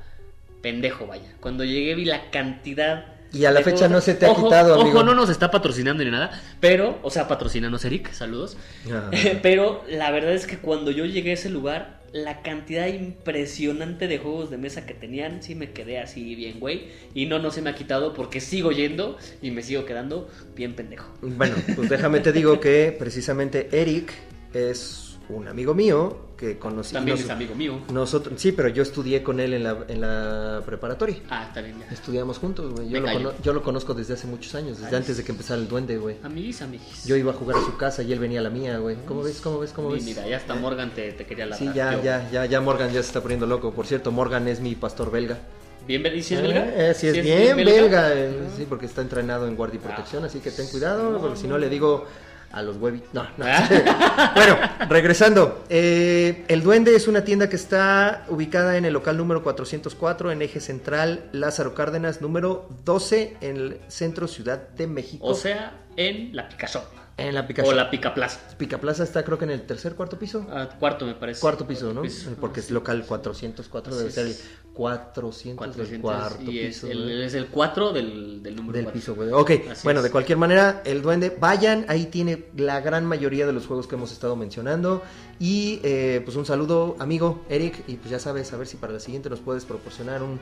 pendejo, 0.64 1.06
vaya. 1.06 1.34
Cuando 1.40 1.62
llegué 1.62 1.94
vi 1.94 2.06
la 2.06 2.30
cantidad. 2.30 3.04
Y 3.34 3.44
a 3.44 3.50
la 3.50 3.60
fecha 3.60 3.86
no 3.86 4.00
se 4.00 4.14
te 4.14 4.24
ha 4.24 4.30
Ojo, 4.30 4.44
quitado, 4.44 4.80
amigo. 4.80 5.00
Ojo, 5.00 5.04
no 5.04 5.14
nos 5.14 5.28
está 5.28 5.50
patrocinando 5.50 6.02
ni 6.02 6.10
nada, 6.10 6.40
pero, 6.58 7.00
o 7.02 7.10
sea, 7.10 7.28
patrocínanos, 7.28 7.84
Eric, 7.84 8.12
saludos. 8.12 8.56
Ah. 8.90 9.10
pero 9.42 9.84
la 9.90 10.10
verdad 10.10 10.32
es 10.32 10.46
que 10.46 10.56
cuando 10.56 10.90
yo 10.90 11.04
llegué 11.04 11.32
a 11.32 11.34
ese 11.34 11.50
lugar, 11.50 12.00
la 12.12 12.40
cantidad 12.40 12.86
impresionante 12.86 14.08
de 14.08 14.18
juegos 14.18 14.48
de 14.48 14.56
mesa 14.56 14.86
que 14.86 14.94
tenían, 14.94 15.42
sí 15.42 15.54
me 15.54 15.72
quedé 15.72 15.98
así 15.98 16.34
bien, 16.34 16.60
güey. 16.60 16.88
Y 17.12 17.26
no, 17.26 17.40
no 17.40 17.50
se 17.50 17.60
me 17.60 17.68
ha 17.68 17.74
quitado 17.74 18.14
porque 18.14 18.40
sigo 18.40 18.72
yendo 18.72 19.18
y 19.42 19.50
me 19.50 19.62
sigo 19.62 19.84
quedando 19.84 20.30
bien 20.56 20.74
pendejo. 20.74 21.12
Bueno, 21.20 21.56
pues 21.76 21.90
déjame 21.90 22.20
te 22.20 22.32
digo 22.32 22.58
que 22.58 22.96
precisamente 22.98 23.68
Eric 23.72 24.14
es 24.54 25.13
un 25.28 25.48
amigo 25.48 25.74
mío 25.74 26.16
que 26.36 26.58
conocí. 26.58 26.92
También 26.92 27.16
nos- 27.16 27.24
es 27.24 27.30
amigo 27.30 27.54
mío. 27.54 27.78
Nosotros, 27.92 28.40
sí, 28.40 28.52
pero 28.52 28.68
yo 28.68 28.82
estudié 28.82 29.22
con 29.22 29.40
él 29.40 29.54
en 29.54 29.62
la, 29.64 29.78
en 29.88 30.00
la 30.00 30.62
preparatoria. 30.66 31.16
Ah, 31.30 31.44
está 31.48 31.60
bien, 31.62 31.78
ya. 31.80 31.86
Estudiamos 31.92 32.38
juntos, 32.38 32.72
güey. 32.74 32.88
Yo, 32.90 33.00
yo 33.42 33.52
lo 33.52 33.62
conozco 33.62 33.94
desde 33.94 34.14
hace 34.14 34.26
muchos 34.26 34.54
años, 34.54 34.78
desde 34.78 34.90
Ay, 34.90 34.96
antes 34.96 35.16
de 35.16 35.24
que 35.24 35.32
empezara 35.32 35.60
el 35.60 35.68
duende, 35.68 35.96
güey. 35.96 36.16
Amiguis, 36.22 36.60
amiguis. 36.62 37.04
Yo 37.06 37.16
iba 37.16 37.30
a 37.30 37.34
jugar 37.34 37.56
a 37.56 37.64
su 37.64 37.76
casa 37.76 38.02
y 38.02 38.12
él 38.12 38.18
venía 38.18 38.40
a 38.40 38.42
la 38.42 38.50
mía, 38.50 38.78
güey. 38.78 38.96
¿Cómo 39.06 39.22
ves? 39.22 39.40
¿Cómo 39.40 39.60
ves? 39.60 39.72
¿Cómo 39.72 39.90
ves? 39.90 40.04
Mira, 40.04 40.26
ya 40.26 40.36
hasta 40.36 40.54
Morgan 40.54 40.92
te, 40.92 41.12
te 41.12 41.24
quería 41.24 41.46
la 41.46 41.56
Sí, 41.56 41.70
ya, 41.74 42.00
ya, 42.02 42.28
ya, 42.30 42.44
ya 42.46 42.60
Morgan 42.60 42.88
ya 42.88 43.00
se 43.02 43.08
está 43.08 43.20
poniendo 43.22 43.46
loco. 43.46 43.72
Por 43.72 43.86
cierto, 43.86 44.10
Morgan 44.12 44.46
es 44.48 44.60
mi 44.60 44.74
pastor 44.74 45.10
belga. 45.10 45.38
¿Bien, 45.86 46.02
bel- 46.02 46.16
¿Y 46.16 46.22
si 46.22 46.34
es 46.34 46.40
belga? 46.40 46.64
Eh, 46.66 46.90
eh, 46.90 46.94
sí, 46.94 47.08
es 47.08 47.14
¿Sí 47.14 47.20
bien, 47.20 47.56
belga? 47.58 47.72
belga. 47.74 48.14
eh, 48.14 48.48
Sí, 48.56 48.64
porque 48.66 48.86
está 48.86 49.02
entrenado 49.02 49.46
en 49.46 49.54
guardia 49.54 49.76
y 49.76 49.80
protección, 49.86 50.22
Ah, 50.24 50.28
así 50.28 50.40
que 50.40 50.50
ten 50.50 50.66
cuidado, 50.68 51.18
porque 51.20 51.36
si 51.36 51.46
no. 51.46 51.58
le 51.58 51.68
digo 51.68 52.06
a 52.54 52.62
los 52.62 52.76
huevitos. 52.76 53.12
No, 53.12 53.24
no. 53.36 53.44
Bueno, 54.34 54.56
regresando. 54.88 55.64
eh, 55.68 56.44
el 56.48 56.62
Duende 56.62 56.94
es 56.94 57.08
una 57.08 57.24
tienda 57.24 57.48
que 57.48 57.56
está 57.56 58.24
ubicada 58.28 58.76
en 58.76 58.84
el 58.84 58.92
local 58.92 59.16
número 59.16 59.42
404 59.42 60.30
en 60.32 60.42
eje 60.42 60.60
central 60.60 61.28
Lázaro 61.32 61.74
Cárdenas, 61.74 62.20
número 62.20 62.68
12 62.84 63.36
en 63.40 63.56
el 63.56 63.80
centro 63.88 64.28
Ciudad 64.28 64.68
de 64.70 64.86
México. 64.86 65.26
O 65.26 65.34
sea, 65.34 65.72
en 65.96 66.34
la 66.34 66.48
Pica 66.48 66.66
Shop. 66.66 66.84
En 67.16 67.34
la 67.34 67.42
O 67.42 67.46
Picasso. 67.46 67.72
la 67.72 67.90
Pica 67.90 68.12
Plaza. 68.14 68.40
Pica 68.58 68.78
Plaza 68.78 69.04
está 69.04 69.24
creo 69.24 69.38
que 69.38 69.44
en 69.44 69.50
el 69.52 69.62
tercer, 69.62 69.94
cuarto 69.94 70.18
piso. 70.18 70.46
Ah, 70.50 70.68
cuarto, 70.78 71.06
me 71.06 71.14
parece. 71.14 71.40
Cuarto 71.40 71.66
piso, 71.66 71.92
¿no? 71.94 72.02
piso. 72.02 72.30
Porque 72.40 72.60
es 72.60 72.70
local 72.70 73.04
404, 73.06 73.92
Así 73.92 73.98
debe 74.00 74.10
ser 74.10 74.26
el 74.26 74.36
400, 74.74 75.76
del 75.76 76.00
400 76.00 76.00
cuarto 76.00 76.42
y 76.50 76.58
es 76.58 76.74
piso. 76.80 76.86
el, 76.88 77.22
es 77.22 77.34
el 77.34 77.46
4 77.46 77.92
del, 77.92 78.42
del 78.42 78.56
número 78.56 78.76
Del 78.78 78.86
piso, 78.88 79.14
güey. 79.14 79.30
Ok, 79.30 79.50
Así 79.70 79.82
bueno, 79.84 80.00
es. 80.00 80.04
de 80.04 80.10
cualquier 80.10 80.38
manera, 80.38 80.82
el 80.84 81.02
duende, 81.02 81.30
vayan, 81.38 81.84
ahí 81.88 82.06
tiene 82.06 82.46
la 82.56 82.80
gran 82.80 83.06
mayoría 83.06 83.46
de 83.46 83.52
los 83.52 83.66
juegos 83.66 83.86
que 83.86 83.94
hemos 83.94 84.10
estado 84.10 84.34
mencionando. 84.34 85.02
Y 85.38 85.80
eh, 85.84 86.20
pues 86.24 86.36
un 86.36 86.46
saludo, 86.46 86.96
amigo 86.98 87.44
Eric, 87.48 87.84
y 87.86 87.94
pues 87.96 88.10
ya 88.10 88.18
sabes, 88.18 88.52
a 88.52 88.56
ver 88.56 88.66
si 88.66 88.76
para 88.76 88.92
la 88.92 89.00
siguiente 89.00 89.30
nos 89.30 89.40
puedes 89.40 89.64
proporcionar 89.64 90.22
un 90.22 90.40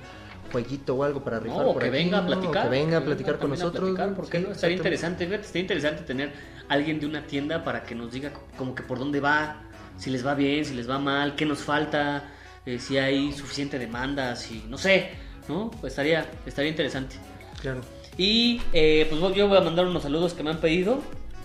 jueguito 0.52 0.94
o 0.94 1.02
algo 1.02 1.24
para 1.24 1.40
rifar 1.40 1.58
No, 1.62 1.70
o 1.70 1.72
por 1.72 1.82
que 1.82 1.88
aquí, 1.88 1.96
venga 1.98 2.18
a 2.18 2.26
platicar. 2.26 2.66
O 2.66 2.70
que 2.70 2.76
venga 2.78 2.98
a 2.98 3.04
platicar 3.04 3.38
con 3.38 3.50
nosotros. 3.50 3.90
platicar, 3.90 4.14
¿Por 4.14 4.28
qué 4.28 4.38
Sí, 4.38 4.44
no? 4.46 4.52
Estaría 4.52 4.76
interesante, 4.76 5.24
estaría 5.34 5.62
interesante 5.62 6.02
tener 6.02 6.32
alguien 6.68 7.00
de 7.00 7.06
una 7.06 7.26
tienda 7.26 7.64
para 7.64 7.82
que 7.82 7.94
nos 7.94 8.12
diga 8.12 8.30
como 8.56 8.74
que 8.74 8.82
por 8.82 8.98
dónde 8.98 9.20
va, 9.20 9.62
si 9.96 10.10
les 10.10 10.24
va 10.26 10.34
bien, 10.34 10.64
si 10.64 10.74
les 10.74 10.88
va 10.88 10.98
mal, 10.98 11.34
qué 11.34 11.44
nos 11.46 11.60
falta, 11.60 12.24
eh, 12.66 12.78
si 12.78 12.98
hay 12.98 13.32
suficiente 13.32 13.78
demanda, 13.78 14.36
si 14.36 14.64
no 14.68 14.78
sé, 14.78 15.10
¿no? 15.48 15.70
Pues 15.80 15.92
estaría, 15.92 16.26
estaría 16.46 16.70
interesante. 16.70 17.16
Claro. 17.60 17.80
Y 18.16 18.60
eh, 18.72 19.06
pues 19.08 19.34
yo 19.34 19.48
voy 19.48 19.56
a 19.58 19.62
mandar 19.62 19.86
unos 19.86 20.02
saludos 20.02 20.34
que 20.34 20.42
me 20.42 20.50
han 20.50 20.58
pedido. 20.60 21.00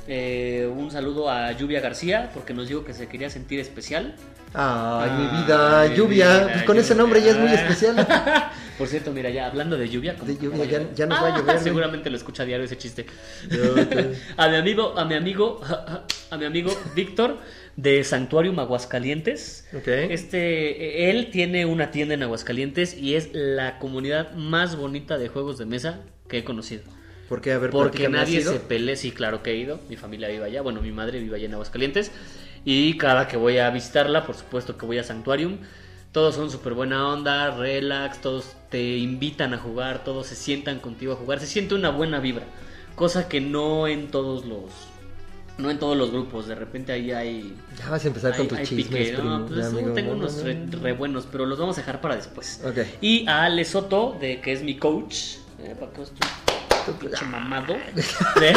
Eh, 0.09 0.71
un 0.73 0.89
saludo 0.91 1.29
a 1.29 1.51
Lluvia 1.51 1.81
García 1.81 2.31
porque 2.33 2.53
nos 2.53 2.67
dijo 2.69 2.83
que 2.85 2.93
se 2.93 3.07
quería 3.07 3.29
sentir 3.29 3.59
especial. 3.59 4.15
Ay, 4.53 5.11
mi 5.11 5.27
Ay, 5.27 5.41
vida, 5.41 5.85
mi 5.89 5.95
lluvia. 5.95 6.25
vida, 6.37 6.49
pues 6.53 6.63
con 6.63 6.77
ese 6.77 6.89
lluvia. 6.93 7.01
nombre 7.03 7.21
ya 7.21 7.31
es 7.31 7.37
muy 7.37 7.51
especial. 7.51 8.07
Por 8.77 8.87
cierto, 8.87 9.11
mira, 9.11 9.29
ya 9.29 9.47
hablando 9.47 9.77
de 9.77 9.89
lluvia, 9.89 10.15
como 10.15 10.31
De 10.31 10.37
lluvia, 10.37 10.65
ya- 10.65 10.93
ya 10.93 11.05
nos 11.07 11.19
va 11.21 11.27
a 11.29 11.35
Ah, 11.35 11.39
llover. 11.39 11.59
Seguramente 11.59 12.09
lo 12.09 12.17
escucha 12.17 12.43
a 12.43 12.45
diario 12.45 12.65
ese 12.65 12.77
chiste. 12.77 13.05
A 14.37 14.49
mi 14.49 14.55
amigo, 14.55 14.93
a 14.97 15.05
mi 15.05 15.15
amigo, 15.15 15.59
a 16.29 16.37
mi 16.37 16.45
amigo 16.45 16.71
Víctor 16.95 17.37
de 17.75 18.03
Santuarium 18.03 18.59
Aguascalientes. 18.59 19.67
Este, 20.11 21.09
él 21.09 21.29
tiene 21.31 21.65
una 21.65 21.91
tienda 21.91 22.13
en 22.13 22.23
Aguascalientes 22.23 22.95
y 22.97 23.15
es 23.15 23.29
la 23.33 23.79
comunidad 23.79 24.33
más 24.33 24.75
bonita 24.75 25.17
de 25.17 25.27
juegos 25.29 25.57
de 25.57 25.65
mesa 25.65 26.01
que 26.27 26.39
he 26.39 26.43
conocido. 26.43 26.83
¿Por 27.29 27.41
qué? 27.41 27.51
A 27.53 27.57
ver, 27.57 27.71
Porque 27.71 28.07
platícame, 28.07 28.17
¿has 28.19 28.29
nadie 28.29 28.41
se 28.41 28.59
pelea, 28.59 28.95
sí, 28.95 29.11
claro 29.11 29.43
que 29.43 29.51
he 29.51 29.55
ido. 29.57 29.79
Mi 29.89 29.95
familia 29.97 30.27
vive 30.29 30.45
allá, 30.45 30.61
bueno, 30.61 30.81
mi 30.81 30.91
madre 30.91 31.19
vive 31.19 31.35
allá 31.35 31.45
en 31.45 31.53
Aguascalientes. 31.53 32.11
Y 32.63 32.97
cada 32.97 33.27
que 33.27 33.37
voy 33.37 33.57
a 33.57 33.69
visitarla, 33.69 34.25
por 34.25 34.35
supuesto 34.35 34.77
que 34.77 34.85
voy 34.85 34.97
a 34.97 35.03
Sanctuarium. 35.03 35.57
Todos 36.17 36.33
son 36.33 36.49
súper 36.49 36.73
buena 36.73 37.07
onda, 37.09 37.51
relax, 37.51 38.21
todos 38.21 38.55
te 38.71 38.97
invitan 38.97 39.53
a 39.53 39.59
jugar, 39.59 40.03
todos 40.03 40.25
se 40.25 40.33
sientan 40.33 40.79
contigo 40.79 41.13
a 41.13 41.15
jugar. 41.15 41.39
Se 41.39 41.45
siente 41.45 41.75
una 41.75 41.91
buena 41.91 42.19
vibra, 42.19 42.41
cosa 42.95 43.29
que 43.29 43.39
no 43.39 43.87
en 43.87 44.07
todos 44.07 44.43
los 44.43 44.71
no 45.59 45.69
en 45.69 45.77
todos 45.77 45.95
los 45.95 46.09
grupos. 46.09 46.47
De 46.47 46.55
repente 46.55 46.91
ahí 46.91 47.11
hay 47.11 47.55
Ya 47.77 47.91
vas 47.91 48.03
a 48.03 48.07
empezar 48.07 48.35
con 48.35 48.47
tus 48.47 48.63
chismes, 48.63 48.87
pique, 48.87 49.13
¿no? 49.21 49.45
Pues 49.45 49.67
amigo, 49.67 49.93
tengo 49.93 50.13
no, 50.13 50.17
unos 50.17 50.37
no, 50.37 50.43
re, 50.45 50.55
no. 50.55 50.79
re 50.79 50.93
buenos, 50.93 51.27
pero 51.31 51.45
los 51.45 51.59
vamos 51.59 51.77
a 51.77 51.81
dejar 51.81 52.01
para 52.01 52.15
después. 52.15 52.63
Ok. 52.65 52.79
Y 52.99 53.27
a 53.27 53.43
Ale 53.43 53.63
Soto, 53.63 54.17
de, 54.19 54.41
que 54.41 54.53
es 54.53 54.63
mi 54.63 54.75
coach. 54.75 55.35
eh, 55.61 55.75
para 55.79 55.91
que 55.91 56.01
pinche 56.93 57.25
mamado. 57.25 57.75
De, 58.39 58.55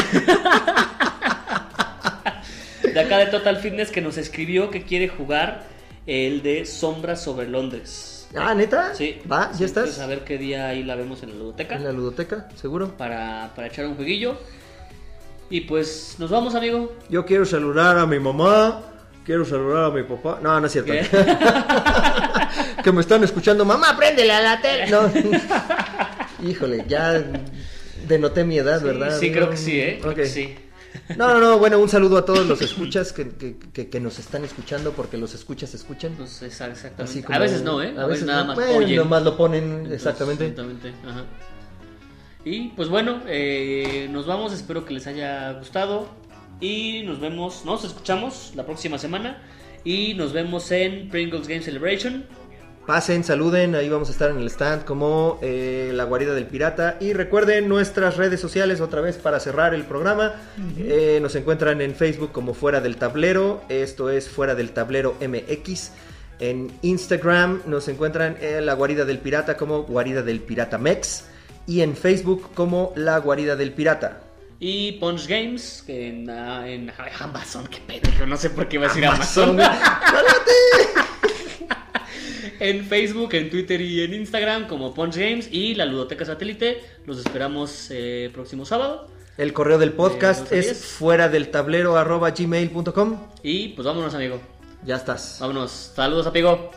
de 2.95 3.01
acá 3.01 3.19
de 3.19 3.27
Total 3.27 3.59
Fitness 3.59 3.91
que 3.91 4.01
nos 4.01 4.17
escribió 4.17 4.71
que 4.71 4.83
quiere 4.85 5.09
jugar 5.09 5.79
el 6.07 6.43
de 6.43 6.65
Sombras 6.67 7.23
sobre 7.23 7.49
Londres. 7.49 8.29
Ah, 8.37 8.55
¿neta? 8.55 8.95
Sí. 8.95 9.19
Va, 9.31 9.51
¿ya 9.59 9.67
estás? 9.67 9.99
A 9.99 10.07
ver 10.07 10.25
qué 10.25 10.39
día 10.39 10.69
ahí 10.69 10.85
la 10.85 10.95
vemos 10.95 11.23
en 11.23 11.31
la 11.31 11.35
ludoteca. 11.37 11.75
En 11.77 11.85
la 11.85 11.93
ludoteca, 11.93 12.49
seguro. 12.55 12.97
Para, 12.97 13.51
para 13.57 13.69
echar 13.69 13.87
un 13.87 13.97
jueguillo. 13.97 14.39
Y 15.51 15.63
pues 15.63 16.15
nos 16.19 16.31
vamos, 16.31 16.55
amigo. 16.55 16.93
Yo 17.09 17.27
quiero 17.27 17.45
saludar 17.45 17.99
a 17.99 18.07
mi 18.07 18.21
mamá, 18.21 18.83
quiero 19.25 19.45
saludar 19.45 19.87
a 19.87 19.91
mi 19.91 20.05
papá. 20.05 20.39
No, 20.41 20.61
no 20.61 20.67
es 20.67 20.73
cierto. 20.73 20.93
Que 22.85 22.93
me 22.93 23.01
están 23.03 23.23
escuchando. 23.25 23.65
Mamá, 23.65 23.97
préndele 23.97 24.33
a 24.33 24.41
la 24.41 24.61
tele. 24.61 24.89
No. 24.91 25.11
Híjole, 26.49 26.85
ya 26.89 27.23
denoté 28.09 28.45
mi 28.45 28.59
edad, 28.59 28.79
Sí, 28.79 28.85
¿verdad? 28.87 29.19
sí, 29.19 29.31
creo 29.31 29.51
que 29.51 29.57
sí, 29.57 29.81
¿eh? 29.81 29.99
Creo 30.01 30.15
que 30.15 30.23
Ok. 30.23 30.29
sí. 30.29 30.55
No, 31.17 31.29
no, 31.35 31.41
no, 31.41 31.59
bueno, 31.59 31.79
un 31.79 31.89
saludo 31.89 32.19
a 32.19 32.25
todos 32.25 32.47
los 32.47 32.61
escuchas 32.63 33.13
que, 33.13 33.29
que, 33.31 33.57
que- 33.73 33.89
que 33.89 34.01
nos 34.01 34.19
están 34.19 34.45
escuchando, 34.45 34.93
porque 34.93 35.17
los 35.17 35.35
escuchas 35.35 35.75
escuchan. 35.75 36.15
Pues 36.17 36.43
exactamente. 36.43 37.03
Así 37.03 37.25
a 37.29 37.39
veces 37.39 37.63
no, 37.63 37.83
¿eh? 37.83 37.95
A, 37.99 38.07
veces, 38.07 38.27
nada 38.27 38.43
no. 38.43 38.47
más 38.49 38.57
Bueno, 38.57 38.79
oyen. 38.79 38.97
nomás 38.97 39.23
lo 39.23 39.37
ponen, 39.37 39.65
Entonces, 39.65 39.93
exactamente. 39.95 40.47
exactamente, 40.47 40.93
ajá. 41.07 41.25
Y 42.45 42.69
pues 42.69 42.89
bueno, 42.89 43.21
eh, 43.27 44.09
nos 44.11 44.27
vamos, 44.27 44.53
espero 44.53 44.85
que 44.85 44.95
les 44.95 45.07
haya 45.07 45.53
gustado 45.53 46.09
y 46.61 47.03
nos 47.05 47.21
vemos, 47.21 47.65
nos 47.65 47.85
escuchamos 47.85 48.53
la 48.55 48.65
próxima 48.65 48.97
semana 48.99 49.43
y 49.85 50.15
nos 50.15 50.33
vemos 50.33 50.71
en 50.71 51.09
Pringles 51.11 51.49
Game 51.49 51.63
Celebration. 51.63 52.25
Pasen, 52.91 53.23
saluden, 53.23 53.77
ahí 53.77 53.89
vamos 53.89 54.09
a 54.09 54.11
estar 54.11 54.33
en 54.33 54.39
el 54.39 54.49
stand 54.49 54.85
como 54.85 55.39
eh, 55.43 55.93
La 55.95 56.03
Guarida 56.03 56.35
del 56.35 56.47
Pirata. 56.47 56.97
Y 56.99 57.13
recuerden 57.13 57.69
nuestras 57.69 58.17
redes 58.17 58.41
sociales 58.41 58.81
otra 58.81 59.01
vez 59.01 59.17
para 59.17 59.39
cerrar 59.39 59.75
el 59.75 59.85
programa. 59.85 60.35
Eh, 60.77 61.21
nos 61.23 61.37
encuentran 61.37 61.81
en 61.83 61.95
Facebook 61.95 62.33
como 62.33 62.53
Fuera 62.53 62.81
del 62.81 62.97
Tablero, 62.97 63.63
esto 63.69 64.11
es 64.11 64.29
Fuera 64.29 64.57
del 64.57 64.73
Tablero 64.73 65.15
MX. 65.21 65.93
En 66.41 66.73
Instagram 66.83 67.63
nos 67.65 67.87
encuentran 67.87 68.37
en 68.41 68.67
La 68.67 68.75
Guarida 68.75 69.05
del 69.05 69.21
Pirata 69.21 69.57
como 69.57 69.85
Guarida 69.85 70.23
del 70.23 70.41
Pirata 70.41 70.77
Mex. 70.77 71.27
Y 71.69 71.83
en 71.83 71.95
Facebook 71.95 72.51
como 72.55 72.93
La 72.97 73.19
Guarida 73.19 73.55
del 73.55 73.73
Pirata. 73.73 74.21
Y 74.59 74.99
Punch 74.99 75.29
Games, 75.29 75.85
que 75.87 76.09
en, 76.09 76.29
ah, 76.29 76.69
en 76.69 76.93
Amazon, 77.21 77.69
qué 77.69 77.79
pendejo, 77.87 78.27
no 78.27 78.37
sé 78.37 78.51
por 78.51 78.67
qué 78.67 78.79
iba 78.79 78.87
a 78.87 78.89
decir 78.89 79.07
Amazon. 79.07 79.61
en 82.61 82.85
Facebook, 82.87 83.35
en 83.35 83.51
Twitter 83.51 83.81
y 83.81 84.03
en 84.03 84.15
Instagram 84.15 84.69
como 84.69 84.95
Punch 84.95 85.17
Games 85.17 85.49
y 85.51 85.75
la 85.75 85.87
Ludoteca 85.87 86.25
Satélite. 86.25 86.81
Los 87.07 87.19
esperamos 87.19 87.89
eh, 87.91 88.31
próximo 88.33 88.65
sábado. 88.65 89.09
El 89.37 89.53
correo 89.53 89.79
del 89.79 89.89
Eh, 89.91 89.93
podcast 89.93 90.53
es 90.53 90.85
fuera 90.85 91.29
del 91.29 91.51
tablero 91.51 91.97
arroba 91.97 92.31
gmail.com. 92.31 93.19
Y 93.43 93.69
pues 93.69 93.87
vámonos, 93.87 94.15
amigo. 94.15 94.41
Ya 94.85 94.97
estás. 94.97 95.39
Vámonos. 95.41 95.93
Saludos, 95.95 96.27
amigo. 96.27 96.71